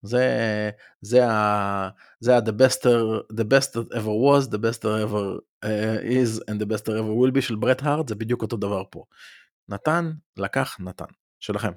זה, 0.01 0.25
זה 1.01 1.27
ה... 1.27 1.89
זה 2.19 2.35
ה- 2.35 2.39
the 2.39 2.51
best, 2.51 2.83
the 3.33 3.43
best 3.43 3.73
that 3.73 3.95
ever 3.95 4.13
was, 4.25 4.47
the 4.47 4.57
best 4.57 4.81
that 4.81 5.03
ever 5.05 5.39
uh, 5.65 6.01
is 6.03 6.41
and 6.49 6.59
the 6.61 6.65
best 6.65 6.85
that 6.85 6.95
ever 6.99 7.13
will 7.21 7.37
be 7.37 7.41
של 7.41 7.55
ברט 7.55 7.83
הארד, 7.83 8.09
זה 8.09 8.15
בדיוק 8.15 8.41
אותו 8.41 8.57
דבר 8.57 8.83
פה. 8.89 9.03
נתן, 9.69 10.11
לקח, 10.37 10.77
נתן. 10.79 11.05
שלכם. 11.39 11.71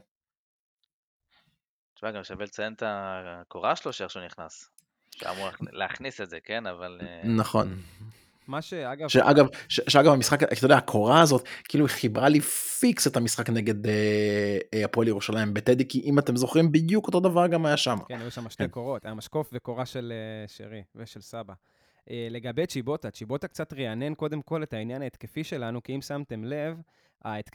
תשמע, 1.94 2.11
גם 2.11 2.24
שווה 2.24 2.44
לציין 2.44 2.72
את 2.72 2.82
הקורה 2.86 3.76
שלו 3.76 3.92
שאיך 3.92 4.11
שהוא 4.11 4.24
נכנס. 4.24 4.70
שאמור 5.11 5.48
להכניס 5.72 6.20
את 6.20 6.30
זה, 6.30 6.38
כן? 6.44 6.66
אבל... 6.66 6.98
אה, 7.02 7.28
נכון. 7.28 7.82
מה 8.49 8.62
שאגב, 8.62 9.09
שאגב, 9.09 9.47
ש, 9.68 9.80
שאגב 9.88 10.12
המשחק, 10.12 10.42
אתה 10.42 10.64
יודע, 10.64 10.76
הקורה 10.76 11.20
הזאת, 11.20 11.49
כאילו 11.64 11.86
חיברה 11.88 12.28
לי 12.28 12.40
פיקס 12.40 13.07
את 13.07 13.16
המשחק 13.16 13.51
נגד 13.51 13.86
אה, 13.86 14.59
אה, 14.74 14.84
הפועל 14.84 15.09
ירושלים 15.09 15.55
בטדי, 15.55 15.88
כי 15.88 16.01
אם 16.01 16.18
אתם 16.18 16.36
זוכרים, 16.36 16.72
בדיוק 16.72 17.07
אותו 17.07 17.20
דבר 17.20 17.47
גם 17.47 17.66
היה 17.66 17.76
שם. 17.76 17.97
כן, 18.09 18.20
היו 18.20 18.30
שם 18.30 18.49
שתי 18.51 18.64
כן. 18.64 18.70
קורות, 18.70 19.05
היה 19.05 19.14
משקוף 19.14 19.51
וקורה 19.53 19.86
של 19.86 20.12
אה, 20.12 20.49
שרי 20.49 20.82
ושל 20.94 21.20
סבא. 21.20 21.55
אה, 22.11 22.28
לגבי 22.30 22.66
צ'יבוטה, 22.66 23.11
צ'יבוטה 23.11 23.49
קצת 23.49 23.72
רענן 23.72 24.14
קודם 24.14 24.42
כל 24.42 24.62
את 24.62 24.72
העניין 24.72 25.03
ההתקפי 25.03 25.44
שלנו, 25.44 25.82
כי 25.82 25.94
אם 25.94 26.01
שמתם 26.01 26.44
לב, 26.44 26.80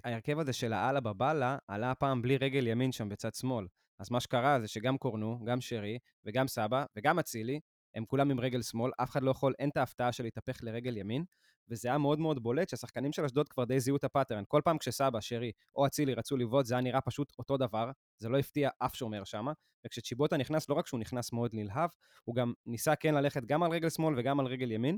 ההרכב 0.04 0.40
הזה 0.40 0.54
של 0.54 0.74
האללה 0.74 1.00
בבאללה 1.00 1.58
עלה 1.68 1.92
הפעם 1.92 2.22
בלי 2.22 2.38
רגל 2.38 2.68
ימין 2.68 2.92
שם 2.92 3.10
בצד 3.10 3.34
שמאל. 3.34 3.66
אז 4.00 4.12
מה 4.12 4.20
שקרה 4.20 4.60
זה 4.62 4.68
שגם 4.68 4.98
קורנו, 4.98 5.40
גם 5.46 5.62
שרי 5.62 5.98
וגם 6.26 6.48
סבא 6.48 6.86
וגם 6.96 7.20
אצילי, 7.20 7.60
הם 7.96 8.06
כולם 8.06 8.32
עם 8.32 8.40
רגל 8.40 8.62
שמאל, 8.62 8.92
אף 8.98 9.10
אחד 9.10 9.24
לא 9.24 9.32
יכול, 9.32 9.54
אין 9.60 9.70
את 9.70 9.78
ההפתעה 9.78 10.12
של 10.12 10.24
להתהפך 10.24 10.64
לרגל 10.64 10.98
ימין, 10.98 11.26
וזה 11.70 11.88
היה 11.88 11.98
מאוד 11.98 12.20
מאוד 12.20 12.44
בולט 12.44 12.70
שהשחקנים 12.70 13.12
של 13.12 13.26
אשדוד 13.26 13.50
כבר 13.50 13.64
די 13.64 13.80
זיהו 13.80 13.98
את 13.98 14.04
הפאטרן. 14.04 14.44
כל 14.48 14.62
פעם 14.64 14.78
כשסבא, 14.78 15.22
שרי 15.22 15.52
או 15.76 15.86
אצילי 15.86 16.14
רצו 16.14 16.38
לבעוט, 16.38 16.66
זה 16.66 16.74
היה 16.74 16.82
נראה 16.82 17.02
פשוט 17.02 17.32
אותו 17.40 17.58
דבר, 17.58 17.92
זה 18.18 18.30
לא 18.30 18.38
הפתיע 18.38 18.70
אף 18.80 18.96
שומר 18.96 19.24
שם, 19.24 19.48
וכשצ'יבוטה 19.86 20.38
נכנס, 20.38 20.70
לא 20.70 20.76
רק 20.76 20.88
שהוא 20.88 21.00
נכנס 21.00 21.34
מאוד 21.34 21.52
נלהב, 21.54 21.90
הוא 22.24 22.36
גם 22.36 22.54
ניסה 22.66 22.96
כן 22.96 23.16
ללכת 23.16 23.46
גם 23.46 23.64
על 23.64 23.72
רגל 23.72 23.90
שמאל 23.90 24.14
וגם 24.20 24.40
על 24.40 24.46
רגל 24.46 24.72
ימין. 24.72 24.98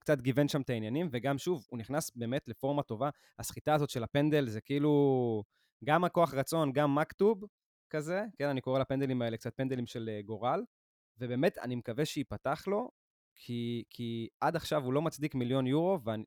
קצת 0.00 0.20
גיוון 0.20 0.48
שם 0.48 0.60
את 0.60 0.70
העניינים, 0.70 1.08
וגם 1.12 1.38
שוב, 1.38 1.66
הוא 1.70 1.78
נכנס 1.78 2.10
באמת 2.16 2.48
לפורמה 2.48 2.82
טובה. 2.82 3.10
הסחיטה 3.38 3.74
הזאת 3.74 3.90
של 3.90 4.04
הפנדל 4.04 4.48
זה 4.48 4.60
כאילו 4.60 5.42
גם 5.84 6.04
הכוח 6.04 6.34
רצון, 6.34 6.72
גם 6.72 6.94
מכתוב 6.94 7.44
כזה, 7.90 8.24
כן, 8.38 8.48
אני 8.48 8.60
קורא 8.60 8.78
לפנדלים 8.78 9.22
האלה 9.22 9.36
קצת 9.36 9.56
פנדלים 9.56 9.86
של 9.86 10.08
אה, 10.12 10.22
גורל, 10.22 10.62
ובאמת, 11.20 11.58
אני 11.58 11.74
מקווה 11.76 12.04
שייפתח 12.04 12.64
לו, 12.66 12.90
כי, 13.36 13.84
כי 13.90 14.28
עד 14.40 14.56
עכשיו 14.56 14.84
הוא 14.84 14.92
לא 14.92 15.02
מצדיק 15.02 15.34
מיליון 15.34 15.66
יורו, 15.66 15.98
ואני, 16.04 16.24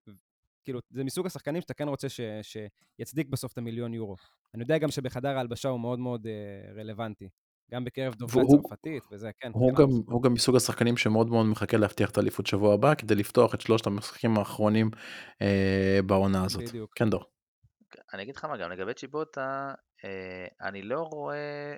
כאילו, 0.63 0.79
זה 0.89 1.03
מסוג 1.03 1.25
השחקנים 1.25 1.61
שאתה 1.61 1.73
כן 1.73 1.87
רוצה 1.87 2.09
ש, 2.09 2.19
שיצדיק 2.41 3.27
בסוף 3.29 3.53
את 3.53 3.57
המיליון 3.57 3.93
יורו. 3.93 4.15
אני 4.53 4.63
יודע 4.63 4.77
גם 4.77 4.91
שבחדר 4.91 5.37
ההלבשה 5.37 5.69
הוא 5.69 5.79
מאוד 5.79 5.99
מאוד 5.99 6.27
אה, 6.27 6.73
רלוונטי. 6.81 7.29
גם 7.71 7.85
בקרב 7.85 8.15
דוברי 8.15 8.43
והוא- 8.43 8.61
צרפתית 8.61 9.03
וזה, 9.11 9.31
כן. 9.39 9.51
הוא 9.53 9.75
כן, 9.75 9.83
גם, 9.83 9.89
הוא 10.07 10.23
גם 10.23 10.33
מסוג 10.33 10.55
השחקנים 10.55 10.97
שמאוד 10.97 11.27
מאוד 11.29 11.45
מחכה 11.45 11.77
להבטיח 11.77 12.09
את 12.09 12.17
האליפות 12.17 12.47
שבוע 12.47 12.73
הבא, 12.73 12.95
כדי 12.95 13.15
לפתוח 13.15 13.55
את 13.55 13.61
שלושת 13.61 13.87
המשחקים 13.87 14.37
האחרונים 14.37 14.89
אה, 15.41 15.99
בעונה 16.05 16.43
הזאת. 16.45 16.63
בדיוק. 16.69 16.91
כן, 16.95 17.09
דור. 17.09 17.23
אני 18.13 18.23
אגיד 18.23 18.35
לך 18.35 18.45
מה, 18.45 18.57
גם 18.57 18.71
לגבי 18.71 18.93
צ'יבוטה, 18.93 19.73
אה, 20.05 20.67
אני 20.67 20.81
לא 20.81 20.99
רואה 21.01 21.77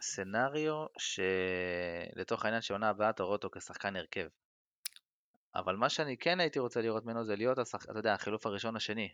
סצנריו 0.00 0.86
שלתוך 0.98 2.44
העניין 2.44 2.62
שעונה 2.62 2.88
הבאה 2.88 3.10
אתה 3.10 3.22
רואה 3.22 3.32
אותו 3.32 3.50
כשחקן 3.50 3.96
הרכב. 3.96 4.26
אבל 5.54 5.76
מה 5.76 5.88
שאני 5.88 6.16
כן 6.16 6.40
הייתי 6.40 6.58
רוצה 6.58 6.80
לראות 6.80 7.04
ממנו 7.04 7.24
זה 7.24 7.36
להיות, 7.36 7.58
השח... 7.58 7.84
אתה 7.84 7.98
יודע, 7.98 8.14
החילוף 8.14 8.46
הראשון 8.46 8.76
השני. 8.76 9.08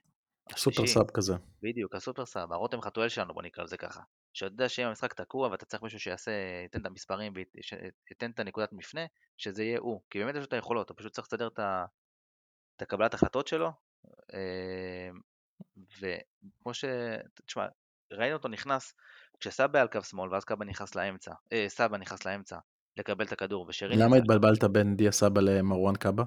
super. 0.57 0.87
sub 0.87 1.11
כזה. 1.11 1.35
בדיוק, 1.63 1.95
ה 1.95 2.00
super 2.00 2.27
sub, 2.27 2.53
הרותם 2.53 2.81
חתואל 2.81 3.09
שלנו, 3.09 3.35
בוא 3.35 3.43
נקרא 3.43 3.65
לזה 3.65 3.77
ככה. 3.77 4.03
שאתה 4.33 4.53
יודע 4.53 4.69
שאם 4.69 4.87
המשחק 4.87 5.15
תקוע 5.15 5.49
ואתה 5.49 5.65
צריך 5.65 5.83
מישהו 5.83 6.01
שיעשה, 6.01 6.31
ייתן 6.63 6.81
את 6.81 6.87
המספרים 6.87 7.33
וייתן 7.35 8.31
את 8.31 8.41
הנקודת 8.41 8.73
מפנה, 8.73 9.01
שזה 9.37 9.63
יהיה 9.63 9.79
הוא. 9.79 10.01
כי 10.11 10.19
באמת 10.19 10.35
יש 10.35 10.39
לו 10.39 10.45
את 10.45 10.53
היכולות, 10.53 10.87
אתה 10.87 10.95
פשוט 10.95 11.13
צריך 11.13 11.27
לסדר 11.27 11.47
את, 11.47 11.59
ה... 11.59 11.85
את 12.77 12.83
הקבלת 12.83 13.15
החלטות 13.15 13.47
שלו. 13.47 13.71
אה, 14.35 15.11
וכמו 16.01 16.75
ש... 16.75 16.85
תשמע, 17.47 17.67
ראינו 18.13 18.37
אותו 18.37 18.49
נכנס, 18.49 18.95
כשסבא 19.43 19.81
על 19.81 19.89
קו 19.89 20.03
שמאל 20.03 20.33
ואז 20.33 20.45
קאבה 20.45 20.65
נכנס 20.65 20.95
לאמצע, 20.95 21.33
אה, 21.53 21.65
סבא 21.69 21.97
נכנס 21.97 22.27
לאמצע, 22.27 22.59
לקבל 22.97 23.25
את 23.25 23.33
הכדור, 23.33 23.67
ושרי 23.69 23.97
למה 23.97 24.17
התבלבלת 24.17 24.65
בין 24.65 24.97
דיה 24.97 25.13
סבא 25.13 25.41
למרואן 25.41 25.97
קאבה? 25.97 26.25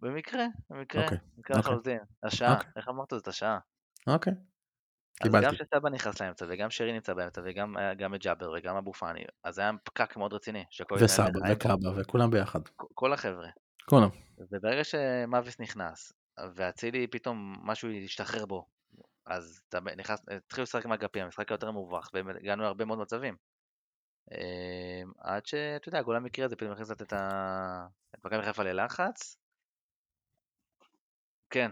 במקרה, 0.00 0.46
במקרה, 0.70 1.04
אוקיי, 1.04 1.18
במקרה 1.36 1.56
אוקיי. 1.56 1.72
לחלוטין. 1.72 1.98
השעה, 2.22 2.54
אוקיי. 2.54 2.70
איך 2.76 2.88
אמרת 2.88 3.08
זאת 3.10 3.28
השעה? 3.28 3.58
אוקיי. 4.06 4.32
אז 4.32 5.30
גם 5.30 5.40
קיבלתי. 5.40 5.56
כשסבא 5.56 5.88
נכנס 5.88 6.22
לאמצע, 6.22 6.46
וגם 6.48 6.70
שרי 6.70 6.92
נמצא 6.92 7.14
באמצע, 7.14 7.40
וגם 7.44 7.74
גם 7.98 8.14
את 8.14 8.20
ג'אבר, 8.22 8.52
וגם 8.56 8.76
אבו 8.76 8.92
פאני, 8.92 9.20
אז 9.44 9.58
היה 9.58 9.70
פקק 9.84 10.16
מאוד 10.16 10.32
רציני. 10.32 10.64
וסבא. 11.00 11.38
וקאבה 11.52 11.90
וכולם 11.96 12.30
ביחד. 12.30 12.60
כל 12.76 13.12
החבר'ה. 13.12 13.48
כולם. 13.84 14.08
וברגע 14.38 14.84
שמאביס 14.84 15.60
נכנס, 15.60 16.12
ואצילי 16.54 17.06
פתאום 17.06 17.54
משהו 17.62 17.88
השתחרר 18.04 18.46
בו, 18.46 18.66
אז 19.26 19.60
אתה 19.68 19.80
נכנס, 19.96 20.20
התחילו 20.28 20.62
לשחק 20.62 20.84
עם 20.84 20.92
האגפים, 20.92 21.24
המשחק 21.24 21.48
היה 21.48 21.54
יותר 21.54 21.70
מרווח, 21.70 22.10
והגענו 22.14 22.62
להרבה 22.62 22.84
מאוד 22.84 22.98
מצבים. 22.98 23.36
אמ, 24.32 25.12
עד 25.18 25.46
שאתה 25.46 25.88
יודע, 25.88 26.02
גול 26.02 26.16
המקרה 26.16 26.44
הזה 26.44 26.56
פתאום 26.56 26.72
הכניס 26.72 26.90
את 26.90 27.12
ה... 27.12 27.86
את 28.14 28.24
מכבי 28.24 28.42
חיפה 28.42 28.62
ללחץ. 28.62 29.36
כן, 31.50 31.70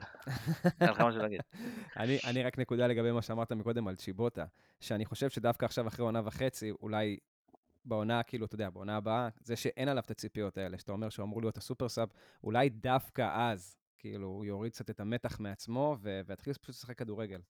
אין 0.80 0.90
לך 0.90 1.00
משהו 1.00 1.22
להגיד. 1.22 1.40
אני, 1.96 2.18
אני 2.30 2.42
רק 2.42 2.58
נקודה 2.58 2.86
לגבי 2.86 3.12
מה 3.12 3.22
שאמרת 3.22 3.52
מקודם 3.52 3.88
על 3.88 3.96
צ'יבוטה, 3.96 4.44
שאני 4.80 5.04
חושב 5.04 5.30
שדווקא 5.30 5.64
עכשיו, 5.64 5.88
אחרי 5.88 6.04
עונה 6.04 6.20
וחצי, 6.24 6.70
אולי 6.70 7.18
בעונה, 7.84 8.22
כאילו, 8.22 8.46
אתה 8.46 8.54
יודע, 8.54 8.70
בעונה 8.70 8.96
הבאה, 8.96 9.28
זה 9.40 9.56
שאין 9.56 9.88
עליו 9.88 10.02
את 10.06 10.10
הציפיות 10.10 10.58
האלה, 10.58 10.78
שאתה 10.78 10.92
אומר 10.92 11.08
שהוא 11.08 11.24
אמור 11.24 11.42
להיות 11.42 11.56
הסופר 11.56 11.88
סאב, 11.88 12.08
אולי 12.44 12.68
דווקא 12.68 13.50
אז, 13.52 13.76
כאילו, 14.04 14.26
הוא 14.26 14.44
יוריד 14.44 14.72
קצת 14.72 14.90
את 14.90 15.00
המתח 15.00 15.40
מעצמו, 15.40 15.96
ו- 16.00 16.20
ויתחיל 16.26 16.52
פשוט 16.52 16.68
לשחק 16.68 16.98
כדורגל. 16.98 17.40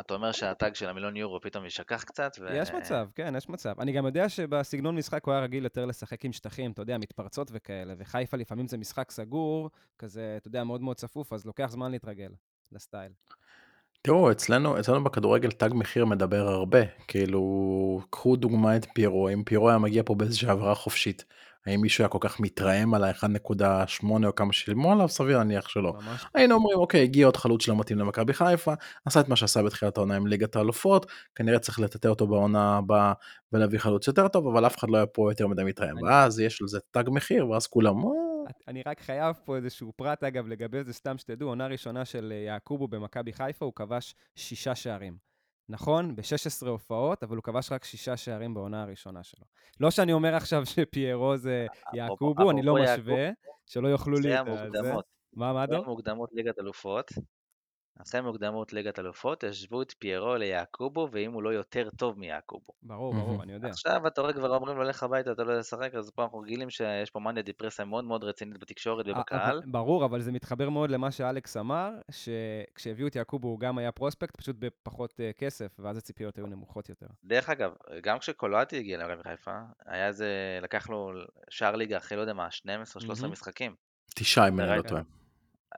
אתה 0.00 0.14
אומר 0.14 0.32
שהטאג 0.32 0.74
של 0.74 0.88
המיליון 0.88 1.16
יורו 1.16 1.40
פתאום 1.40 1.64
יישכח 1.64 2.02
קצת, 2.02 2.32
ו... 2.40 2.46
יש 2.52 2.70
מצב, 2.70 3.08
כן, 3.14 3.34
יש 3.36 3.48
מצב. 3.48 3.80
אני 3.80 3.92
גם 3.92 4.06
יודע 4.06 4.28
שבסגנון 4.28 4.96
משחק 4.96 5.24
הוא 5.24 5.34
היה 5.34 5.42
רגיל 5.42 5.64
יותר 5.64 5.86
לשחק 5.86 6.24
עם 6.24 6.32
שטחים, 6.32 6.70
אתה 6.70 6.82
יודע, 6.82 6.98
מתפרצות 6.98 7.50
וכאלה, 7.52 7.94
וחיפה 7.98 8.36
לפעמים 8.36 8.68
זה 8.68 8.78
משחק 8.78 9.10
סגור, 9.10 9.70
כזה, 9.98 10.34
אתה 10.36 10.48
יודע, 10.48 10.64
מאוד 10.64 10.80
מאוד 10.80 10.96
צפוף, 10.96 11.32
אז 11.32 11.46
לוקח 11.46 11.66
זמן 11.70 11.90
להתרגל 11.90 12.30
לסטייל. 12.72 13.12
תראו, 14.02 14.30
אצלנו, 14.30 14.80
אצלנו 14.80 15.04
בכדורגל 15.04 15.50
תג 15.50 15.70
מחיר 15.74 16.04
מדבר 16.04 16.48
הרבה. 16.48 16.80
כאילו, 17.08 18.00
קחו 18.10 18.36
דוגמא 18.36 18.76
את 18.76 18.86
פירו, 18.94 19.28
אם 19.28 19.42
פירו 19.44 19.68
היה 19.68 19.78
מגיע 19.78 20.02
פה 20.06 20.14
באיזושהי 20.14 20.48
העברה 20.48 20.74
חופשית, 20.74 21.24
האם 21.66 21.80
מישהו 21.80 22.02
היה 22.02 22.08
כל 22.08 22.18
כך 22.20 22.40
מתרעם 22.40 22.94
על 22.94 23.04
ה-1.8 23.04 24.26
או 24.26 24.34
כמה 24.34 24.52
שילמו 24.52 24.92
עליו? 24.92 25.08
סביר 25.08 25.38
להניח 25.38 25.68
שלא. 25.68 25.92
ממש. 25.92 26.24
היינו 26.34 26.54
אומרים, 26.54 26.78
אוקיי, 26.78 27.02
הגיע 27.02 27.26
עוד 27.26 27.36
חלוץ 27.36 27.62
שלא 27.62 27.76
מתאים 27.76 27.98
למכבי 27.98 28.34
חיפה, 28.34 28.72
עשה 29.04 29.20
את 29.20 29.28
מה 29.28 29.36
שעשה 29.36 29.62
בתחילת 29.62 29.96
העונה 29.96 30.16
עם 30.16 30.26
ליגת 30.26 30.56
האלופות, 30.56 31.06
כנראה 31.34 31.58
צריך 31.58 31.80
לטאטא 31.80 32.08
אותו 32.08 32.26
בעונה 32.26 32.76
הבאה 32.76 33.12
ולהביא 33.52 33.78
חלוץ 33.78 34.06
יותר 34.06 34.28
טוב, 34.28 34.46
אבל 34.46 34.66
אף 34.66 34.78
אחד 34.78 34.90
לא 34.90 34.96
היה 34.96 35.06
פה 35.06 35.30
יותר 35.30 35.46
מדי 35.46 35.64
מתרעם. 35.64 36.02
ואז 36.02 36.40
יש 36.40 36.62
לזה 36.62 36.78
תג 36.90 37.04
מחיר, 37.10 37.48
ואז 37.48 37.66
כולם, 37.66 37.94
"אה, 37.96 38.10
אני 38.68 38.82
רק 38.86 39.00
חייב 39.00 39.36
פה 39.44 39.56
איזשהו 39.56 39.92
פרט, 39.96 40.24
אגב, 40.24 40.46
לגבי 40.46 40.84
זה, 40.84 40.92
סתם 40.92 41.18
שתדעו, 41.18 41.48
עונה 41.48 41.66
ראשונה 41.66 42.04
של 42.04 42.32
אה, 42.36 42.42
יעקובו 42.42 42.88
במכבי 42.88 43.32
חיפה, 43.32 43.64
הוא 43.64 43.72
כבש 43.76 44.14
שישה 44.36 44.74
שערים. 44.74 45.33
נכון, 45.68 46.16
ב-16 46.16 46.68
הופעות, 46.68 47.22
אבל 47.22 47.36
הוא 47.36 47.42
כבש 47.42 47.72
רק 47.72 47.84
שישה 47.84 48.16
שערים 48.16 48.54
בעונה 48.54 48.82
הראשונה 48.82 49.22
שלו. 49.22 49.46
לא 49.80 49.90
שאני 49.90 50.12
אומר 50.12 50.34
עכשיו 50.34 50.66
שפיירו 50.74 51.36
זה 51.36 51.66
יעקובו, 51.94 52.50
אני 52.50 52.62
לא 52.62 52.74
משווה, 52.74 53.30
שלא 53.66 53.88
יוכלו 53.88 54.18
לי 54.18 54.40
את 54.40 54.46
זה. 54.82 54.92
מה, 55.36 55.52
מה 55.52 55.66
זה 55.66 55.72
דור? 55.72 55.84
המוקדמות 55.84 56.30
ליגת 56.32 56.58
אלופות. 56.58 57.12
אחרי 58.02 58.20
מוקדמות 58.20 58.72
ליגת 58.72 58.98
אלופות, 58.98 59.44
השוו 59.44 59.82
את 59.82 59.94
פיירו 59.98 60.34
ליעקובו, 60.36 61.08
ואם 61.12 61.32
הוא 61.32 61.42
לא 61.42 61.50
יותר 61.50 61.88
טוב 61.96 62.18
מיעקובו. 62.18 62.72
ברור. 62.82 63.14
ברור, 63.14 63.42
אני 63.42 63.52
יודע. 63.52 63.68
עכשיו 63.68 64.06
אתה 64.06 64.20
רואה 64.20 64.32
כבר 64.32 64.54
אומרים 64.54 64.76
לו 64.76 64.82
לך 64.82 65.02
הביתה, 65.02 65.32
אתה 65.32 65.44
לא 65.44 65.50
יודע 65.50 65.60
לשחק, 65.60 65.94
אז 65.94 66.10
פה 66.10 66.22
אנחנו 66.22 66.38
רגילים 66.38 66.70
שיש 66.70 67.10
פה 67.10 67.20
מניה 67.20 67.42
דיפרסיה 67.42 67.84
מאוד 67.84 68.04
מאוד 68.04 68.24
רצינית 68.24 68.58
בתקשורת 68.58 69.06
א- 69.06 69.10
ובקהל. 69.10 69.60
ברור, 69.66 70.04
אבל 70.04 70.20
זה 70.20 70.32
מתחבר 70.32 70.70
מאוד 70.70 70.90
למה 70.90 71.10
שאלכס 71.10 71.56
אמר, 71.56 71.90
שכשהביאו 72.10 73.08
את 73.08 73.16
יעקובו 73.16 73.48
הוא 73.48 73.60
גם 73.60 73.78
היה 73.78 73.92
פרוספקט, 73.92 74.36
פשוט 74.36 74.56
בפחות 74.58 75.20
אה, 75.20 75.30
כסף, 75.32 75.76
ואז 75.78 75.96
הציפיות 75.96 76.36
היו 76.36 76.46
נמוכות 76.46 76.88
יותר. 76.88 77.06
דרך 77.24 77.50
אגב, 77.50 77.74
גם 78.02 78.18
כשקולואטי 78.18 78.78
הגיע 78.78 78.98
למכבי 78.98 79.22
חיפה, 79.22 79.58
היה 79.86 80.06
איזה, 80.06 80.58
לקח 80.62 80.90
לו 80.90 81.12
שער 81.50 81.76
ליגה 81.76 81.96
אחרי, 81.96 82.16
לא 82.16 82.22
יודע 82.22 82.32
מה, 82.32 82.48
12-13 82.48 82.60
מהמם. 83.22 83.32
משחקים. 83.32 83.74
תשעה, 84.14 84.48
אם 84.48 84.60
אני 84.60 84.76
לא? 84.76 84.82
טועה. 84.82 85.02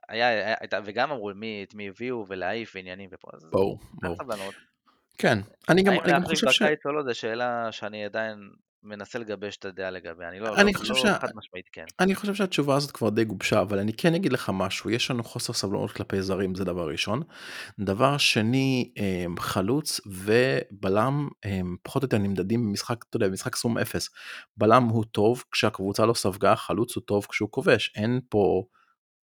היה, 0.09 0.29
היה, 0.29 0.81
וגם 0.85 1.11
אמרו 1.11 1.31
מי, 1.35 1.65
את 1.69 1.75
מי 1.75 1.89
הביאו 1.89 2.25
ולהעיף 2.29 2.73
ועניינים 2.75 3.09
ופה, 3.13 3.29
אז 3.35 3.45
ברור, 3.51 3.79
ברור. 4.03 4.53
כן, 5.19 5.39
אני 5.69 5.83
גם 5.83 5.93
האם 5.93 6.01
אני 6.01 6.13
גם 6.13 6.21
להחליף 6.21 6.39
חושב 6.39 6.51
ש... 6.51 6.63
בקיץ 6.63 6.87
או 6.87 6.93
לא, 6.93 7.03
זו 7.03 7.15
שאלה 7.15 7.73
שאני 7.73 8.05
עדיין 8.05 8.51
מנסה 8.83 9.19
לגבש 9.19 9.57
את 9.57 9.65
הדעה 9.65 9.91
לגביה. 9.91 10.29
אני 10.29 10.41
לא, 10.41 10.57
אני 10.57 10.73
לא, 10.73 10.79
חושב 10.79 10.95
לא 10.95 11.01
שה- 11.01 11.19
חד 11.19 11.29
משמעית 11.35 11.67
כן. 11.73 11.85
אני 12.01 12.15
חושב 12.15 12.35
שהתשובה 12.35 12.77
הזאת 12.77 12.91
כבר 12.91 13.09
די 13.09 13.25
גובשה, 13.25 13.61
אבל 13.61 13.79
אני 13.79 13.93
כן 13.93 14.15
אגיד 14.15 14.33
לך 14.33 14.51
משהו, 14.55 14.91
יש 14.91 15.11
לנו 15.11 15.25
חוסר 15.25 15.53
סבלנות 15.53 15.93
כלפי 15.93 16.23
זרים, 16.23 16.55
זה 16.55 16.65
דבר 16.65 16.89
ראשון. 16.89 17.23
דבר 17.79 18.19
שני, 18.19 18.93
אמ, 18.97 19.35
חלוץ 19.39 20.01
ובלם 20.07 21.29
אמ, 21.45 21.77
פחות 21.83 22.03
או 22.03 22.07
יותר 22.07 22.19
נמדדים 22.19 22.67
במשחק, 22.67 23.05
אתה 23.09 23.17
יודע, 23.17 23.29
במשחק 23.29 23.57
סכום 23.57 23.79
אפס. 23.79 24.09
בלם 24.57 24.83
הוא 24.83 25.05
טוב 25.05 25.45
כשהקבוצה 25.53 26.07
לא 26.07 26.15
ספגה, 26.15 26.57
חלוץ 26.57 26.97
הוא 26.97 27.03
טוב 27.07 27.27
כשהוא 27.31 27.49
כובש, 27.51 27.93
אין 27.97 28.21
פה 28.29 28.65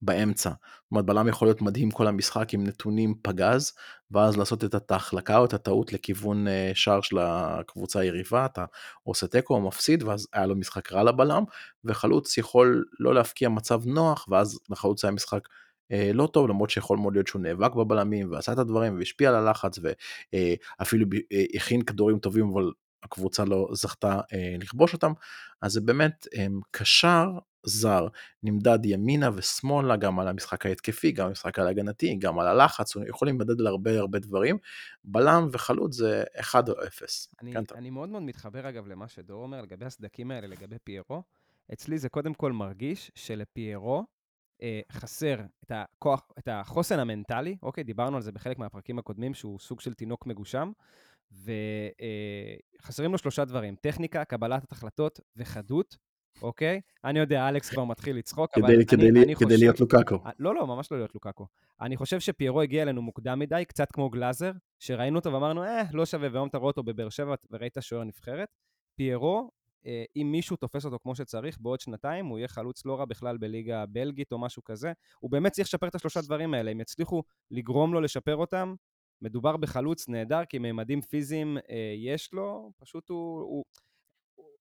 באמצע. 0.03 0.50
זאת 0.50 0.90
אומרת, 0.90 1.05
בלם 1.05 1.28
יכול 1.28 1.48
להיות 1.48 1.62
מדהים 1.62 1.90
כל 1.90 2.07
המשחק 2.07 2.55
עם 2.55 2.64
נתונים 2.64 3.14
פגז, 3.22 3.72
ואז 4.11 4.36
לעשות 4.36 4.64
את 4.64 4.90
ההחלקה 4.90 5.38
או 5.38 5.44
את 5.44 5.55
הטעות 5.55 5.92
לכיוון 5.92 6.48
אה, 6.48 6.70
שער 6.74 7.00
של 7.00 7.18
הקבוצה 7.18 8.00
היריבה, 8.00 8.46
אתה 8.46 8.64
עושה 9.03 9.26
תיקו 9.26 9.55
או 9.55 9.61
מפסיד, 9.61 10.03
ואז 10.03 10.26
היה 10.32 10.46
לו 10.46 10.57
משחק 10.57 10.92
רע 10.92 11.03
לבלם, 11.03 11.44
וחלוץ 11.84 12.38
יכול 12.38 12.84
לא 13.00 13.14
להפקיע 13.14 13.48
מצב 13.48 13.86
נוח, 13.86 14.26
ואז 14.30 14.59
לחלוץ 14.70 15.05
היה 15.05 15.12
משחק 15.12 15.48
אה, 15.92 16.11
לא 16.14 16.28
טוב, 16.32 16.48
למרות 16.48 16.70
שיכול 16.70 16.98
מאוד 16.98 17.14
להיות 17.14 17.26
שהוא 17.26 17.42
נאבק 17.42 17.74
בבלמים, 17.74 18.32
ועשה 18.32 18.53
את 18.53 18.59
הדברים, 18.59 18.98
והשפיע 18.98 19.28
על 19.28 19.34
הלחץ, 19.34 19.78
ואפילו 19.82 21.07
אה, 21.32 21.44
הכין 21.55 21.82
כדורים 21.82 22.18
טובים, 22.18 22.50
אבל 22.53 22.70
הקבוצה 23.03 23.44
לא 23.44 23.68
זכתה 23.72 24.20
אה, 24.32 24.57
לכבוש 24.61 24.92
אותם. 24.92 25.12
אז 25.62 25.72
זה 25.72 25.80
באמת 25.80 26.26
אה, 26.36 26.46
קשר 26.70 27.26
זר, 27.65 28.09
נמדד 28.43 28.79
ימינה 28.85 29.31
ושמאלה, 29.35 29.97
גם 29.97 30.21
על 30.21 30.29
המשחק 30.29 30.67
ההתקפי, 30.67 31.13
גם 31.13 31.25
על 31.25 31.29
המשחק 31.29 31.59
ההגנתי, 31.59 32.15
גם 32.15 32.39
על 32.39 32.47
הלחץ, 32.47 32.97
הוא 32.97 33.05
יכול 33.09 33.29
להימדד 33.29 33.61
על 33.61 33.67
הרבה 33.67 33.99
הרבה 33.99 34.19
דברים. 34.19 34.59
בלם 35.05 35.49
וחלוץ 35.53 35.95
זה 35.95 36.25
1 36.41 36.69
או 36.69 36.75
0. 36.87 37.29
אני, 37.43 37.53
כן. 37.53 37.63
אני 37.75 37.91
מאוד 37.91 38.09
מאוד 38.09 38.23
מתחבר, 38.23 38.69
אגב, 38.69 38.87
למה 38.87 39.09
שדור 39.09 39.43
אומר 39.43 39.63
לגבי 39.63 39.85
הסדקים 39.85 40.31
האלה, 40.31 40.47
לגבי 40.47 40.77
פיירו. 40.85 41.23
אצלי 41.73 41.99
זה 41.99 42.09
קודם 42.09 42.35
כל 42.35 42.53
מרגיש 42.53 43.11
שלפיירו 43.15 44.05
אה, 44.63 44.81
חסר 44.93 45.37
את 45.65 45.73
הכוח, 45.75 46.33
את 46.39 46.49
החוסן 46.49 46.99
המנטלי, 46.99 47.57
אוקיי? 47.63 47.85
דיברנו 47.85 48.17
על 48.17 48.23
זה 48.23 48.33
בחלק 48.33 48.59
מהפרקים 48.59 48.99
הקודמים, 48.99 49.35
שהוא 49.35 49.59
סוג 49.59 49.81
של 49.81 49.95
תינוק 49.95 50.27
מגושם, 50.27 50.73
וחסרים 51.33 53.13
לו 53.13 53.19
שלושה 53.19 53.45
דברים, 53.45 53.77
טכניקה, 53.77 54.25
קבלת 54.25 54.73
החלטות 54.73 55.21
וחדות, 55.37 55.97
אוקיי? 56.43 56.80
אני 57.05 57.18
יודע, 57.18 57.49
אלכס 57.49 57.70
כבר 57.70 57.85
מתחיל 57.85 58.16
לצחוק, 58.16 58.51
אבל 58.59 58.66
כדי, 58.66 58.76
אני, 58.76 58.87
כדי, 58.87 59.09
אני 59.09 59.35
כדי 59.35 59.35
חושב... 59.35 59.59
להיות 59.59 59.80
לוקאקו. 59.80 60.14
אה, 60.26 60.30
לא, 60.39 60.55
לא, 60.55 60.66
ממש 60.66 60.93
לא 60.93 60.99
להיות 60.99 61.14
לוקאקו. 61.14 61.47
אני 61.80 61.97
חושב 61.97 62.20
שפיירו 62.20 62.61
הגיע 62.61 62.83
אלינו 62.83 63.03
מוקדם 63.03 63.39
מדי, 63.39 63.64
קצת 63.68 63.93
כמו 63.93 64.11
גלאזר, 64.11 64.53
שראינו 64.78 65.18
אותו 65.18 65.33
ואמרנו, 65.33 65.64
אה, 65.64 65.83
לא 65.93 66.07
שווה, 66.07 66.28
והיום 66.33 66.49
אתה 66.49 66.59
רואה 66.59 66.70
אותו 66.70 66.83
בבאר 66.83 67.09
שבע 67.09 67.35
וראית 67.51 67.76
שוער 67.80 68.05
נבחרת. 68.05 68.49
פיירו, 68.97 69.51
אה, 69.87 70.05
אם 70.16 70.28
מישהו 70.33 70.57
תופס 70.57 70.85
אותו 70.85 70.99
כמו 71.03 71.14
שצריך, 71.14 71.59
בעוד 71.61 71.80
שנתיים 71.80 72.26
הוא 72.26 72.39
יהיה 72.39 72.49
חלוץ 72.49 72.87
לא 72.87 72.99
רע 72.99 73.05
בכלל 73.05 73.37
בליגה 73.37 73.83
הבלגית 73.83 74.33
או 74.33 74.39
משהו 74.39 74.64
כזה. 74.64 74.93
הוא 75.20 75.30
באמת 75.30 75.53
צריך 75.53 75.68
לשפר 75.68 75.89
את 75.89 75.95
השלושה 75.95 76.20
דברים 76.20 76.55
האלה. 76.55 76.72
אם 76.72 76.80
יצליחו 76.80 77.22
לגרום 77.51 77.95
לו 77.95 78.01
לשפר 78.01 78.37
אותם, 78.37 78.74
מדובר 79.22 79.57
בחלוץ 79.57 80.09
נהדר, 80.09 80.45
כי 80.45 80.59
ממדים 80.59 81.01
פיזיים 81.01 81.59
אה, 81.70 81.95
יש 81.97 82.33
לו, 82.33 82.70
פשוט 82.78 83.09
הוא... 83.09 83.41
הוא 83.41 83.64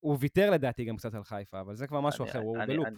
הוא 0.02 0.18
ויתר 0.20 0.50
לדעתי 0.52 0.86
גם 0.86 0.98
קצת 0.98 1.14
על 1.14 1.24
חיפה, 1.24 1.60
אבל 1.62 1.76
זה 1.76 1.88
כבר 1.88 2.02
משהו 2.02 2.24
אני- 2.24 2.32
אחר, 2.32 2.40
הוא 2.40 2.58
אני- 2.58 2.74
בלופ. 2.74 2.88
אני- 2.88 2.98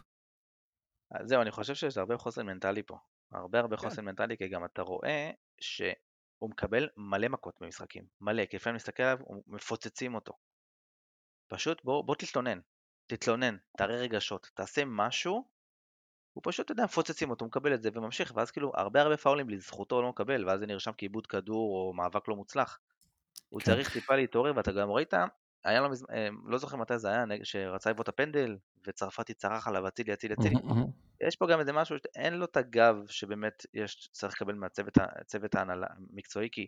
אז 1.12 1.28
זהו, 1.30 1.42
אני 1.42 1.52
חושב 1.52 1.76
שיש 1.76 1.98
הרבה 1.98 2.18
חוסן 2.18 2.46
מנטלי 2.46 2.84
פה. 2.84 2.98
הרבה 3.32 3.60
הרבה 3.60 3.78
כן. 3.78 3.82
חוסן 3.90 4.06
מנטלי, 4.06 4.38
כי 4.38 4.48
גם 4.48 4.66
אתה 4.66 4.82
רואה 4.82 5.32
שהוא 5.62 6.50
מקבל 6.50 6.90
מלא 6.98 7.28
מכות 7.28 7.58
במשחקים. 7.62 8.04
מלא, 8.22 8.46
כי 8.46 8.56
לפעמים 8.56 8.76
מסתכל 8.76 9.04
עליו, 9.04 9.20
מפוצצים 9.48 10.16
אותו. 10.16 10.34
פשוט 11.48 11.84
בוא, 11.84 12.04
בוא 12.04 12.16
תתלונן. 12.16 12.60
תתלונן, 13.08 13.58
תראה 13.78 13.96
רגשות, 13.96 14.52
תעשה 14.54 14.82
משהו, 14.86 15.48
הוא 16.34 16.42
פשוט, 16.46 16.66
אתה 16.66 16.72
יודע, 16.72 16.84
מפוצצים 16.84 17.30
אותו, 17.30 17.46
מקבל 17.46 17.74
את 17.74 17.84
זה 17.84 17.90
וממשיך, 17.94 18.34
ואז 18.36 18.52
כאילו 18.52 18.72
הרבה 18.76 19.02
הרבה 19.02 19.18
פאולים 19.18 19.50
לזכותו 19.50 20.02
לא 20.02 20.10
מקבל, 20.10 20.46
ואז 20.50 20.60
זה 20.60 20.66
נרשם 20.66 20.92
כאיבוד 20.98 21.28
כדור 21.28 21.88
או 21.88 21.94
מאבק 21.94 22.28
לא 22.28 22.36
מוצלח. 22.36 22.80
הוא 23.50 23.60
כן. 23.60 23.66
צריך 23.66 23.94
טיפה 23.94 24.16
להתעורר, 24.16 24.52
ואתה 24.56 24.72
גם 24.72 24.92
ראית, 24.92 25.14
היה 25.64 25.82
לו, 25.82 25.90
מז- 25.90 26.06
אה, 26.12 26.28
לא 26.46 26.58
זוכר 26.58 26.78
מתי 26.78 27.00
זה 27.00 27.10
היה, 27.10 27.24
שרצה 27.44 27.90
לבעוט 27.90 28.10
את 28.10 28.14
הפנדל, 28.14 28.58
וצרפתי 28.88 29.34
צרח 29.34 29.68
עליו, 29.68 29.88
אצילי, 29.88 30.14
אצילי, 30.14 30.34
אצילי. 30.34 30.56
יש 31.28 31.36
פה 31.36 31.48
גם 31.48 31.60
איזה 31.60 31.74
משהו 31.74 31.96
שאין 32.00 32.34
לו 32.34 32.46
את 32.46 32.58
הגב 32.58 32.96
שבאמת 33.08 33.66
יש, 33.74 34.10
צריך 34.12 34.34
לקבל 34.34 34.56
מהצוות 34.56 35.56
ההנהלה 35.56 35.88
המקצועי, 35.90 36.50
כי 36.52 36.68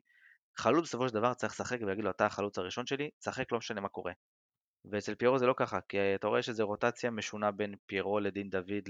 חלוץ 0.58 0.84
בסופו 0.86 1.08
של 1.08 1.14
דבר 1.14 1.34
צריך 1.34 1.54
לשחק 1.54 1.78
ויגיד 1.88 2.04
לו, 2.04 2.10
אתה 2.12 2.26
החלוץ 2.26 2.58
הראשון 2.58 2.86
שלי, 2.86 3.10
תשחק 3.20 3.52
לא 3.52 3.58
משנה 3.58 3.82
מה 3.82 3.90
קורה. 3.90 4.12
ואצל 4.92 5.16
פיירו 5.16 5.40
זה 5.40 5.46
לא 5.48 5.54
ככה, 5.58 5.80
כי 5.90 5.98
אתה 6.16 6.28
רואה 6.28 6.42
שזה 6.42 6.64
רוטציה 6.64 7.12
משונה 7.12 7.52
בין 7.52 7.76
פיירו 7.86 8.20
לדין 8.20 8.50
דוד 8.50 8.90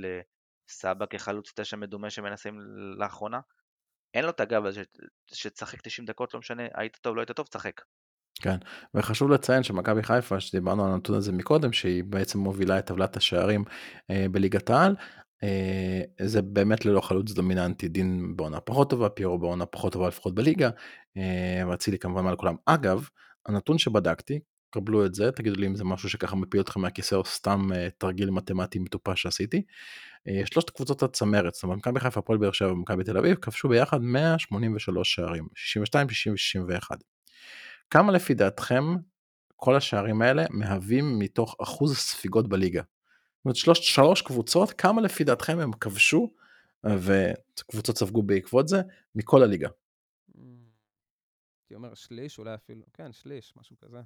לסבא 0.70 1.06
כחלוץ 1.06 1.52
תשע 1.56 1.78
מדומה 1.78 2.10
שמנסים 2.10 2.60
לאחרונה. 2.98 3.40
אין 4.14 4.24
לו 4.26 4.30
את 4.30 4.40
הגב 4.40 4.66
הזה 4.66 4.84
שתשחק 5.34 5.82
90 5.82 6.06
דקות, 6.06 6.34
לא 6.34 6.40
משנה, 6.40 6.64
היית 6.74 6.98
טוב, 7.02 7.16
לא 7.16 7.22
היית 7.22 7.32
טוב, 7.32 7.48
תשחק. 7.48 7.82
וחשוב 8.96 9.32
לציין 9.32 9.64
שמכבי 9.64 10.04
חיפה, 10.04 10.40
שדיברנו 10.40 10.86
על 10.86 10.92
הנתון 10.92 11.16
הזה 11.16 11.32
מקודם, 11.32 11.74
שהיא 11.74 12.04
בעצם 12.04 12.40
מובילה 12.40 12.80
את 12.80 12.86
טבלת 12.86 13.18
השערים 13.18 13.64
אה, 14.12 14.26
בליגת 14.32 14.70
העל, 14.70 14.96
אה, 15.44 16.02
זה 16.28 16.42
באמת 16.42 16.86
ללא 16.86 17.02
חלוץ 17.02 17.32
דומיננטי, 17.32 17.88
דין 17.88 18.36
בעונה 18.36 18.60
פחות 18.60 18.90
טובה, 18.90 19.10
פיירו 19.10 19.40
בעונה 19.40 19.66
פחות 19.66 19.94
טובה 19.94 20.08
לפחות 20.08 20.36
בליגה, 20.36 20.70
אה, 21.18 21.64
ואצילי 21.70 22.00
כמובן 22.00 22.24
מעל 22.24 22.36
כולם. 22.36 22.56
אגב, 22.66 23.10
הנתון 23.46 23.78
שבדקתי, 23.78 24.40
קבלו 24.76 25.06
את 25.06 25.16
זה, 25.16 25.32
תגידו 25.32 25.56
לי 25.62 25.68
אם 25.68 25.76
זה 25.76 25.84
משהו 25.84 26.10
שככה 26.10 26.36
מפיל 26.36 26.62
אתכם 26.62 26.82
מהכיסא 26.82 27.16
או 27.16 27.26
סתם 27.26 27.70
אה, 27.76 27.88
תרגיל 27.98 28.30
מתמטי 28.30 28.80
מטופש 28.80 29.22
שעשיתי. 29.22 29.62
אה, 30.28 30.42
שלושת 30.46 30.70
קבוצות 30.70 31.04
הצמרת, 31.04 31.54
זאת 31.54 31.64
אומרת 31.64 31.78
מכבי 31.78 32.00
חיפה, 32.00 32.20
הפועל 32.20 32.38
באר 32.40 32.52
שבע 32.52 32.72
ומכבי 32.72 33.04
תל 33.04 33.18
אביב, 33.18 33.36
כבשו 33.36 33.70
ביחד 33.70 34.02
183 34.02 35.16
שערים, 35.16 35.48
62, 35.56 36.10
60 36.10 36.64
ו-61. 36.64 37.15
כמה 37.90 38.12
לפי 38.12 38.34
דעתכם 38.34 38.84
כל 39.56 39.76
השערים 39.76 40.22
האלה 40.22 40.46
מהווים 40.50 41.20
מתוך 41.20 41.56
אחוז 41.62 41.92
הספיגות 41.92 42.50
בליגה? 42.50 42.82
זאת 42.82 43.46
אומרת, 43.46 43.56
שלוש, 43.56 43.96
שלוש 43.96 44.22
קבוצות, 44.22 44.72
כמה 44.72 45.02
לפי 45.02 45.24
דעתכם 45.24 45.60
הם 45.60 45.72
כבשו, 45.74 46.34
וקבוצות 46.86 47.98
ספגו 47.98 48.24
בעקבות 48.24 48.68
זה, 48.68 48.82
מכל 49.16 49.44
הליגה? 49.44 49.70
הייתי 51.66 51.76
אומר 51.76 51.94
שליש, 51.94 52.40
אולי 52.40 52.56
אפילו, 52.56 52.86
כן, 52.94 53.12
שליש, 53.14 53.54
משהו 53.58 53.76
כזה. 53.78 53.98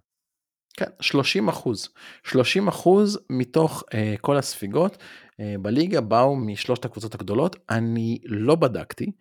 כן, 0.73 0.89
30 1.01 1.49
אחוז. 1.49 1.89
30 2.23 2.67
אחוז 2.67 3.19
מתוך 3.29 3.83
uh, 3.83 4.17
כל 4.21 4.37
הספיגות 4.37 4.95
uh, 4.95 5.35
בליגה 5.61 6.01
באו 6.01 6.35
משלושת 6.35 6.85
הקבוצות 6.85 7.15
הגדולות. 7.15 7.55
אני 7.69 8.19
לא 8.25 8.55
בדקתי, 8.55 9.11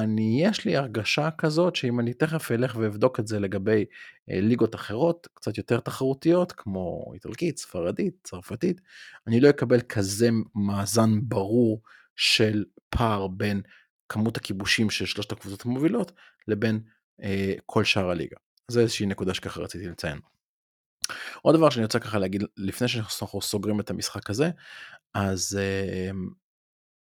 אני, 0.00 0.40
יש 0.44 0.64
לי 0.64 0.76
הרגשה 0.76 1.28
כזאת 1.38 1.76
שאם 1.76 2.00
אני 2.00 2.14
תכף 2.14 2.52
אלך 2.52 2.76
ואבדוק 2.76 3.20
את 3.20 3.26
זה 3.26 3.40
לגבי 3.40 3.84
uh, 3.84 4.34
ליגות 4.34 4.74
אחרות, 4.74 5.28
קצת 5.34 5.58
יותר 5.58 5.80
תחרותיות, 5.80 6.52
כמו 6.52 7.10
איטלקית, 7.14 7.58
ספרדית, 7.58 8.14
צרפתית, 8.24 8.80
אני 9.26 9.40
לא 9.40 9.50
אקבל 9.50 9.80
כזה 9.80 10.28
מאזן 10.54 11.10
ברור 11.22 11.82
של 12.16 12.64
פער 12.90 13.26
בין 13.26 13.62
כמות 14.08 14.36
הכיבושים 14.36 14.90
של 14.90 15.06
שלושת 15.06 15.32
הקבוצות 15.32 15.64
המובילות 15.64 16.12
לבין 16.48 16.80
uh, 17.20 17.24
כל 17.66 17.84
שאר 17.84 18.10
הליגה. 18.10 18.36
זו 18.68 18.80
איזושהי 18.80 19.06
נקודה 19.06 19.34
שככה 19.34 19.60
רציתי 19.60 19.88
לציין. 19.88 20.18
עוד 21.42 21.56
דבר 21.56 21.70
שאני 21.70 21.84
רוצה 21.84 21.98
ככה 21.98 22.18
להגיד 22.18 22.42
לפני 22.56 22.88
שאנחנו 22.88 23.42
סוגרים 23.42 23.80
את 23.80 23.90
המשחק 23.90 24.30
הזה, 24.30 24.50
אז 25.14 25.58
אמ, 26.10 26.28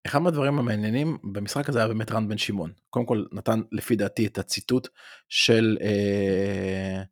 אחד 0.06 0.18
מהדברים 0.18 0.58
המעניינים 0.58 1.18
במשחק 1.24 1.68
הזה 1.68 1.78
היה 1.78 1.88
באמת 1.88 2.12
רן 2.12 2.28
בן 2.28 2.38
שמעון. 2.38 2.72
קודם 2.90 3.06
כל 3.06 3.24
נתן 3.32 3.60
לפי 3.72 3.96
דעתי 3.96 4.26
את 4.26 4.38
הציטוט 4.38 4.88
של, 5.28 5.78
אה, 5.80 7.02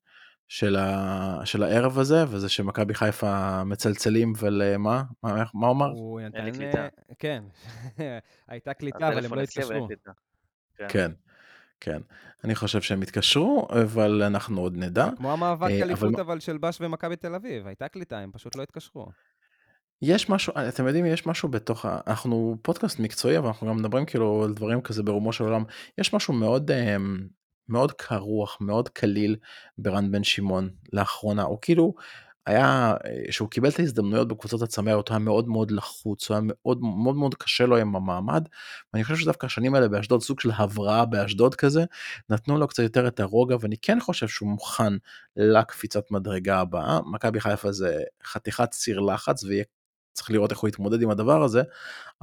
של, 0.48 0.76
ה, 0.76 1.40
של 1.44 1.62
הערב 1.62 1.98
הזה, 1.98 2.24
וזה 2.28 2.48
שמכבי 2.48 2.94
חיפה 2.94 3.64
מצלצלים 3.64 4.32
ולמה? 4.38 5.02
מה, 5.22 5.44
מה 5.54 5.66
הוא 5.66 5.76
אמר? 5.76 5.86
הוא 5.86 6.20
לי 6.20 6.28
נתן... 6.28 6.52
קליטה. 6.52 6.88
כן, 7.18 7.44
הייתה 8.48 8.74
קליטה, 8.74 9.08
אבל 9.08 9.24
הם 9.24 9.34
לא 9.34 9.40
התקשרו. 9.40 9.88
כן. 10.76 10.86
כן. 10.88 11.10
כן. 11.80 12.00
אני 12.44 12.54
חושב 12.54 12.80
שהם 12.80 13.02
התקשרו, 13.02 13.68
אבל 13.70 14.22
אנחנו 14.22 14.60
עוד 14.60 14.76
נדע. 14.76 15.08
כמו 15.16 15.32
המאבק 15.32 15.70
אה, 15.70 15.76
אבל 15.76 15.82
אליפות 15.82 16.18
אבל 16.18 16.40
של 16.40 16.58
בש 16.58 16.78
ומכבי 16.80 17.16
תל 17.16 17.34
אביב, 17.34 17.66
הייתה 17.66 17.88
קליטה, 17.88 18.18
הם 18.18 18.32
פשוט 18.32 18.56
לא 18.56 18.62
התקשרו. 18.62 19.06
יש 20.04 20.30
משהו, 20.30 20.52
אתם 20.68 20.86
יודעים, 20.86 21.06
יש 21.06 21.26
משהו 21.26 21.48
בתוך, 21.48 21.84
ה... 21.84 22.00
אנחנו 22.06 22.56
פודקאסט 22.62 22.98
מקצועי, 22.98 23.38
אבל 23.38 23.46
אנחנו 23.46 23.66
גם 23.66 23.76
מדברים 23.76 24.06
כאילו 24.06 24.44
על 24.44 24.52
דברים 24.54 24.80
כזה 24.80 25.02
ברומו 25.02 25.32
של 25.32 25.44
עולם. 25.44 25.64
יש 25.98 26.14
משהו 26.14 26.34
מאוד, 26.34 26.70
אמ, 26.70 27.26
מאוד 27.68 27.92
קר 27.92 28.18
רוח, 28.18 28.58
מאוד 28.60 28.88
קליל 28.88 29.36
ברן 29.78 30.10
בן 30.12 30.24
שמעון 30.24 30.70
לאחרונה. 30.92 31.42
הוא 31.42 31.58
כאילו, 31.62 31.94
היה, 32.46 32.94
שהוא 33.30 33.50
קיבל 33.50 33.68
את 33.68 33.78
ההזדמנויות 33.78 34.28
בקבוצות 34.28 34.62
הצמרת, 34.62 35.08
הוא 35.08 35.14
היה 35.14 35.18
מאוד 35.18 35.48
מאוד 35.48 35.70
לחוץ, 35.70 36.28
הוא 36.28 36.34
היה 36.34 36.42
מאוד 36.46 36.80
מאוד 36.80 37.16
מאוד 37.16 37.34
קשה 37.34 37.66
לו 37.66 37.76
עם 37.76 37.96
המעמד. 37.96 38.48
ואני 38.92 39.04
חושב 39.04 39.16
שדווקא 39.16 39.46
השנים 39.46 39.74
האלה 39.74 39.88
באשדוד, 39.88 40.22
סוג 40.22 40.40
של 40.40 40.50
הבראה 40.56 41.04
באשדוד 41.04 41.54
כזה, 41.54 41.84
נתנו 42.30 42.58
לו 42.58 42.68
קצת 42.68 42.82
יותר 42.82 43.06
את 43.08 43.20
הרוגע, 43.20 43.56
ואני 43.60 43.76
כן 43.82 44.00
חושב 44.00 44.28
שהוא 44.28 44.48
מוכן 44.48 44.92
לקפיצת 45.36 46.10
מדרגה 46.10 46.60
הבאה. 46.60 47.00
מכבי 47.12 47.40
חיפה 47.40 47.72
זה 47.72 48.00
חתיכת 48.24 48.72
סיר 48.72 49.00
לחץ, 49.00 49.44
ויהיה 49.44 49.64
צריך 50.14 50.30
לראות 50.30 50.50
איך 50.50 50.58
הוא 50.58 50.68
יתמודד 50.68 51.02
עם 51.02 51.10
הדבר 51.10 51.42
הזה, 51.42 51.62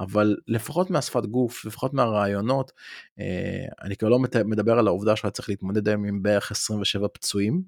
אבל 0.00 0.36
לפחות 0.48 0.90
מהשפת 0.90 1.26
גוף, 1.26 1.64
לפחות 1.64 1.94
מהרעיונות, 1.94 2.72
אה, 3.18 3.64
אני 3.82 3.96
כבר 3.96 4.08
לא 4.08 4.18
מדבר 4.44 4.78
על 4.78 4.86
העובדה 4.86 5.16
שהוא 5.16 5.30
צריך 5.30 5.48
להתמודד 5.48 5.88
היום 5.88 6.04
עם 6.04 6.22
בערך 6.22 6.50
27 6.50 7.08
פצועים, 7.08 7.62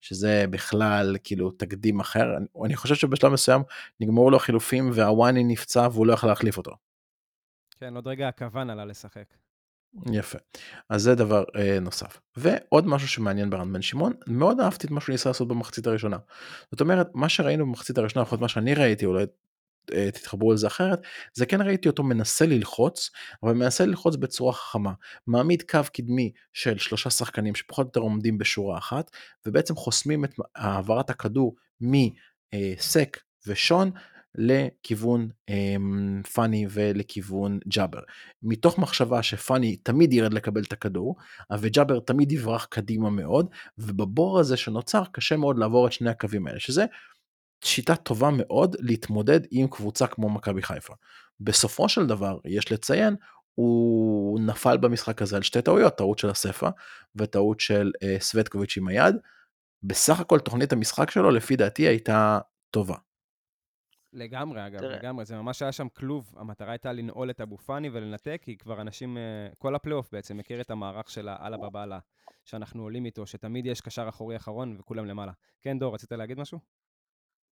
שזה 0.00 0.44
בכלל 0.50 1.16
כאילו 1.24 1.50
תקדים 1.50 2.00
אחר. 2.00 2.36
אני, 2.36 2.46
אני 2.64 2.76
חושב 2.76 2.94
שבשלב 2.94 3.32
מסוים 3.32 3.62
נגמרו 4.00 4.30
לו 4.30 4.36
החילופים 4.36 4.90
והוואני 4.94 5.44
נפצע 5.44 5.88
והוא 5.92 6.06
לא 6.06 6.12
יכול 6.12 6.28
להחליף 6.28 6.56
אותו. 6.56 6.72
כן, 7.80 7.96
עוד 7.96 8.06
רגע 8.06 8.28
הכוון 8.28 8.70
עלה 8.70 8.84
לשחק. 8.84 9.34
יפה. 10.12 10.38
אז 10.88 11.02
זה 11.02 11.14
דבר 11.14 11.44
אה, 11.56 11.80
נוסף. 11.80 12.20
ועוד 12.36 12.86
משהו 12.86 13.08
שמעניין 13.08 13.50
ברן 13.50 13.72
בן 13.72 13.82
שמעון, 13.82 14.12
מאוד 14.26 14.60
אהבתי 14.60 14.86
את 14.86 14.90
מה 14.90 15.00
שהוא 15.00 15.12
ניסה 15.12 15.28
לעשות 15.28 15.48
במחצית 15.48 15.86
הראשונה. 15.86 16.16
זאת 16.70 16.80
אומרת, 16.80 17.08
מה 17.14 17.28
שראינו 17.28 17.66
במחצית 17.66 17.98
הראשונה, 17.98 18.22
לפחות 18.22 18.40
מה 18.40 18.48
שאני 18.48 18.74
ראיתי, 18.74 19.06
אולי 19.06 19.24
תתחברו 20.12 20.50
על 20.50 20.56
זה 20.56 20.66
אחרת, 20.66 21.00
זה 21.34 21.46
כן 21.46 21.62
ראיתי 21.62 21.88
אותו 21.88 22.02
מנסה 22.02 22.46
ללחוץ, 22.46 23.10
אבל 23.42 23.52
מנסה 23.52 23.86
ללחוץ 23.86 24.16
בצורה 24.16 24.52
חכמה. 24.52 24.92
מעמיד 25.26 25.62
קו 25.62 25.80
קדמי 25.92 26.32
של 26.52 26.78
שלושה 26.78 27.10
שחקנים 27.10 27.54
שפחות 27.54 27.84
או 27.84 27.88
יותר 27.88 28.00
עומדים 28.00 28.38
בשורה 28.38 28.78
אחת, 28.78 29.10
ובעצם 29.46 29.76
חוסמים 29.76 30.24
את 30.24 30.34
העברת 30.56 31.10
הכדור 31.10 31.54
מסק 31.80 33.18
ושון 33.46 33.90
לכיוון 34.34 35.28
אמ, 35.48 36.22
פאני 36.32 36.66
ולכיוון 36.70 37.58
ג'אבר. 37.68 38.00
מתוך 38.42 38.78
מחשבה 38.78 39.22
שפאני 39.22 39.76
תמיד 39.76 40.12
ירד 40.12 40.34
לקבל 40.34 40.62
את 40.62 40.72
הכדור, 40.72 41.16
וג'אבר 41.60 42.00
תמיד 42.00 42.32
יברח 42.32 42.64
קדימה 42.64 43.10
מאוד, 43.10 43.46
ובבור 43.78 44.40
הזה 44.40 44.56
שנוצר 44.56 45.02
קשה 45.12 45.36
מאוד 45.36 45.58
לעבור 45.58 45.86
את 45.86 45.92
שני 45.92 46.10
הקווים 46.10 46.46
האלה, 46.46 46.60
שזה 46.60 46.84
שיטה 47.64 47.96
טובה 47.96 48.30
מאוד 48.30 48.76
להתמודד 48.78 49.40
עם 49.50 49.68
קבוצה 49.68 50.06
כמו 50.06 50.28
מכבי 50.28 50.62
חיפה. 50.62 50.94
בסופו 51.40 51.88
של 51.88 52.06
דבר, 52.06 52.38
יש 52.44 52.72
לציין, 52.72 53.16
הוא 53.54 54.40
נפל 54.40 54.76
במשחק 54.76 55.22
הזה 55.22 55.36
על 55.36 55.42
שתי 55.42 55.62
טעויות, 55.62 55.96
טעות 55.96 56.18
של 56.18 56.30
הספר 56.30 56.68
וטעות 57.16 57.60
של 57.60 57.92
אה, 58.02 58.16
סווטקוביץ' 58.20 58.76
עם 58.76 58.88
היד. 58.88 59.16
בסך 59.82 60.20
הכל 60.20 60.38
תוכנית 60.38 60.72
המשחק 60.72 61.10
שלו 61.10 61.30
לפי 61.30 61.56
דעתי 61.56 61.82
הייתה 61.82 62.38
טובה. 62.70 62.96
לגמרי, 64.12 64.66
אגב, 64.66 64.78
תראה. 64.78 64.96
לגמרי. 64.96 65.24
זה 65.24 65.36
ממש 65.36 65.62
היה 65.62 65.72
שם 65.72 65.88
כלוב. 65.88 66.34
המטרה 66.36 66.70
הייתה 66.70 66.92
לנעול 66.92 67.30
את 67.30 67.40
אבו 67.40 67.56
פאני 67.56 67.90
ולנתק, 67.92 68.40
כי 68.44 68.56
כבר 68.56 68.80
אנשים, 68.80 69.16
אה, 69.16 69.22
כל 69.58 69.74
הפלייאוף 69.74 70.08
בעצם 70.12 70.36
מכיר 70.36 70.60
את 70.60 70.70
המערך 70.70 71.10
של 71.10 71.28
האללה 71.28 71.56
בבאללה, 71.56 71.98
שאנחנו 72.44 72.82
עולים 72.82 73.04
איתו, 73.04 73.26
שתמיד 73.26 73.66
יש 73.66 73.80
קשר 73.80 74.08
אחורי 74.08 74.36
אחרון 74.36 74.76
וכולם 74.80 75.06
למעלה. 75.06 75.32
כן, 75.62 75.78
דור, 75.78 75.94
רצית 75.94 76.12
להגיד 76.12 76.38
משהו? 76.38 76.58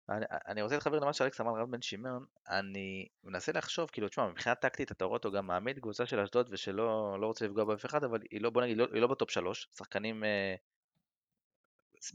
אני, 0.10 0.26
אני 0.47 0.62
רוצה 0.62 0.76
להתחבר 0.76 0.99
למה 0.99 1.14
שאלכס 1.14 1.41
אמר 1.41 1.51
רן 1.51 1.72
בן 1.72 1.82
שמעון, 1.82 2.26
אני 2.49 3.08
מנסה 3.24 3.51
לחשוב, 3.51 3.89
כאילו, 3.89 4.10
תשמע, 4.10 4.28
מבחינה 4.28 4.56
טקטית 4.56 4.91
אתה 4.91 5.06
רואה 5.06 5.18
אותו 5.18 5.32
גם 5.32 5.47
מעמיד 5.47 5.80
קבוצה 5.80 6.06
של 6.06 6.20
אשדוד 6.20 6.49
ושלא 6.51 7.18
לא 7.22 7.28
רוצה 7.28 7.45
לפגוע 7.45 7.66
באף 7.66 7.86
אחד, 7.86 8.04
אבל 8.04 8.20
היא 8.32 8.41
לא, 8.41 8.49
בוא 8.49 8.62
נגיד, 8.62 8.78
לא, 8.78 8.88
היא 8.93 9.01
לא 9.01 9.08
בטופ 9.08 9.32
שלוש, 9.32 9.68
שחקנים 9.78 10.24
אה, 10.24 10.56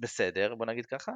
בסדר, 0.01 0.55
בוא 0.55 0.67
נגיד 0.67 0.87
ככה. 0.87 1.13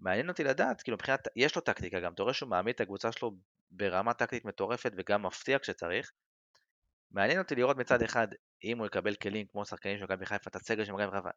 מעניין 0.00 0.28
אותי 0.28 0.44
לדעת, 0.44 0.82
כאילו 0.82 0.96
מבחינת, 0.96 1.28
יש 1.36 1.56
לו 1.56 1.62
טקטיקה 1.62 2.00
גם, 2.00 2.12
אתה 2.12 2.22
רואה 2.22 2.34
שהוא 2.34 2.48
מעמיד 2.50 2.74
את 2.74 2.80
הקבוצה 2.80 3.12
שלו 3.12 3.32
ברמה 3.70 4.14
טקטית 4.14 4.44
מטורפת 4.44 4.92
וגם 4.96 5.26
מפתיע 5.26 5.58
כשצריך. 5.58 6.12
מעניין 7.10 7.38
אותי 7.38 7.54
לראות 7.54 7.76
מצד 7.76 8.02
אחד, 8.02 8.28
אם 8.64 8.78
הוא 8.78 8.86
יקבל 8.86 9.14
כלים 9.14 9.46
כמו 9.46 9.64
שחקנים 9.64 9.98
של 9.98 10.04
מכבי 10.04 10.26
חיפה, 10.26 10.50
את 10.50 10.56
הסגל 10.56 10.84
של 10.84 10.92
מכבי 10.92 11.10
חיפה, 11.10 11.28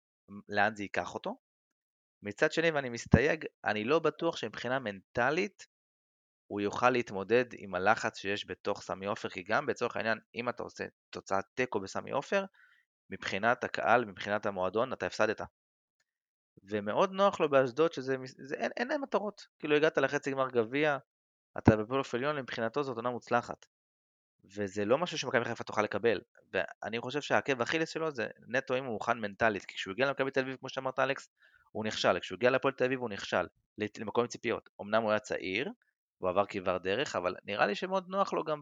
לאן 0.50 0.76
זה 0.76 0.84
ייקח 0.84 1.14
אותו. 1.14 1.36
מצד 2.24 2.52
שני, 2.52 2.72
ואני 2.72 2.90
מסתייג, 2.90 3.46
אני 3.66 3.84
לא 3.84 4.00
בטוח 4.00 4.38
שמבחינה 4.38 4.80
מנטלית 4.80 5.68
הוא 6.48 6.62
יוכל 6.62 6.90
להתמודד 6.90 7.46
עם 7.58 7.76
הלחץ 7.76 8.18
שיש 8.18 8.46
בתוך 8.48 8.82
סמי 8.82 9.06
עופר, 9.06 9.30
כי 9.30 9.44
גם 9.44 9.70
לצורך 9.70 9.96
העניין, 9.96 10.20
אם 10.36 10.50
אתה 10.50 10.64
עושה 10.64 10.84
תוצאת 11.10 11.46
תיקו 11.56 11.80
בסמי 11.80 12.12
עופר, 12.12 12.46
מבחינת 13.10 13.64
הקהל, 13.64 14.06
מבחינת 14.06 14.46
המועדון, 14.46 14.94
אתה 14.94 15.06
הפסדת. 15.06 15.42
ומאוד 16.64 17.12
נוח 17.12 17.40
לו 17.40 17.50
באשדוד 17.50 17.94
שזה, 17.94 18.16
זה, 18.26 18.56
אין, 18.56 18.72
אין 18.78 18.88
להם 18.88 19.02
מטרות. 19.02 19.48
כאילו 19.60 19.76
הגעת 19.76 19.98
לחצי 19.98 20.32
גמר 20.32 20.50
גביע, 20.50 20.98
אתה 21.58 21.76
בפלייאוף 21.76 22.16
עליון, 22.16 22.36
מבחינתו 22.40 22.84
זאת 22.84 22.96
עונה 22.96 23.10
מוצלחת. 23.10 23.66
וזה 24.46 24.86
לא 24.86 24.98
משהו 24.98 25.18
שמכבי 25.18 25.46
חיפה 25.46 25.64
תוכל 25.64 25.82
לקבל. 25.82 26.22
ואני 26.52 27.00
חושב 27.00 27.22
שהעקב 27.22 27.62
אכילס 27.62 27.90
שלו 27.90 28.12
זה 28.12 28.28
נטו 28.48 28.78
אם 28.78 28.86
הוא 28.86 28.94
מוכן 28.94 29.20
מנטלית. 29.20 29.66
כי 29.66 29.76
כשהוא 29.76 29.92
הגיע 29.92 30.08
למכבי 30.08 30.32
תל 30.32 30.40
אביב, 30.40 30.56
כמו 30.56 30.70
שאמרת 30.70 31.00
אלכס, 31.00 31.30
הוא 31.74 31.86
נכשל. 31.86 32.20
כשהוא 32.20 32.36
הגיע 32.36 32.50
להפועל 32.50 32.74
תל 32.74 32.84
אביב 32.84 33.00
הוא 33.00 33.10
נכשל. 33.10 33.46
למקום 34.00 34.28
ציפיות. 34.28 34.70
אמנם 34.82 35.02
הוא 35.02 35.12
היה 35.12 35.20
צעיר, 35.20 35.70
הוא 36.18 36.30
עבר 36.30 36.46
כברת 36.46 36.82
דרך, 36.82 37.16
אבל 37.16 37.36
נראה 37.46 37.68
לי 37.68 37.76
שמאוד 37.76 38.06
נוח 38.08 38.34
לו 38.34 38.44
גם 38.44 38.62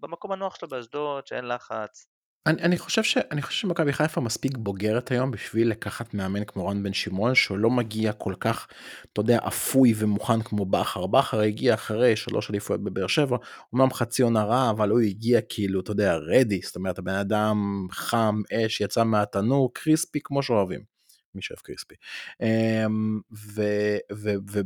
במקום 0.00 0.32
הנוח 0.32 0.54
שלו 0.54 0.68
באשדוד, 0.68 1.26
שאין 1.26 1.48
לחץ. 1.48 2.06
אני, 2.46 2.62
אני 2.62 2.78
חושב 2.78 3.02
ש- 3.02 3.16
אני 3.16 3.42
חושב 3.42 3.60
שמכבי 3.60 3.92
חיפה 3.92 4.20
מספיק 4.20 4.56
בוגרת 4.56 5.10
היום 5.10 5.30
בשביל 5.30 5.70
לקחת 5.70 6.14
מאמן 6.14 6.44
כמו 6.44 6.68
רן 6.68 6.82
בן 6.82 6.92
שמעון 6.92 7.34
שהוא 7.34 7.58
לא 7.58 7.70
מגיע 7.70 8.12
כל 8.12 8.34
כך 8.40 8.68
אתה 9.12 9.20
יודע 9.20 9.38
אפוי 9.48 9.94
ומוכן 9.96 10.42
כמו 10.42 10.64
בכר 10.64 11.06
בכר 11.06 11.40
הגיע 11.40 11.74
אחרי 11.74 12.16
שלוש 12.16 12.50
אליפויות 12.50 12.84
בבאר 12.84 13.06
שבע 13.06 13.36
אמנם 13.74 13.92
חצי 13.92 14.22
עונה 14.22 14.44
רע 14.44 14.70
אבל 14.70 14.90
הוא 14.90 15.00
הגיע 15.00 15.40
כאילו 15.48 15.80
אתה 15.80 15.90
יודע 15.90 16.16
רדי 16.16 16.60
זאת 16.64 16.76
אומרת 16.76 16.98
הבן 16.98 17.14
אדם 17.14 17.86
חם 17.90 18.42
אש 18.52 18.80
יצא 18.80 19.04
מהתנור 19.04 19.74
קריספי 19.74 20.18
כמו 20.24 20.42
שאוהבים. 20.42 20.91
מי 21.34 21.42
שאוהב 21.42 21.60
קריספי. 21.60 21.94
אמ, 22.40 23.20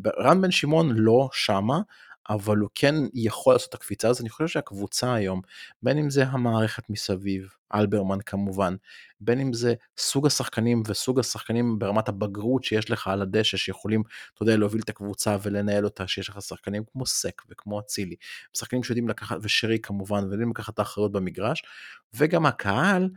ורן 0.05 0.43
בן 0.43 0.51
שמעון 0.51 0.93
לא 0.97 1.29
שמה 1.33 1.79
אבל 2.31 2.57
הוא 2.57 2.71
כן 2.75 2.95
יכול 3.15 3.55
לעשות 3.55 3.69
את 3.69 3.75
הקפיצה 3.75 4.09
הזאת, 4.09 4.21
אני 4.21 4.29
חושב 4.31 4.47
שהקבוצה 4.49 5.15
היום, 5.15 5.41
בין 5.83 5.99
אם 5.99 6.11
זה 6.11 6.25
המערכת 6.25 6.91
מסביב, 6.91 7.49
אלברמן 7.75 8.19
כמובן, 8.27 8.75
בין 9.21 9.41
אם 9.41 9.53
זה 9.53 9.75
סוג 9.99 10.27
השחקנים 10.27 10.83
וסוג 10.87 11.19
השחקנים 11.21 11.79
ברמת 11.79 12.09
הבגרות 12.09 12.65
שיש 12.65 12.91
לך 12.91 13.07
על 13.09 13.23
הדשא 13.23 13.57
שיכולים, 13.57 14.03
אתה 14.35 14.43
יודע, 14.43 14.57
להוביל 14.57 14.81
את 14.85 14.89
הקבוצה 14.89 15.37
ולנהל 15.43 15.85
אותה, 15.85 16.09
שיש 16.09 16.29
לך 16.29 16.43
שחקנים 16.43 16.83
כמו 16.93 17.07
סק 17.07 17.43
וכמו 17.51 17.81
אצילי, 17.81 18.17
שחקנים 18.57 18.83
שיודעים 18.83 19.09
לקחת, 19.09 19.37
ושרי 19.43 19.79
כמובן, 19.83 20.25
ויודעים 20.25 20.51
לקחת 20.51 20.75
את 20.75 20.79
האחריות 20.79 21.13
במגרש, 21.13 21.63
וגם 22.15 22.47
הקהל, 22.47 23.09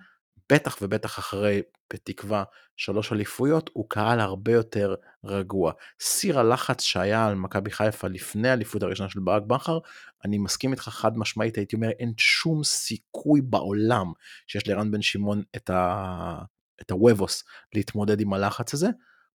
בטח 0.51 0.77
ובטח 0.81 1.19
אחרי, 1.19 1.61
בתקווה, 1.93 2.43
שלוש 2.77 3.11
אליפויות, 3.11 3.69
הוא 3.73 3.89
קהל 3.89 4.19
הרבה 4.19 4.51
יותר 4.51 4.95
רגוע. 5.23 5.71
סיר 5.99 6.39
הלחץ 6.39 6.81
שהיה 6.81 7.27
על 7.27 7.35
מכבי 7.35 7.71
חיפה 7.71 8.07
לפני 8.07 8.49
האליפות 8.49 8.83
הראשונה 8.83 9.09
של 9.09 9.19
ברק 9.19 9.43
בכר, 9.43 9.79
אני 10.25 10.37
מסכים 10.37 10.71
איתך 10.71 10.83
חד 10.83 11.17
משמעית, 11.17 11.57
הייתי 11.57 11.75
אומר, 11.75 11.89
אין 11.89 12.13
שום 12.17 12.63
סיכוי 12.63 13.41
בעולם 13.41 14.11
שיש 14.47 14.67
לרן 14.67 14.91
בן 14.91 15.01
שמעון 15.01 15.41
את, 15.55 15.69
ה... 15.69 16.41
את 16.81 16.91
הוובוס 16.91 17.43
להתמודד 17.73 18.21
עם 18.21 18.33
הלחץ 18.33 18.73
הזה. 18.73 18.87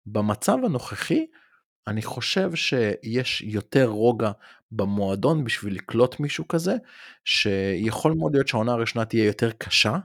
במצב 0.07 0.57
הנוכחי, 0.65 1.27
אני 1.87 2.03
חושב 2.03 2.55
שיש 2.55 3.43
יותר 3.43 3.87
רוגע 3.87 4.31
במועדון 4.73 5.45
בשביל 5.45 5.75
לקלוט 5.75 6.21
מישהו 6.21 6.49
כזה, 6.49 6.77
שיכול 7.25 8.13
מאוד 8.13 8.33
להיות 8.35 8.49
שהעונה 8.49 8.73
הראשונה 8.73 9.05
תהיה 9.05 9.25
יותר 9.25 9.51
קשה, 9.51 9.97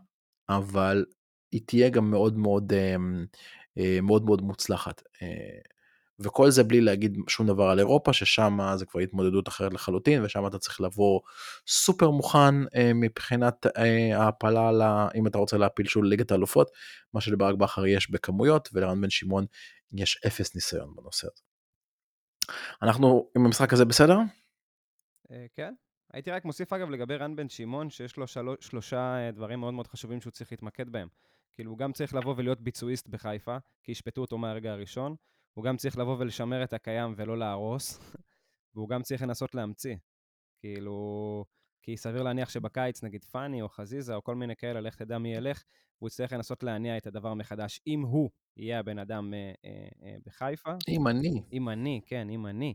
אבל 0.49 1.05
היא 1.51 1.61
תהיה 1.65 1.89
גם 1.89 2.11
מאוד 2.11 2.37
מאוד 2.37 2.73
אמ, 2.73 3.25
אה, 3.77 3.99
מאוד 4.01 4.25
מאוד 4.25 4.41
מוצלחת. 4.41 5.03
אה, 5.21 5.59
וכל 6.19 6.51
זה 6.51 6.63
בלי 6.63 6.81
להגיד 6.81 7.17
שום 7.27 7.47
דבר 7.47 7.63
על 7.63 7.79
אירופה, 7.79 8.13
ששם 8.13 8.57
זה 8.75 8.85
כבר 8.85 8.99
התמודדות 8.99 9.47
אחרת 9.47 9.73
לחלוטין, 9.73 10.23
ושם 10.23 10.47
אתה 10.47 10.59
צריך 10.59 10.81
לבוא 10.81 11.21
סופר 11.67 12.09
מוכן 12.09 12.55
אה, 12.75 12.91
מבחינת 12.95 13.65
ההעפלה, 13.75 14.71
ל- 14.71 15.07
אם 15.15 15.27
אתה 15.27 15.37
רוצה 15.37 15.57
להפיל 15.57 15.87
שוב 15.87 16.03
ליגת 16.03 16.31
האלופות, 16.31 16.71
מה 17.13 17.21
שלברק 17.21 17.55
בכר 17.55 17.85
יש 17.85 18.11
בכמויות, 18.11 18.69
ולרן 18.73 19.01
בן 19.01 19.09
שמעון 19.09 19.45
יש 19.93 20.19
אפס 20.27 20.55
ניסיון 20.55 20.95
בנושא 20.95 21.27
הזה. 21.27 21.43
אנחנו 22.81 23.29
עם 23.37 23.45
המשחק 23.45 23.73
הזה 23.73 23.85
בסדר? 23.85 24.17
אה, 25.31 25.45
כן. 25.55 25.73
הייתי 26.13 26.31
רק 26.31 26.45
מוסיף, 26.45 26.73
אגב, 26.73 26.89
לגבי 26.89 27.15
רן 27.15 27.35
בן 27.35 27.49
שמעון, 27.49 27.89
שיש 27.89 28.17
לו 28.17 28.27
שלוש, 28.27 28.57
שלושה 28.61 29.17
אה, 29.17 29.31
דברים 29.31 29.59
מאוד 29.59 29.73
מאוד 29.73 29.87
חשובים 29.87 30.21
שהוא 30.21 30.31
צריך 30.31 30.51
להתמקד 30.51 30.89
בהם. 30.89 31.07
כאילו, 31.53 31.71
הוא 31.71 31.77
גם 31.77 31.93
צריך 31.93 32.13
לבוא 32.13 32.33
ולהיות 32.37 32.61
ביצועיסט 32.61 33.07
בחיפה, 33.07 33.57
כי 33.83 33.91
ישפטו 33.91 34.21
אותו 34.21 34.37
מהרגע 34.37 34.71
הראשון, 34.71 35.15
הוא 35.53 35.63
גם 35.63 35.77
צריך 35.77 35.97
לבוא 35.97 36.15
ולשמר 36.19 36.63
את 36.63 36.73
הקיים 36.73 37.13
ולא 37.17 37.37
להרוס, 37.37 37.99
והוא 38.75 38.89
גם 38.89 39.01
צריך 39.01 39.21
לנסות 39.21 39.55
להמציא. 39.55 39.95
כאילו, 40.59 41.45
כי 41.81 41.97
סביר 41.97 42.23
להניח 42.23 42.49
שבקיץ, 42.49 43.03
נגיד 43.03 43.23
פאני 43.23 43.61
או 43.61 43.69
חזיזה 43.69 44.15
או 44.15 44.23
כל 44.23 44.35
מיני 44.35 44.55
כאלה, 44.55 44.81
לך 44.81 44.95
תדע 44.95 45.17
מי 45.17 45.35
ילך, 45.35 45.63
והוא 45.99 46.07
יצטרך 46.07 46.33
לנסות 46.33 46.63
להניע 46.63 46.97
את 46.97 47.07
הדבר 47.07 47.33
מחדש, 47.33 47.81
אם 47.87 48.01
הוא 48.01 48.29
יהיה 48.57 48.79
הבן 48.79 48.99
אדם 48.99 49.33
אה, 49.33 49.51
אה, 49.65 49.87
אה, 50.03 50.15
בחיפה. 50.25 50.71
אם 50.87 51.07
אני. 51.07 51.43
אם 51.53 51.69
אני, 51.69 52.01
כן, 52.05 52.29
אם 52.29 52.47
אני. 52.47 52.73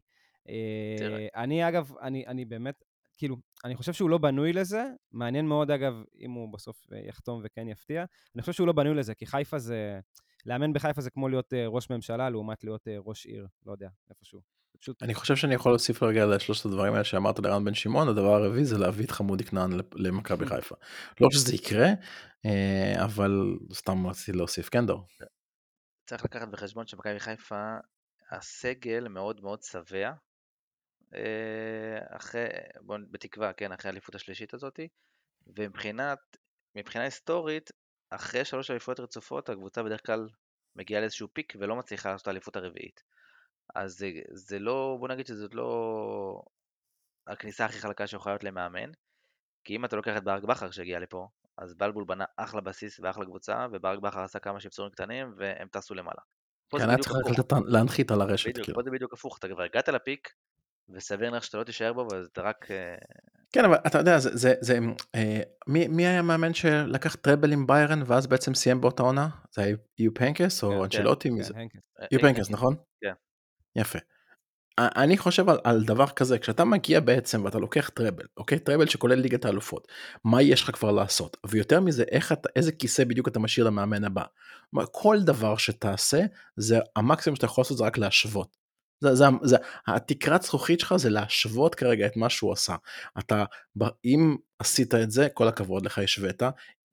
אה, 0.48 1.26
אני, 1.36 1.68
אגב, 1.68 1.92
אני, 2.00 2.26
אני 2.26 2.44
באמת, 2.44 2.84
כאילו, 3.22 3.36
אני 3.64 3.76
חושב 3.76 3.92
שהוא 3.92 4.10
לא 4.10 4.18
בנוי 4.18 4.52
לזה. 4.52 4.84
מעניין 5.12 5.46
מאוד, 5.46 5.70
אגב, 5.70 5.94
אם 6.20 6.30
הוא 6.30 6.52
בסוף 6.52 6.86
אה, 6.92 6.98
יחתום 7.08 7.40
וכן 7.44 7.68
יפתיע. 7.68 8.04
אני 8.34 8.42
חושב 8.42 8.52
שהוא 8.52 8.66
לא 8.66 8.72
בנוי 8.72 8.94
לזה, 8.94 9.14
כי 9.14 9.26
חיפה 9.26 9.58
זה... 9.58 10.00
לאמן 10.46 10.72
בחיפה 10.72 11.00
זה 11.00 11.10
כמו 11.10 11.28
להיות 11.28 11.54
אה, 11.54 11.66
ראש 11.66 11.90
ממשלה 11.90 12.30
לעומת 12.30 12.64
להיות 12.64 12.88
אה, 12.88 12.96
ראש 12.98 13.26
עיר, 13.26 13.46
לא 13.66 13.72
יודע, 13.72 13.88
איפשהו. 14.10 14.40
פשוט... 14.80 15.02
אני 15.02 15.14
חושב 15.14 15.36
שאני 15.36 15.54
יכול 15.54 15.72
להוסיף 15.72 16.02
רגע 16.02 16.26
לשלושת 16.26 16.66
הדברים 16.66 16.92
האלה 16.92 17.04
שאמרת 17.04 17.38
לרן 17.38 17.64
בן 17.64 17.74
שמעון, 17.74 18.08
הדבר 18.08 18.34
הרביעי 18.34 18.64
זה 18.64 18.78
להביא 18.78 19.04
את 19.04 19.10
חמודי 19.10 19.44
כנען 19.44 19.70
למכבי 19.94 20.46
חיפה. 20.54 20.74
לא 21.20 21.28
שזה 21.30 21.54
יקרה, 21.54 21.88
אבל 23.04 23.56
סתם 23.72 24.06
רציתי 24.06 24.38
להוסיף. 24.38 24.68
כן, 24.68 24.86
דור. 24.86 25.06
צריך 26.06 26.24
לקחת 26.24 26.48
בחשבון 26.48 26.86
שמכבי 26.86 27.20
חיפה, 27.20 27.74
הסגל 28.30 29.08
מאוד 29.08 29.40
מאוד 29.40 29.62
שבע. 29.62 30.12
אה, 31.14 32.16
אחרי, 32.16 32.46
בוא, 32.80 32.98
בתקווה, 33.10 33.52
כן, 33.52 33.72
אחרי 33.72 33.88
האליפות 33.88 34.14
השלישית 34.14 34.54
הזאתי, 34.54 34.88
ומבחינת, 35.46 36.18
מבחינה 36.74 37.04
היסטורית, 37.04 37.70
אחרי 38.10 38.44
שלוש 38.44 38.70
אליפויות 38.70 39.00
רצופות, 39.00 39.48
הקבוצה 39.48 39.82
בדרך 39.82 40.06
כלל 40.06 40.28
מגיעה 40.76 41.00
לאיזשהו 41.00 41.28
פיק 41.32 41.52
ולא 41.58 41.76
מצליחה 41.76 42.10
לעשות 42.10 42.22
את 42.22 42.28
האליפות 42.28 42.56
הרביעית. 42.56 43.02
אז 43.74 43.92
זה, 43.92 44.10
זה 44.30 44.58
לא, 44.58 44.96
בוא 45.00 45.08
נגיד 45.08 45.26
שזאת 45.26 45.54
לא 45.54 46.42
הכניסה 47.26 47.64
הכי 47.64 47.78
חלקה 47.78 48.06
שיכולה 48.06 48.34
להיות 48.34 48.44
למאמן, 48.44 48.90
כי 49.64 49.76
אם 49.76 49.84
אתה 49.84 49.96
לוקח 49.96 50.16
את 50.16 50.24
ברק 50.24 50.42
בכר 50.42 50.70
שהגיע 50.70 50.98
לפה, 50.98 51.28
אז 51.58 51.74
בלבול 51.74 52.04
בנה 52.04 52.24
אחלה 52.36 52.60
בסיס 52.60 53.00
ואחלה 53.00 53.24
קבוצה, 53.24 53.66
וברק 53.72 53.98
בכר 53.98 54.20
עשה 54.20 54.38
כמה 54.38 54.60
שפצורים 54.60 54.92
קטנים, 54.92 55.34
והם 55.36 55.68
טסו 55.68 55.94
למעלה. 55.94 56.20
כן, 56.70 56.88
היה 56.88 56.98
צריך 56.98 57.16
להנחית 57.66 58.10
על 58.10 58.20
הרשת, 58.20 58.48
בדיוק, 58.48 58.64
כאילו. 58.64 58.76
פה 58.76 58.82
זה 58.84 58.90
בדיוק 58.90 59.12
הפוך, 59.12 59.38
אתה 59.38 59.48
כבר 59.48 59.62
הגעת 59.62 59.88
לפיק, 59.88 60.32
וסביר 60.94 61.30
להניח 61.30 61.42
שאתה 61.42 61.58
לא 61.58 61.64
תישאר 61.64 61.92
בו, 61.92 62.08
ואתה 62.12 62.42
רק... 62.42 62.70
אה, 62.70 62.94
כן, 63.52 63.64
אבל 63.64 63.76
אתה 63.86 63.98
יודע, 63.98 64.18
זה, 64.18 64.30
זה, 64.32 64.54
זה 64.60 64.78
אה, 65.14 65.40
מי, 65.66 65.88
מי 65.88 66.06
היה 66.06 66.18
המאמן 66.18 66.54
שלקח 66.54 67.14
טראבל 67.14 67.52
עם 67.52 67.66
ביירן 67.66 68.02
ואז 68.06 68.26
בעצם 68.26 68.54
סיים 68.54 68.80
באותה 68.80 69.02
עונה? 69.02 69.28
זה 69.52 69.62
היה 69.62 69.76
היינקס 69.98 70.60
כן, 70.60 70.66
או 70.66 70.84
כן, 70.90 71.42
זה? 71.42 71.54
כן, 71.54 71.60
הנקס. 71.60 71.76
אה, 72.00 72.06
יופנקס, 72.12 72.50
נכון? 72.50 72.74
כן. 73.00 73.12
יפה. 73.76 73.98
אני 74.78 75.18
חושב 75.18 75.48
על, 75.48 75.58
על 75.64 75.84
דבר 75.84 76.06
כזה, 76.06 76.38
כשאתה 76.38 76.64
מגיע 76.64 77.00
בעצם 77.00 77.44
ואתה 77.44 77.58
לוקח 77.58 77.88
טראבל, 77.88 78.24
אוקיי? 78.36 78.58
טראבל 78.58 78.86
שכולל 78.86 79.14
ליגת 79.14 79.44
האלופות, 79.44 79.88
מה 80.24 80.42
יש 80.42 80.62
לך 80.62 80.70
כבר 80.70 80.92
לעשות? 80.92 81.36
ויותר 81.46 81.80
מזה, 81.80 82.04
איך 82.10 82.32
אתה, 82.32 82.48
איזה 82.56 82.72
כיסא 82.72 83.04
בדיוק 83.04 83.28
אתה 83.28 83.38
משאיר 83.38 83.66
למאמן 83.66 84.04
הבא? 84.04 84.24
כל 84.92 85.16
דבר 85.22 85.56
שתעשה, 85.56 86.20
זה 86.56 86.78
המקסימום 86.96 87.36
שאתה 87.36 87.46
יכול 87.46 87.62
לעשות 87.62 87.78
זה 87.78 87.84
רק 87.84 87.98
להשוות. 87.98 88.61
זה, 89.02 89.14
זה, 89.14 89.24
זה, 89.42 89.56
התקרת 89.86 90.42
זכוכית 90.42 90.80
שלך 90.80 90.96
זה 90.96 91.10
להשוות 91.10 91.74
כרגע 91.74 92.06
את 92.06 92.16
מה 92.16 92.30
שהוא 92.30 92.52
עשה. 92.52 92.76
אתה, 93.18 93.44
אם 94.04 94.36
עשית 94.58 94.94
את 94.94 95.10
זה, 95.10 95.28
כל 95.34 95.48
הכבוד 95.48 95.86
לך, 95.86 95.98
השווית. 95.98 96.42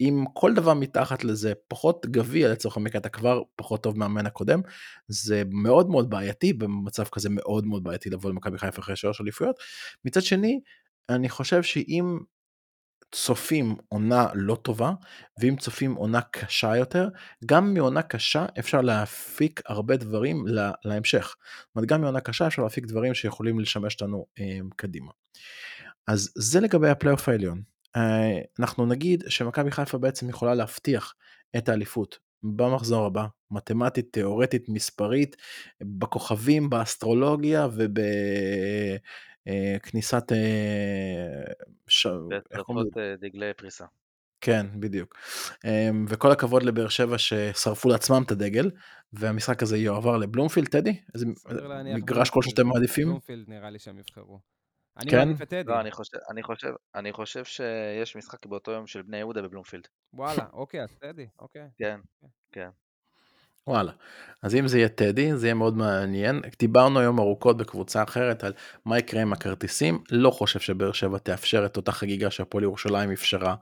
אם 0.02 0.26
כל 0.34 0.54
דבר 0.54 0.74
מתחת 0.74 1.24
לזה 1.24 1.54
פחות 1.68 2.06
גביע 2.06 2.52
לצורך 2.52 2.78
המקרה, 2.78 3.00
אתה 3.00 3.10
כבר 3.10 3.42
פחות 3.56 3.84
טוב 3.84 3.98
מהמאמן 3.98 4.26
הקודם, 4.26 4.62
זה 5.08 5.44
מאוד 5.52 5.90
מאוד 5.90 6.10
בעייתי, 6.10 6.54
במצב 6.54 7.04
כזה 7.04 7.30
מאוד 7.32 7.66
מאוד 7.66 7.84
בעייתי 7.84 8.10
לבוא 8.10 8.30
למכבי 8.30 8.58
חיפה 8.58 8.82
אחרי 8.82 8.96
שלוש 8.96 9.22
אליפויות. 9.22 9.56
מצד 10.06 10.22
שני, 10.22 10.60
אני 11.10 11.30
חושב 11.30 11.64
שאם 11.64 12.20
צופים 13.12 13.76
עונה 13.88 14.28
לא 14.34 14.56
טובה, 14.56 14.92
ואם 15.40 15.56
צופים 15.56 15.96
עונה 15.96 16.22
קשה 16.22 16.78
יותר, 16.78 17.10
גם 17.46 17.74
מעונה 17.74 18.02
קשה 18.02 18.46
אפשר 18.60 18.82
להפיק 18.82 19.62
הרבה 19.66 19.98
דברים 19.98 20.48
לה, 20.48 20.72
להמשך. 20.86 21.36
זאת 21.68 21.76
אומרת, 21.76 21.90
גם 21.90 22.02
מעונה 22.02 22.20
קשה 22.20 22.48
אפשר 22.48 22.62
להפיק 22.62 22.86
דברים 22.86 23.14
שיכולים 23.14 23.60
לשמש 23.60 23.94
אותנו 23.94 24.26
אה, 24.40 24.60
קדימה. 24.76 25.12
אז 26.08 26.32
זה 26.36 26.60
לגבי 26.60 26.90
הפלייאוף 26.90 27.30
העליון. 27.30 27.62
אה, 27.96 28.40
אנחנו 28.60 28.86
נגיד 28.86 29.24
שמכבי 29.28 29.72
חיפה 29.72 29.98
בעצם 29.98 30.30
יכולה 30.30 30.54
להבטיח 30.54 31.14
את 31.58 31.70
האליפות 31.70 32.20
במחזור 32.44 33.06
הבא, 33.06 33.26
מתמטית, 33.52 34.14
תיאורטית, 34.14 34.70
מספרית, 34.70 35.36
בכוכבים, 35.82 36.70
באסטרולוגיה 36.70 37.68
ובכניסת... 39.48 40.32
ש... 41.88 42.08
איך 42.52 42.62
קוראים 42.62 42.86
לזה? 42.86 42.90
וצריכות 42.90 42.98
אה, 42.98 43.16
דגלי 43.20 43.54
פריסה. 43.54 43.86
כן, 44.42 44.66
בדיוק. 44.80 45.16
אמ, 45.66 46.06
וכל 46.10 46.32
הכבוד 46.32 46.64
לבאר 46.64 46.88
שבע 46.88 47.18
ששרפו 47.18 47.90
לעצמם 47.90 48.24
את 48.26 48.32
הדגל, 48.32 48.72
והמשחק 49.14 49.64
הזה 49.64 49.78
יועבר 49.78 50.18
לבלומפילד, 50.18 50.68
טדי? 50.68 51.02
איזה 51.14 51.26
מגרש. 51.96 52.30
כלשהו 52.30 52.52
שאתם 52.52 52.68
מעדיפים? 52.68 53.08
בלומפילד 53.08 53.50
נראה 53.50 53.70
לי 53.70 53.80
שהם 53.80 54.00
יבחרו. 54.00 54.40
אני 54.98 55.12
כן? 55.12 55.18
מעדיף 55.18 55.42
את 55.42 55.50
טדי. 55.50 55.72
לא, 55.72 55.80
אני 55.80 55.92
חושב, 55.92 56.18
אני 56.30 56.44
חושב, 56.44 56.74
אני 56.96 57.14
חושב 57.14 57.46
שיש 57.46 58.16
משחק 58.16 58.46
באותו 58.46 58.72
יום 58.72 58.88
של 58.88 59.02
בני 59.02 59.18
יהודה 59.18 59.42
בבלומפילד. 59.42 59.88
וואלה, 60.14 60.46
אוקיי, 60.54 60.84
אז 60.84 60.96
טדי, 61.00 61.28
אוקיי. 61.40 61.68
כן, 61.78 62.00
כן. 62.52 62.70
וואלה. 63.70 63.92
אז 64.42 64.56
אם 64.56 64.68
זה 64.68 64.78
יהיה 64.78 64.90
טדי, 64.90 65.38
זה 65.38 65.48
יהיה 65.48 65.54
מאוד 65.54 65.78
מעניין. 65.78 66.42
דיברנו 66.60 67.00
היום 67.00 67.20
ארוכות 67.20 67.58
בקבוצה 67.58 68.04
אחרת 68.04 68.44
על 68.44 68.54
מה 68.86 69.00
יקרה 69.00 69.22
עם 69.22 69.34
הכרטיסים. 69.34 70.04
לא 70.12 70.32
חושב 70.32 70.60
שבאר 70.60 70.92
שבע 70.92 71.18
תאפשר 71.18 71.66
את 71.66 71.78
אותה 71.78 71.92
חגיגה 71.92 72.32
שהפועל 72.32 72.64
ירושלים 72.64 73.12
אפשרה 73.12 73.56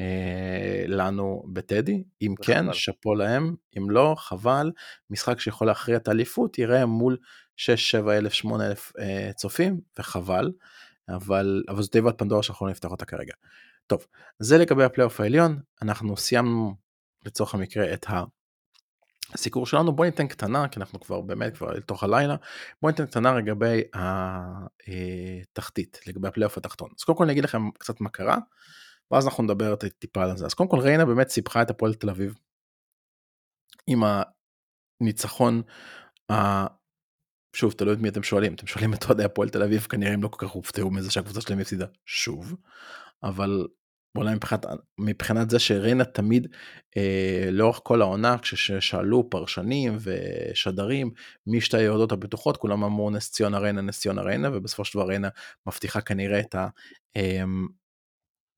אה, 0.00 0.84
לנו 0.86 1.44
בטדי. 1.52 2.02
אם 2.22 2.34
כן. 2.42 2.72
שאפו 2.72 3.14
להם. 3.14 3.54
אם 3.78 3.90
לא, 3.90 4.14
חבל. 4.18 4.70
משחק 5.10 5.40
שיכול 5.40 5.66
להכריע 5.66 5.96
את 5.96 6.08
האליפות 6.08 6.58
יראה 6.58 6.86
מול 6.86 7.16
6, 7.56 7.90
7 7.90 8.16
אלף, 8.18 8.32
8 8.32 8.66
אלף 8.66 8.92
אה, 8.98 9.30
צופים, 9.36 9.80
וחבל. 9.98 10.52
אבל, 11.08 11.62
אבל 11.68 11.82
זו 11.82 11.88
תיבת 11.88 12.18
פנדורה 12.18 12.42
שאנחנו 12.42 12.66
לא 12.66 12.72
נפתח 12.72 12.90
אותה 12.90 13.04
כרגע. 13.04 13.34
טוב, 13.86 14.06
זה 14.38 14.58
לגבי 14.58 14.84
הפלייאוף 14.84 15.20
העליון. 15.20 15.58
אנחנו 15.82 16.16
סיימנו 16.16 16.74
לצורך 17.26 17.54
המקרה 17.54 17.94
את 17.94 18.10
ה... 18.10 18.24
הסיקור 19.34 19.66
שלנו 19.66 19.92
בוא 19.92 20.04
ניתן 20.04 20.26
קטנה 20.26 20.68
כי 20.68 20.80
אנחנו 20.80 21.00
כבר 21.00 21.20
באמת 21.20 21.56
כבר 21.56 21.72
לתוך 21.72 22.02
הלילה 22.02 22.36
בוא 22.82 22.90
ניתן 22.90 23.06
קטנה 23.06 23.34
לגבי 23.34 23.82
התחתית 25.52 26.00
לגבי 26.06 26.28
הפלייאוף 26.28 26.58
התחתון 26.58 26.90
אז 26.98 27.04
קודם 27.04 27.18
כל 27.18 27.24
אני 27.24 27.32
אגיד 27.32 27.44
לכם 27.44 27.70
קצת 27.78 28.00
מה 28.00 28.08
קרה 28.08 28.38
ואז 29.10 29.26
אנחנו 29.26 29.42
נדבר 29.42 29.74
טיפה 29.98 30.22
על 30.22 30.36
זה 30.36 30.46
אז 30.46 30.54
קודם 30.54 30.70
כל 30.70 30.78
ריינה 30.78 31.04
באמת 31.04 31.28
סיפחה 31.28 31.62
את 31.62 31.70
הפועל 31.70 31.94
תל 31.94 32.10
אביב 32.10 32.34
עם 33.86 34.02
הניצחון. 35.00 35.62
שוב 37.56 37.72
תלוי 37.72 37.94
את 37.94 37.98
מי 37.98 38.08
אתם 38.08 38.22
שואלים 38.22 38.54
אתם 38.54 38.66
שואלים 38.66 38.94
את 38.94 39.04
אוהדי 39.04 39.24
הפועל 39.24 39.48
תל 39.48 39.62
אביב 39.62 39.80
כנראה 39.80 40.12
הם 40.12 40.22
לא 40.22 40.28
כל 40.28 40.46
כך 40.46 40.52
הופתעו 40.52 40.90
מזה 40.90 41.10
שהקבוצה 41.10 41.40
שלהם 41.40 41.58
הפסידה 41.58 41.86
שוב 42.06 42.56
אבל 43.22 43.66
אולי 44.16 44.34
מבחינת, 44.34 44.66
מבחינת 44.98 45.50
זה 45.50 45.58
שריינה 45.58 46.04
תמיד 46.04 46.46
אה, 46.96 47.48
לאורך 47.50 47.80
כל 47.82 48.02
העונה 48.02 48.38
כששאלו 48.38 49.30
פרשנים 49.30 49.96
ושדרים 50.00 51.10
מי 51.46 51.60
שתי 51.60 51.76
היורדות 51.76 52.12
הבטוחות 52.12 52.56
כולם 52.56 52.84
אמרו 52.84 53.10
נס 53.10 53.30
ציונה 53.30 53.58
ריינה 53.58 53.80
נס 53.80 54.00
ציונה 54.00 54.22
ריינה 54.22 54.48
ובסופו 54.52 54.84
של 54.84 54.98
דבר 54.98 55.08
ריינה 55.08 55.28
מבטיחה 55.66 56.00
כנראה 56.00 56.40
את 56.40 56.54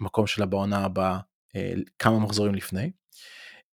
המקום 0.01 0.27
שלה 0.27 0.47
בעונה 0.47 0.85
הבאה 0.85 1.19
אה, 1.57 1.73
כמה 1.99 2.19
מחזורים 2.19 2.55
לפני. 2.55 2.91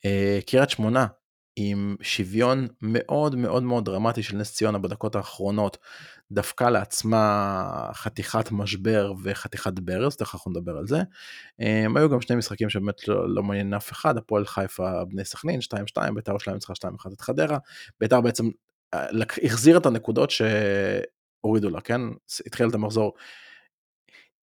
אה, 0.05 0.39
קריית 0.47 0.69
שמונה 0.69 1.07
עם 1.55 1.95
שוויון 2.01 2.67
מאוד 2.81 3.35
מאוד 3.35 3.63
מאוד 3.63 3.85
דרמטי 3.85 4.23
של 4.23 4.37
נס 4.37 4.53
ציונה 4.53 4.77
בדקות 4.77 5.15
האחרונות 5.15 5.77
דפקה 6.31 6.69
לעצמה 6.69 7.89
חתיכת 7.93 8.51
משבר 8.51 9.13
וחתיכת 9.23 9.79
ברז, 9.79 10.15
תכף 10.15 10.33
אנחנו 10.33 10.51
נדבר 10.51 10.77
על 10.77 10.87
זה. 10.87 10.97
הם 11.59 11.97
היו 11.97 12.09
גם 12.09 12.21
שני 12.21 12.35
משחקים 12.35 12.69
שבאמת 12.69 13.07
לא, 13.07 13.29
לא 13.29 13.43
מעניין 13.43 13.73
אף 13.73 13.91
אחד, 13.91 14.17
הפועל 14.17 14.45
חיפה 14.45 15.05
בני 15.05 15.25
סכנין 15.25 15.59
2-2, 15.97 16.11
בית"ר 16.15 16.37
שלהם 16.37 16.55
ניצחה 16.55 16.73
2-1 16.73 17.13
את 17.13 17.21
חדרה, 17.21 17.57
בית"ר 17.99 18.21
בעצם 18.21 18.49
אה, 18.93 19.05
החזיר 19.43 19.77
את 19.77 19.85
הנקודות 19.85 20.31
שהורידו 20.31 21.69
לה, 21.69 21.81
כן? 21.81 22.01
התחיל 22.45 22.69
את 22.69 22.73
המחזור, 22.73 23.13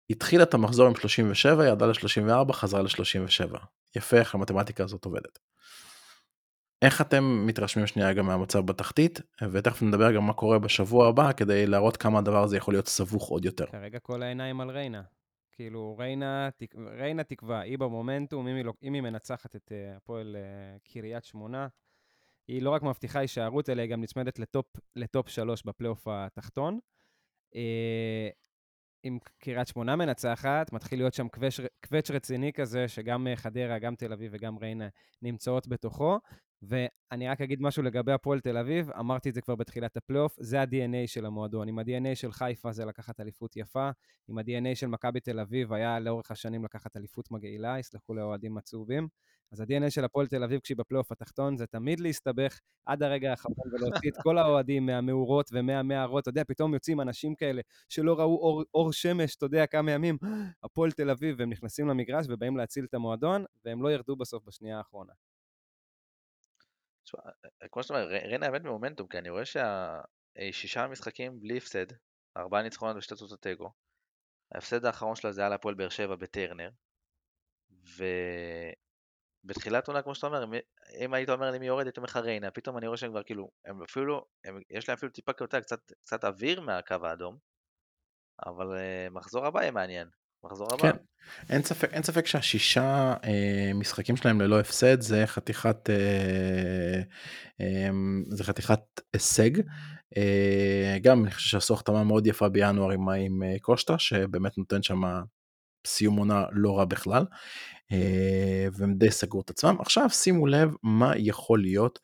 התחילה 0.10 0.44
את 0.44 0.54
המחזור 0.54 0.88
עם 0.88 0.96
37, 0.96 1.66
ירדה 1.66 1.86
ל-34, 1.86 2.54
חזרה 2.54 2.82
ל-37. 2.82 3.58
יפה 3.96 4.18
איך 4.18 4.36
המתמטיקה 4.36 4.84
הזאת 4.84 5.06
עובדת. 5.06 5.40
איך 6.82 7.02
אתם 7.02 7.44
מתרשמים 7.46 7.88
שנייה 7.88 8.14
גם 8.14 8.26
מהמצב 8.26 8.60
בתחתית, 8.66 9.22
ותכף 9.52 9.82
נדבר 9.82 10.12
גם 10.16 10.28
מה 10.28 10.34
קורה 10.34 10.60
בשבוע 10.60 11.08
הבא 11.08 11.32
כדי 11.32 11.68
להראות 11.68 11.98
כמה 11.98 12.20
הדבר 12.20 12.44
הזה 12.44 12.58
יכול 12.58 12.74
להיות 12.74 12.88
סבוך 12.88 13.30
עוד 13.30 13.46
יותר. 13.46 13.66
כרגע 13.66 14.00
כל 14.00 14.24
העיניים 14.24 14.62
על 14.62 14.70
ריינה. 14.70 15.02
כאילו, 15.52 15.96
ריינה, 16.00 16.50
תק- 16.58 16.76
ריינה 16.76 17.24
תקבע, 17.24 17.60
היא 17.60 17.78
במומנטום, 17.78 18.48
אם 18.48 18.56
היא, 18.56 18.66
לא, 18.66 18.74
אם 18.84 18.94
היא 18.94 19.02
מנצחת 19.02 19.56
את 19.56 19.72
אה, 19.72 19.98
הפועל 19.98 20.36
אה, 20.36 20.78
קריית 20.84 21.26
שמונה, 21.26 21.68
היא 22.48 22.62
לא 22.62 22.70
רק 22.70 22.84
מבטיחה 22.84 23.20
הישארות, 23.20 23.70
אלא 23.70 23.82
היא 23.82 23.92
גם 23.92 24.02
נצמדת 24.02 24.40
לטופ, 24.40 24.66
לטופ 24.96 25.30
שלוש 25.30 25.64
בפלייאוף 25.64 26.08
התחתון. 26.08 26.80
אה, 27.56 28.30
אם 29.06 29.18
קריית 29.40 29.68
שמונה 29.68 29.96
מנצחת, 29.96 30.74
מתחיל 30.74 31.00
להיות 31.00 31.14
שם 31.14 31.28
קוואץ', 31.88 32.12
רציני 32.12 32.54
כזה, 32.54 32.88
שגם 32.88 33.28
חדרה, 33.36 33.80
גם 33.80 33.96
תל 33.96 34.14
אביב 34.14 34.32
וגם 34.34 34.58
ריינה 34.58 34.88
נמצאות 35.22 35.68
בתוכו. 35.68 36.20
ואני 36.62 37.28
רק 37.28 37.41
אגיד 37.41 37.62
משהו 37.62 37.84
לגבי 37.84 38.12
הפועל 38.12 38.39
תל 38.39 38.57
אביב, 38.57 38.91
אמרתי 38.91 39.30
את 39.30 39.34
זה 39.34 39.41
כבר 39.41 39.55
בתחילת 39.55 39.97
הפלייאוף, 39.97 40.36
זה 40.39 40.62
ה-DNA 40.62 41.07
של 41.07 41.26
המועדון. 41.26 41.68
עם 41.68 41.80
ה-DNA 41.80 42.16
של 42.16 42.32
חיפה 42.32 42.72
זה 42.72 42.86
לקחת 42.86 43.20
אליפות 43.20 43.55
יפה, 43.55 43.89
עם 44.28 44.38
ה-DNA 44.38 44.76
של 44.76 44.88
מכבי 44.88 45.20
תל 45.20 45.39
אביב 45.39 45.74
היה 45.74 45.99
לאורך 45.99 46.32
השנים 46.32 46.64
לקחת 46.66 46.97
אליפות 46.97 47.32
מגעילה, 47.32 47.80
יסלחו 47.80 48.14
לאוהדים 48.14 48.57
הצהובים. 48.57 49.07
אז 49.51 49.62
ה-DNA 49.62 49.89
של 49.89 50.05
הפועל 50.05 50.28
תל 50.28 50.43
אביב 50.43 50.60
כשהיא 50.60 50.78
בפלייאוף 50.78 51.12
התחתון 51.12 51.57
זה 51.57 51.68
תמיד 51.68 51.99
להסתבך 51.99 52.60
עד 52.86 53.03
הרגע 53.03 53.32
האחרון 53.32 53.55
ולהוציא 53.74 54.10
את 54.10 54.18
כל 54.24 54.38
האוהדים 54.38 54.86
מהמאורות 54.86 55.49
ומהמערות. 55.53 56.22
אתה 56.22 56.30
יודע, 56.30 56.43
פתאום 56.43 56.74
יוצאים 56.74 57.01
אנשים 57.01 57.36
כאלה 57.36 57.62
שלא 57.89 58.20
ראו 58.20 58.38
אור, 58.38 58.64
אור 58.74 58.93
שמש, 58.93 59.36
אתה 59.36 59.45
יודע, 59.45 59.66
כמה 59.66 59.91
ימים, 59.91 60.18
הפועל 60.64 60.91
תל 60.91 61.10
אביב, 61.10 61.36
והם 61.39 61.49
נכנסים 61.49 61.88
למגרש 61.88 62.26
ובאים 62.30 62.57
להציל 62.57 62.86
את 62.86 62.93
המועדון, 62.93 63.45
והם 63.66 63.84
לא 63.84 63.91
ירדו 63.91 64.16
בסוף 64.16 64.43
בשנייה 64.47 64.78
האחרונה. 64.78 65.14
תשמע, 67.10 67.22
כמו 67.72 67.84
שאתה 67.84 67.93
אומר, 67.93 68.07
ריינה 68.07 68.49
באמת 68.49 68.62
במומנטום, 68.62 69.07
כי 69.07 69.18
אני 69.18 69.30
רואה 69.30 69.43
שהשישה 69.45 70.88
משחקים 70.88 71.39
בלי 71.39 71.57
הפסד, 71.57 71.86
ארבעה 72.38 72.62
ניצחונות 72.62 72.97
ושתי 72.97 73.16
תוצאות 73.16 73.41
תיקו. 73.41 73.72
ההפסד 74.55 74.86
האחרון 74.86 75.16
שלה 75.16 75.32
זה 75.32 75.41
היה 75.41 75.49
להפועל 75.49 75.76
באר 75.76 75.89
שבע 75.89 76.16
בטרנר. 76.16 76.70
ובתחילת 79.43 79.88
עונה, 79.88 80.01
כמו 80.01 80.16
שאתה 80.16 80.28
אומר, 80.28 80.43
אם- 81.05 81.14
היית 81.14 81.30
אומר 81.30 81.51
לי 81.51 81.60
מי 81.60 81.68
יורד, 81.68 81.86
הייתי 81.86 81.99
אומר 81.99 82.07
לך 82.10 82.16
ריינה, 82.18 82.51
פתאום 82.51 82.78
אני 82.78 82.88
רואה 82.88 82.97
שהם 82.97 83.12
כבר 83.12 83.24
כאילו, 83.24 83.51
הם 83.66 83.84
אפילו, 83.84 84.26
הם, 84.43 84.62
יש 84.70 84.89
להם 84.89 84.97
אפילו 84.97 85.12
טיפה 85.12 85.34
קטע, 85.34 85.62
קצת, 85.62 85.91
קצת 86.01 86.24
אוויר 86.24 86.62
מהקו 86.62 86.95
האדום, 87.03 87.38
אבל 88.45 88.66
uh, 88.66 89.10
מחזור 89.10 89.45
הבא 89.45 89.62
יהיה 89.62 89.72
מעניין. 89.72 90.10
מחזור 90.44 90.68
הבא. 90.74 90.82
כן, 90.82 90.98
אין 91.50 91.64
ספק, 91.64 91.94
אין 91.94 92.04
ספק 92.04 92.26
שהשישה 92.26 93.14
אה, 93.24 93.72
משחקים 93.76 94.18
שלהם 94.18 94.42
ללא 94.42 94.60
הפסד 94.60 95.02
זה 95.02 95.24
חתיכת, 95.26 95.90
אה, 95.90 97.02
אה, 97.62 97.90
זה 98.30 98.44
חתיכת 98.44 98.80
הישג. 99.14 99.52
אה, 100.18 100.98
גם 101.02 101.24
אני 101.24 101.32
חושב 101.32 101.50
שעשו 101.50 101.74
החתמה 101.74 102.04
מאוד 102.04 102.28
יפה 102.28 102.50
בינואר 102.50 102.92
עם, 102.92 103.10
עם 103.10 103.44
אה, 103.44 103.60
קושטה, 103.62 104.00
שבאמת 104.00 104.58
נותן 104.58 104.84
שם 104.84 105.02
סיום 105.88 106.18
עונה 106.18 106.46
לא 106.52 106.78
רע 106.78 106.86
בכלל, 106.86 107.26
אה, 107.92 108.68
והם 108.74 108.94
די 108.98 109.12
סגרו 109.12 109.42
את 109.42 109.50
עצמם. 109.50 109.76
עכשיו 109.80 110.10
שימו 110.10 110.48
לב 110.48 110.70
מה 110.84 111.12
יכול 111.18 111.62
להיות 111.62 112.00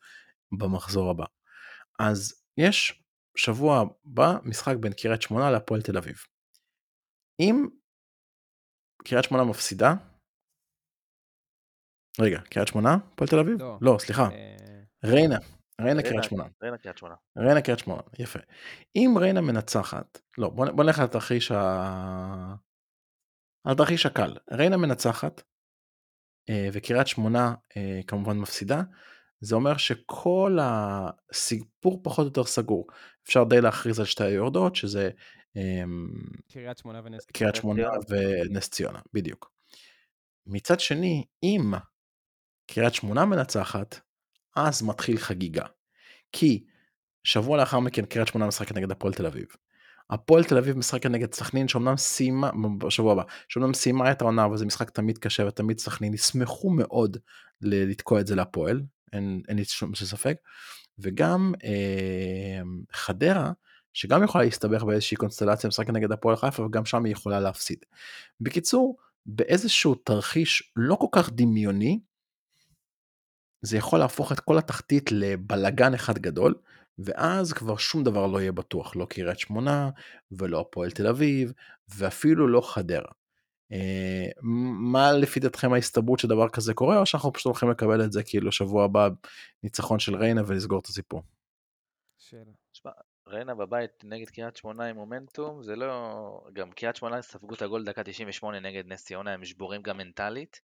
במחזור 0.58 1.10
הבא. 1.10 1.24
אז 1.98 2.34
יש 2.58 3.02
שבוע 3.36 3.84
הבא 4.04 4.38
משחק 4.44 4.76
בין 4.76 4.92
קריית 4.92 5.22
שמונה 5.22 5.50
להפועל 5.50 5.82
תל 5.82 5.96
אביב. 5.96 6.16
אם 7.40 7.66
קריית 9.06 9.24
שמונה 9.24 9.44
מפסידה, 9.44 9.94
רגע, 12.20 12.40
קריית 12.40 12.68
שמונה? 12.68 12.96
הפועל 13.12 13.28
תל 13.28 13.38
אביב? 13.38 13.62
לא. 13.62 13.78
לא, 13.80 13.96
סליחה, 14.00 14.28
אה, 14.32 14.56
ריינה, 15.04 15.38
ריינה 15.80 16.02
קריית 16.02 16.24
שמונה. 16.24 16.44
ריינה 16.62 16.78
קריית 16.78 16.98
שמונה. 16.98 17.14
ריינה 17.38 17.62
קריית 17.62 17.78
שמונה, 17.78 18.02
יפה. 18.18 18.38
אם 18.96 19.14
ריינה 19.20 19.40
מנצחת, 19.40 20.18
לא, 20.38 20.48
בוא, 20.48 20.70
בוא 20.70 20.84
נלך 20.84 20.98
על 20.98 21.04
התרחיש 21.04 21.52
ה... 21.52 22.54
על 23.64 23.72
התרחיש 23.72 24.06
הקל. 24.06 24.36
ריינה 24.52 24.76
מנצחת, 24.76 25.42
אה, 26.50 26.68
וקריית 26.72 27.06
שמונה 27.06 27.54
אה, 27.76 28.00
כמובן 28.06 28.38
מפסידה, 28.38 28.82
זה 29.40 29.54
אומר 29.54 29.76
שכל 29.76 30.58
הסיפור 30.62 32.00
פחות 32.04 32.22
או 32.22 32.28
יותר 32.28 32.44
סגור. 32.44 32.86
אפשר 33.24 33.44
די 33.44 33.60
להכריז 33.60 34.00
על 34.00 34.06
שתי 34.06 34.24
היורדות, 34.24 34.76
שזה 34.76 35.10
קריית 36.52 36.78
שמונה 36.78 37.00
ונס... 37.04 37.24
קריית 37.24 37.54
נס 37.54 37.60
שמונה 37.60 37.82
ציונה. 37.82 37.96
ונס 38.50 38.68
ציונה, 38.68 38.98
בדיוק. 39.12 39.52
מצד 40.46 40.80
שני, 40.80 41.24
אם 41.42 41.74
קריית 42.66 42.94
שמונה 42.94 43.24
מנצחת, 43.24 44.00
אז 44.56 44.82
מתחיל 44.82 45.18
חגיגה. 45.18 45.64
כי 46.32 46.64
שבוע 47.24 47.56
לאחר 47.56 47.80
מכן 47.80 48.04
קריית 48.04 48.28
שמונה 48.28 48.46
משחקת 48.46 48.76
נגד 48.76 48.90
הפועל 48.90 49.14
תל 49.14 49.26
אביב. 49.26 49.46
הפועל 50.10 50.44
תל 50.44 50.58
אביב 50.58 50.76
משחקת 50.78 51.06
נגד 51.06 51.34
סכנין 51.34 51.68
שאומנם 51.68 51.96
סיימה, 51.96 52.50
בשבוע 52.78 53.12
הבא, 53.12 53.22
שאומנם 53.48 53.74
סיימה 53.74 54.12
את 54.12 54.20
העונה 54.20 54.44
אבל 54.44 54.56
זה 54.56 54.66
משחק 54.66 54.90
תמיד 54.90 55.18
קשה 55.18 55.46
ותמיד 55.46 55.78
סכנין 55.78 56.14
ישמחו 56.14 56.70
מאוד 56.70 57.16
לתקוע 57.60 58.20
את 58.20 58.26
זה 58.26 58.34
להפועל, 58.34 58.82
אין, 59.12 59.42
אין 59.48 59.56
לי 59.56 59.64
שום 59.64 59.94
ספק. 59.94 60.36
וגם 60.98 61.52
אה, 61.64 62.60
חדרה, 62.92 63.52
שגם 63.96 64.24
יכולה 64.24 64.44
להסתבך 64.44 64.82
באיזושהי 64.82 65.16
קונסטלציה 65.16 65.68
משחקת 65.68 65.90
נגד 65.90 66.12
הפועל 66.12 66.36
חיפה 66.36 66.62
וגם 66.62 66.84
שם 66.84 67.04
היא 67.04 67.12
יכולה 67.12 67.40
להפסיד. 67.40 67.78
בקיצור, 68.40 68.96
באיזשהו 69.26 69.94
תרחיש 69.94 70.72
לא 70.76 70.94
כל 70.94 71.06
כך 71.12 71.30
דמיוני, 71.32 72.00
זה 73.62 73.76
יכול 73.76 73.98
להפוך 73.98 74.32
את 74.32 74.40
כל 74.40 74.58
התחתית 74.58 75.12
לבלגן 75.12 75.94
אחד 75.94 76.18
גדול, 76.18 76.54
ואז 76.98 77.52
כבר 77.52 77.76
שום 77.76 78.04
דבר 78.04 78.26
לא 78.26 78.40
יהיה 78.40 78.52
בטוח, 78.52 78.96
לא 78.96 79.06
קריית 79.10 79.38
שמונה, 79.38 79.90
ולא 80.32 80.60
הפועל 80.60 80.90
תל 80.90 81.06
אביב, 81.06 81.52
ואפילו 81.88 82.48
לא 82.48 82.60
חדרה. 82.74 83.12
אה, 83.72 84.26
מה 84.42 85.12
לפי 85.12 85.40
דעתכם 85.40 85.72
ההסתברות 85.72 86.18
שדבר 86.18 86.48
כזה 86.48 86.74
קורה, 86.74 86.98
או 86.98 87.06
שאנחנו 87.06 87.32
פשוט 87.32 87.46
הולכים 87.46 87.70
לקבל 87.70 88.04
את 88.04 88.12
זה 88.12 88.22
כאילו 88.22 88.52
שבוע 88.52 88.84
הבא 88.84 89.08
ניצחון 89.62 89.98
של 89.98 90.16
ריינה 90.16 90.42
ולסגור 90.46 90.78
את 90.78 90.86
הסיפור? 90.86 91.22
שאלה. 92.18 92.55
ריינה 93.28 93.54
בבית 93.54 94.04
נגד 94.04 94.30
קריית 94.30 94.56
שמונה 94.56 94.84
עם 94.84 94.96
מומנטום, 94.96 95.62
זה 95.62 95.76
לא... 95.76 96.48
גם 96.52 96.72
קריית 96.72 96.96
שמונה 96.96 97.22
ספגו 97.22 97.54
את 97.54 97.62
הגול 97.62 97.84
דקה 97.84 98.02
98 98.04 98.60
נגד 98.60 98.86
נס 98.86 99.04
ציונה, 99.04 99.32
הם 99.32 99.44
שבורים 99.44 99.82
גם 99.82 99.96
מנטלית. 99.96 100.60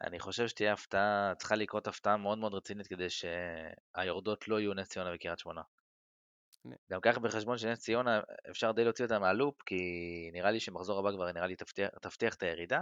אני 0.00 0.20
חושב 0.20 0.48
שתהיה 0.48 0.72
הפתעה, 0.72 1.32
צריכה 1.38 1.56
לקרות 1.56 1.86
הפתעה 1.86 2.16
מאוד 2.16 2.38
מאוד 2.38 2.54
רצינית 2.54 2.86
כדי 2.86 3.06
שהיורדות 3.10 4.48
לא 4.48 4.60
יהיו 4.60 4.74
נס 4.74 4.88
ציונה 4.88 5.10
וקריית 5.14 5.38
שמונה. 5.38 5.62
נה. 6.64 6.76
גם 6.92 7.00
קח 7.00 7.18
בחשבון 7.18 7.58
שנס 7.58 7.78
ציונה, 7.78 8.20
אפשר 8.50 8.72
די 8.72 8.84
להוציא 8.84 9.04
אותה 9.04 9.18
מהלופ, 9.18 9.62
כי 9.66 9.76
נראה 10.32 10.50
לי 10.50 10.60
שמחזור 10.60 10.98
הבא 10.98 11.16
כבר 11.16 11.32
נראה 11.32 11.46
לי 11.46 11.56
תבטיח, 11.56 11.90
תבטיח 12.02 12.34
את 12.34 12.42
הירידה. 12.42 12.80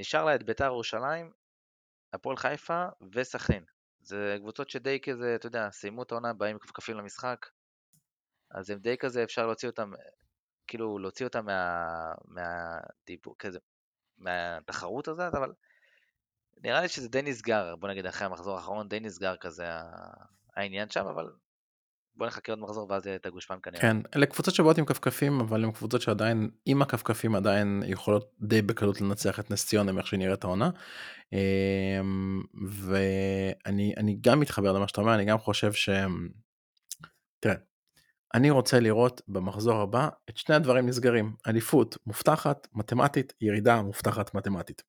נשאר 0.00 0.24
לה 0.24 0.34
את 0.34 0.42
ביתר 0.42 0.64
ירושלים, 0.64 1.32
הפועל 2.12 2.36
חיפה 2.36 2.86
וסכנין. 3.12 3.64
זה 4.02 4.36
קבוצות 4.40 4.70
שדי 4.70 5.00
כזה, 5.00 5.34
אתה 5.34 5.46
יודע, 5.46 5.70
סיימו 5.70 6.02
את 6.02 6.12
העונה, 6.12 6.32
באים 6.32 6.58
כפכפים 6.58 6.96
למשחק, 6.96 7.46
אז 8.50 8.70
הם 8.70 8.78
די 8.78 8.96
כזה, 8.96 9.24
אפשר 9.24 9.46
להוציא 9.46 9.68
אותם, 9.68 9.92
כאילו 10.66 10.98
להוציא 10.98 11.26
אותם 11.26 11.46
מה... 11.46 12.12
מהדיבור, 12.24 13.34
כזה, 13.38 13.58
מהתחרות 14.18 15.08
הזאת, 15.08 15.34
אבל 15.34 15.52
נראה 16.62 16.80
לי 16.80 16.88
שזה 16.88 17.08
די 17.08 17.22
נסגר, 17.22 17.76
בוא 17.76 17.88
נגיד 17.88 18.06
אחרי 18.06 18.26
המחזור 18.26 18.56
האחרון, 18.56 18.88
די 18.88 19.00
נסגר 19.00 19.36
כזה 19.36 19.66
העניין 20.56 20.90
שם, 20.90 21.06
אבל 21.06 21.32
בוא 22.14 22.26
נחכה 22.26 22.52
עוד 22.52 22.58
מחזור 22.58 22.90
ואז 22.90 23.06
יהיה 23.06 23.16
את 23.16 23.26
הגושפן 23.26 23.58
כנראה. 23.62 23.80
כן, 23.80 23.96
אלה 24.16 24.26
קבוצות 24.26 24.54
שבאות 24.54 24.78
עם 24.78 24.84
כפכפים, 24.84 25.40
אבל 25.40 25.64
הן 25.64 25.72
קבוצות 25.72 26.00
שעדיין, 26.00 26.50
עם 26.66 26.82
הכפכפים 26.82 27.34
עדיין 27.34 27.82
יכולות 27.86 28.32
די 28.40 28.62
בקלות 28.62 29.00
לנצח 29.00 29.40
את 29.40 29.50
נס 29.50 29.66
ציונה 29.66 29.92
מאיך 29.92 30.06
שהיא 30.06 30.18
נראית 30.18 30.44
העונה. 30.44 30.70
אמ, 31.32 32.42
ואני 32.66 33.94
אני 33.96 34.18
גם 34.20 34.40
מתחבר 34.40 34.72
למה 34.72 34.88
שאתה 34.88 35.00
אומר, 35.00 35.14
אני 35.14 35.24
גם 35.24 35.38
חושב 35.38 35.72
שהם... 35.72 36.28
תראה, 37.40 37.54
אני 38.34 38.50
רוצה 38.50 38.80
לראות 38.80 39.20
במחזור 39.28 39.74
הבא 39.80 40.08
את 40.30 40.36
שני 40.36 40.54
הדברים 40.54 40.86
נסגרים, 40.86 41.34
אליפות 41.46 41.96
מובטחת, 42.06 42.68
מתמטית, 42.72 43.32
ירידה 43.40 43.82
מובטחת 43.82 44.34
מתמטית. 44.34 44.82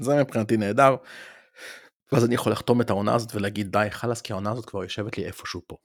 זה 0.00 0.14
מבחינתי 0.22 0.56
נהדר, 0.56 0.96
ואז 2.12 2.24
אני 2.24 2.34
יכול 2.34 2.52
לחתום 2.52 2.80
את 2.80 2.90
העונה 2.90 3.14
הזאת 3.14 3.34
ולהגיד 3.34 3.72
די 3.72 3.86
חלאס 3.90 4.20
כי 4.20 4.32
העונה 4.32 4.50
הזאת 4.50 4.64
כבר 4.64 4.82
יושבת 4.82 5.18
לי 5.18 5.26
איפשהו 5.26 5.60
פה. 5.66 5.76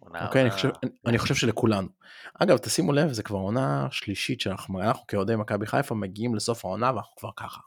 עונה- 0.00 0.26
אוקיי, 0.26 0.40
אני 0.42 0.48
עונה- 0.48 0.56
חושב, 0.56 0.68
אני, 0.82 0.90
אני 1.06 1.18
חושב 1.18 1.34
שלכולנו. 1.34 1.88
אגב, 2.34 2.56
תשימו 2.58 2.92
לב, 2.92 3.12
זה 3.12 3.22
כבר 3.22 3.38
עונה 3.38 3.86
שלישית 3.90 4.40
שאנחנו 4.40 4.80
אנחנו 4.82 5.06
כאוהדי 5.06 5.36
מכבי 5.36 5.66
חיפה 5.66 5.94
מגיעים 5.94 6.34
לסוף 6.34 6.64
העונה 6.64 6.86
ואנחנו 6.94 7.16
כבר 7.16 7.30
ככה. 7.36 7.60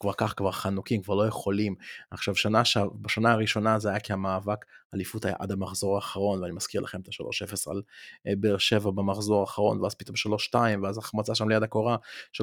כבר 0.00 0.12
ככה, 0.12 0.34
כבר 0.34 0.52
חנוקים, 0.52 1.02
כבר 1.02 1.14
לא 1.14 1.26
יכולים. 1.26 1.74
עכשיו, 2.10 2.34
שנה, 2.34 2.64
ש... 2.64 2.76
בשנה 3.02 3.32
הראשונה 3.32 3.78
זה 3.78 3.90
היה 3.90 4.00
כי 4.00 4.12
המאבק 4.12 4.64
אליפות 4.94 5.24
היה 5.24 5.34
עד 5.38 5.52
המחזור 5.52 5.96
האחרון, 5.96 6.42
ואני 6.42 6.52
מזכיר 6.52 6.80
לכם 6.80 7.00
את 7.00 7.08
ה-3-0 7.08 7.70
על 7.70 7.82
אה, 8.26 8.32
באר 8.36 8.58
שבע 8.58 8.90
במחזור 8.90 9.40
האחרון, 9.40 9.80
ואז 9.80 9.94
פתאום 9.94 10.16
3-2, 10.54 10.54
ואז 10.82 10.98
החמצה 10.98 11.34
שם 11.34 11.48
ליד 11.48 11.62
הקורה 11.62 11.96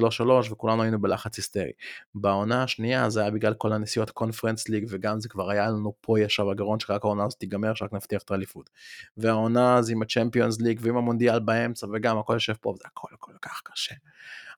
וכולנו 0.50 0.82
היינו 0.82 1.00
בלחץ 1.00 1.36
היסטרי. 1.36 1.70
בעונה 2.14 2.62
השנייה 2.62 3.10
זה 3.10 3.20
היה 3.20 3.30
בגלל 3.30 3.54
כל 3.54 3.72
הנסיעות 3.72 4.10
קונפרנס 4.10 4.68
ליג, 4.68 4.86
וגם 4.88 5.20
זה 5.20 5.28
כבר 5.28 5.50
היה 5.50 5.68
לנו 5.68 5.92
פה 6.00 6.20
ישר 6.20 6.44
בגרון, 6.44 6.80
שרק 6.80 7.04
העונה 7.04 7.24
הזאת 7.24 7.38
תיגמר, 7.38 7.74
שרק 7.74 7.92
נבטיח 7.92 8.22
את 8.22 8.30
האליפות. 8.30 8.70
והעונה 9.16 9.82
זה 9.82 9.92
עם 9.92 10.02
הצ'מפיונס 10.02 10.60
ליג 10.60 10.78
ועם 10.82 10.96
המונדיאל 10.96 11.38
באמצע 11.38 11.86
וגם 11.92 12.18
הכל 12.18 12.32
יושב 12.32 12.54
פה 12.60 12.70
וזה 12.70 12.84
הכל 12.86 13.08
כל 13.18 13.32
כך 13.42 13.62
קשה. 13.64 13.94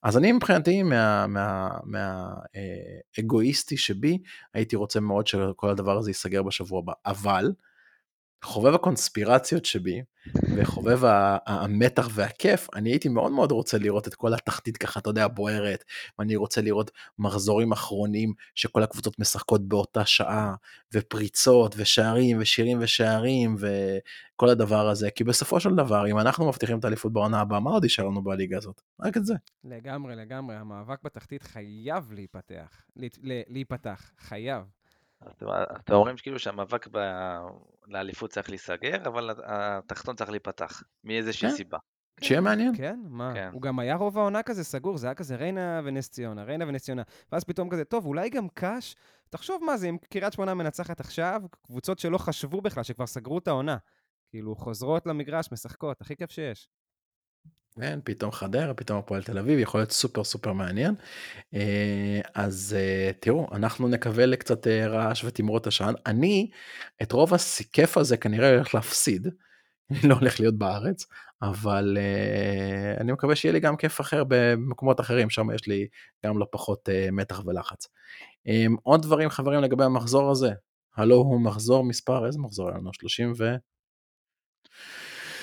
אז 0.03 0.17
אני 0.17 0.33
מבחינתי, 0.33 0.83
מה- 0.83 1.27
מה- 1.27 1.79
מהאגואיסטי 3.17 3.77
שבי, 3.77 4.19
הייתי 4.55 4.77
רוצה 4.77 5.01
מאוד 5.01 5.27
שכל 5.27 5.71
הדבר 5.71 5.99
הזה 5.99 6.11
ייסגר 6.11 6.43
בשבוע 6.43 6.79
הבא. 6.79 6.93
אבל, 7.07 7.53
חובב 8.45 8.75
הקונספירציות 8.75 9.65
שבי, 9.65 10.03
וחובב 10.57 11.01
המתח 11.47 12.09
והכיף, 12.13 12.69
אני 12.75 12.91
הייתי 12.91 13.09
מאוד 13.09 13.33
מאוד 13.33 13.53
רוצה 13.53 13.79
לראות 13.79 14.09
את 14.09 14.15
כל 14.15 14.35
התחתית 14.35 14.77
ככה, 14.77 15.01
אתה 15.01 15.11
יודע, 15.11 15.29
בוערת, 15.29 15.85
ואני 16.19 16.37
רוצה 16.37 16.61
לראות 16.61 16.91
מחזורים 17.19 17.73
אחרונים 17.73 18.33
שכל 18.55 18.83
הקבוצות 18.83 19.19
משחקות 19.19 19.69
באותה 19.69 20.05
שעה, 20.05 20.55
ופריצות, 20.95 21.75
ושערים, 21.79 22.37
ושירים 22.41 22.79
ושערים, 22.81 23.57
וכל 23.59 24.49
הדבר 24.49 24.89
הזה, 24.89 25.11
כי 25.11 25.25
בסופו 25.25 25.61
של 25.61 25.75
דבר, 25.75 26.07
אם 26.11 26.19
אנחנו 26.19 26.49
מבטיחים 26.49 26.79
את 26.79 26.85
האליפות 26.85 27.13
בעונה 27.13 27.41
הבאה, 27.41 27.61
מה 27.61 27.71
עוד 27.71 27.85
יישאר 27.85 28.05
לנו 28.05 28.23
בליגה 28.23 28.57
הזאת? 28.57 28.83
רק 29.01 29.17
את 29.17 29.25
זה. 29.25 29.35
לגמרי, 29.65 30.17
לגמרי. 30.17 30.57
המאבק 30.57 30.99
בתחתית 31.05 31.43
חייב 31.43 32.13
להיפתח. 32.13 32.83
לה- 32.97 33.07
לה- 33.23 33.43
להיפתח. 33.49 34.11
חייב. 34.19 34.63
אתם- 35.29 35.47
אתם 35.81 35.93
אומרים 35.95 36.17
כאילו 36.17 36.39
שהמאבק 36.39 36.87
ב... 36.93 36.99
לאליפות 37.87 38.31
צריך 38.31 38.49
להיסגר, 38.51 38.97
אבל 39.07 39.31
התחתון 39.45 40.17
צריך 40.17 40.31
להיפתח, 40.31 40.83
מאיזושהי 41.05 41.49
כן. 41.51 41.57
סיבה. 41.57 41.79
שיהיה 42.21 42.41
מעניין. 42.41 42.77
כן, 42.77 43.01
מה? 43.09 43.31
כן. 43.35 43.51
הוא 43.53 43.63
גם 43.63 43.79
היה 43.79 43.95
רוב 43.97 44.19
העונה 44.19 44.43
כזה 44.43 44.65
סגור, 44.65 44.97
זה 44.99 45.07
היה 45.07 45.15
כזה 45.15 45.37
ריינה 45.37 45.81
ונס 45.85 46.11
ציונה, 46.11 46.45
ריינה 46.45 46.65
ונס 46.69 46.83
ציונה. 46.83 47.03
ואז 47.33 47.45
פתאום 47.45 47.71
כזה, 47.71 47.85
טוב, 47.85 48.07
אולי 48.07 48.31
גם 48.31 48.49
קאש? 48.49 48.97
תחשוב 49.29 49.65
מה 49.65 49.77
זה, 49.77 49.89
אם 49.89 49.97
קריית 50.11 50.33
שמונה 50.33 50.55
מנצחת 50.55 51.01
עכשיו, 51.01 51.43
קבוצות 51.63 51.99
שלא 51.99 52.19
חשבו 52.19 52.61
בכלל, 52.61 52.83
שכבר 52.83 53.07
סגרו 53.07 53.39
את 53.39 53.49
העונה. 53.49 53.77
כאילו, 54.31 54.57
חוזרות 54.57 55.07
למגרש, 55.07 55.53
משחקות, 55.53 56.01
הכי 56.01 56.17
כיף 56.17 56.31
שיש. 56.31 56.69
כן, 57.81 58.01
פתאום 58.05 58.33
חדרה, 58.33 58.75
פתאום 58.75 58.99
הפועל 58.99 59.23
תל 59.23 59.39
אביב, 59.39 59.59
יכול 59.59 59.81
להיות 59.81 59.91
סופר 59.93 60.25
סופר 60.25 60.53
מעניין. 60.53 60.95
אה, 61.55 62.21
אז 62.35 62.77
אה, 62.79 63.11
תראו, 63.21 63.49
אנחנו 63.53 63.89
נקווה 63.89 64.27
לקצת 64.27 64.67
אה, 64.67 64.87
רעש 64.87 65.25
ותמרות 65.25 65.67
עשן. 65.67 65.93
אני, 66.07 66.51
את 67.03 67.13
רוב 67.13 67.33
הכיף 67.35 67.97
הזה 67.97 68.17
כנראה 68.17 68.55
הולך 68.55 68.75
להפסיד, 68.75 69.29
אני 69.91 69.99
לא 70.09 70.15
הולך 70.15 70.41
להיות 70.41 70.59
בארץ, 70.59 71.07
אבל 71.43 71.99
אני 73.01 73.13
מקווה 73.13 73.37
שיהיה 73.37 73.53
לי 73.53 73.61
גם 73.61 73.77
כיף 73.77 74.01
אחר 74.01 74.23
במקומות 74.29 75.01
אחרים, 75.01 75.31
שם 75.31 75.51
יש 75.55 75.69
לי 75.69 75.87
גם 76.27 76.39
לא 76.39 76.47
פחות 76.53 76.89
מתח 77.13 77.43
ולחץ. 77.47 77.89
עוד 78.83 79.03
דברים 79.03 79.31
חברים 79.31 79.61
לגבי 79.61 79.85
המחזור 79.85 80.31
הזה, 80.31 80.51
הלו 80.97 81.17
הוא 81.17 81.41
מחזור 81.41 81.85
מספר, 81.85 82.27
איזה 82.27 82.39
מחזור 82.39 82.69
היה 82.69 82.79
לנו? 82.79 82.91
30 82.93 83.33
ו... 83.39 83.45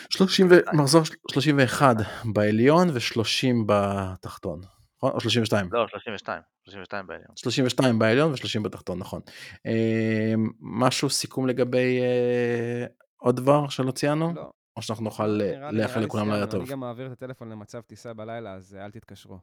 30 0.09 0.47
ו... 0.49 0.55
מחזור 0.73 1.01
31 1.31 1.95
בעליון 2.33 2.89
ו-30 2.89 3.47
בתחתון, 3.65 4.61
נכון? 4.97 5.11
או 5.11 5.19
32. 5.21 5.69
לא, 5.71 5.87
32, 5.87 6.41
32 6.65 7.07
בעליון. 7.07 7.27
32 7.35 7.99
בעליון 7.99 8.31
ו-30 8.31 8.59
בתחתון, 8.63 8.99
נכון. 8.99 9.21
אה, 9.65 10.33
משהו 10.59 11.09
סיכום 11.09 11.47
לגבי 11.47 11.99
אה, 12.01 12.85
עוד 13.17 13.35
דבר 13.35 13.69
שלא 13.69 13.91
ציינו? 13.91 14.33
לא. 14.35 14.51
או 14.77 14.81
שאנחנו 14.81 15.03
נוכל 15.03 15.27
לא, 15.27 15.69
לאחל 15.71 15.99
לכולם. 15.99 16.31
לילה 16.31 16.47
טוב. 16.47 16.61
אני 16.61 16.69
גם 16.69 16.79
מעביר 16.79 17.07
את 17.07 17.11
הטלפון 17.11 17.49
למצב 17.49 17.81
טיסה 17.81 18.13
בלילה, 18.13 18.53
אז 18.53 18.75
אה, 18.79 18.85
אל 18.85 18.91
תתקשרו. 18.91 19.39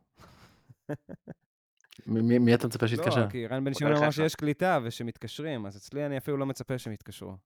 מי- 2.06 2.38
מי 2.38 2.54
אתה 2.54 2.66
מצפה 2.66 2.88
שיתקשר? 2.88 3.24
לא, 3.24 3.30
כי 3.30 3.46
רן 3.46 3.64
בן 3.64 3.74
שמעון 3.74 3.96
אמר. 3.96 4.10
שיש 4.10 4.34
קליטה 4.34 4.78
ושמתקשרים, 4.84 5.66
אז 5.66 5.76
אצלי 5.76 6.06
אני 6.06 6.18
אפילו 6.18 6.36
לא 6.36 6.46
מצפה 6.46 6.78
שהם 6.78 6.92
יתקשרו. 6.92 7.36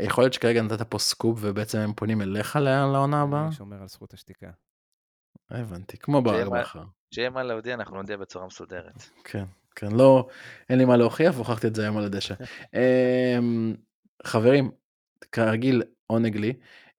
יכול 0.00 0.24
להיות 0.24 0.32
שכרגע 0.32 0.62
נתת 0.62 0.82
פה 0.82 0.98
סקופ 0.98 1.38
ובעצם 1.42 1.78
הם 1.78 1.92
פונים 1.92 2.22
אליך 2.22 2.56
לעונה 2.56 3.22
הבאה? 3.22 3.44
אני 3.46 3.52
שומר 3.52 3.80
על 3.82 3.88
זכות 3.88 4.14
השתיקה. 4.14 4.50
הבנתי, 5.50 5.98
כמו 5.98 6.22
שיהיה 6.28 6.44
מה- 6.44 6.60
בכר. 6.60 6.82
כשיהיה 7.10 7.30
מה 7.30 7.42
להודיע, 7.42 7.74
אנחנו 7.74 7.96
נודיע 7.96 8.16
בצורה 8.16 8.46
מסודרת. 8.46 9.02
כן, 9.24 9.44
כן, 9.76 9.92
לא, 9.92 10.28
אין 10.70 10.78
לי 10.78 10.84
מה 10.84 10.96
להוכיח 10.96 11.34
והוכחתי 11.34 11.66
את 11.66 11.74
זה 11.74 11.82
היום 11.82 11.96
על 11.96 12.04
הדשא. 12.04 12.34
אמ, 12.74 13.74
חברים, 14.24 14.70
כרגיל, 15.32 15.82
עונג 16.06 16.36
לי. 16.36 16.52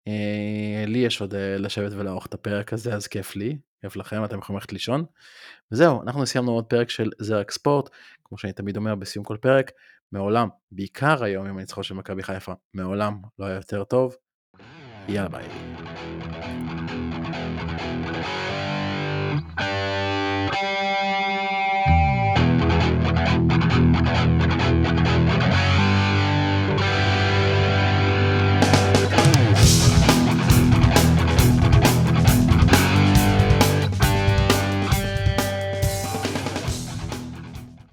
אה, 0.08 0.84
לי 0.88 0.98
יש 1.00 1.22
עוד 1.22 1.36
אה, 1.36 1.58
לשבת 1.58 1.92
ולערוך 1.94 2.26
את 2.26 2.34
הפרק 2.34 2.74
הזה, 2.74 2.94
אז 2.94 3.08
כיף 3.08 3.36
לי, 3.36 3.58
כיף 3.82 3.96
לכם, 3.96 4.24
אתם 4.26 4.38
יכולים 4.40 4.58
ללכת 4.58 4.74
לישון. 4.74 5.06
וזהו, 5.72 6.02
אנחנו 6.02 6.26
סיימנו 6.26 6.52
עוד 6.52 6.66
פרק 6.66 6.90
של 6.90 7.10
זרק 7.20 7.52
ספורט, 7.52 7.90
כמו 8.24 8.38
שאני 8.38 8.54
תמיד 8.54 8.78
אומר 8.78 8.96
בסיום 8.96 9.26
כל 9.26 9.38
פרק, 9.42 9.72
מעולם, 10.12 10.50
בעיקר 10.72 11.24
היום 11.24 11.48
עם 11.48 11.58
הניצחון 11.58 11.84
של 11.84 11.96
מכבי 11.96 12.24
חיפה, 12.24 12.54
מעולם 12.74 13.22
לא 13.40 13.46
היה 13.46 13.56
יותר 13.56 13.84
טוב. 13.84 14.16
יאללה 15.08 15.30
ביי. 15.30 15.48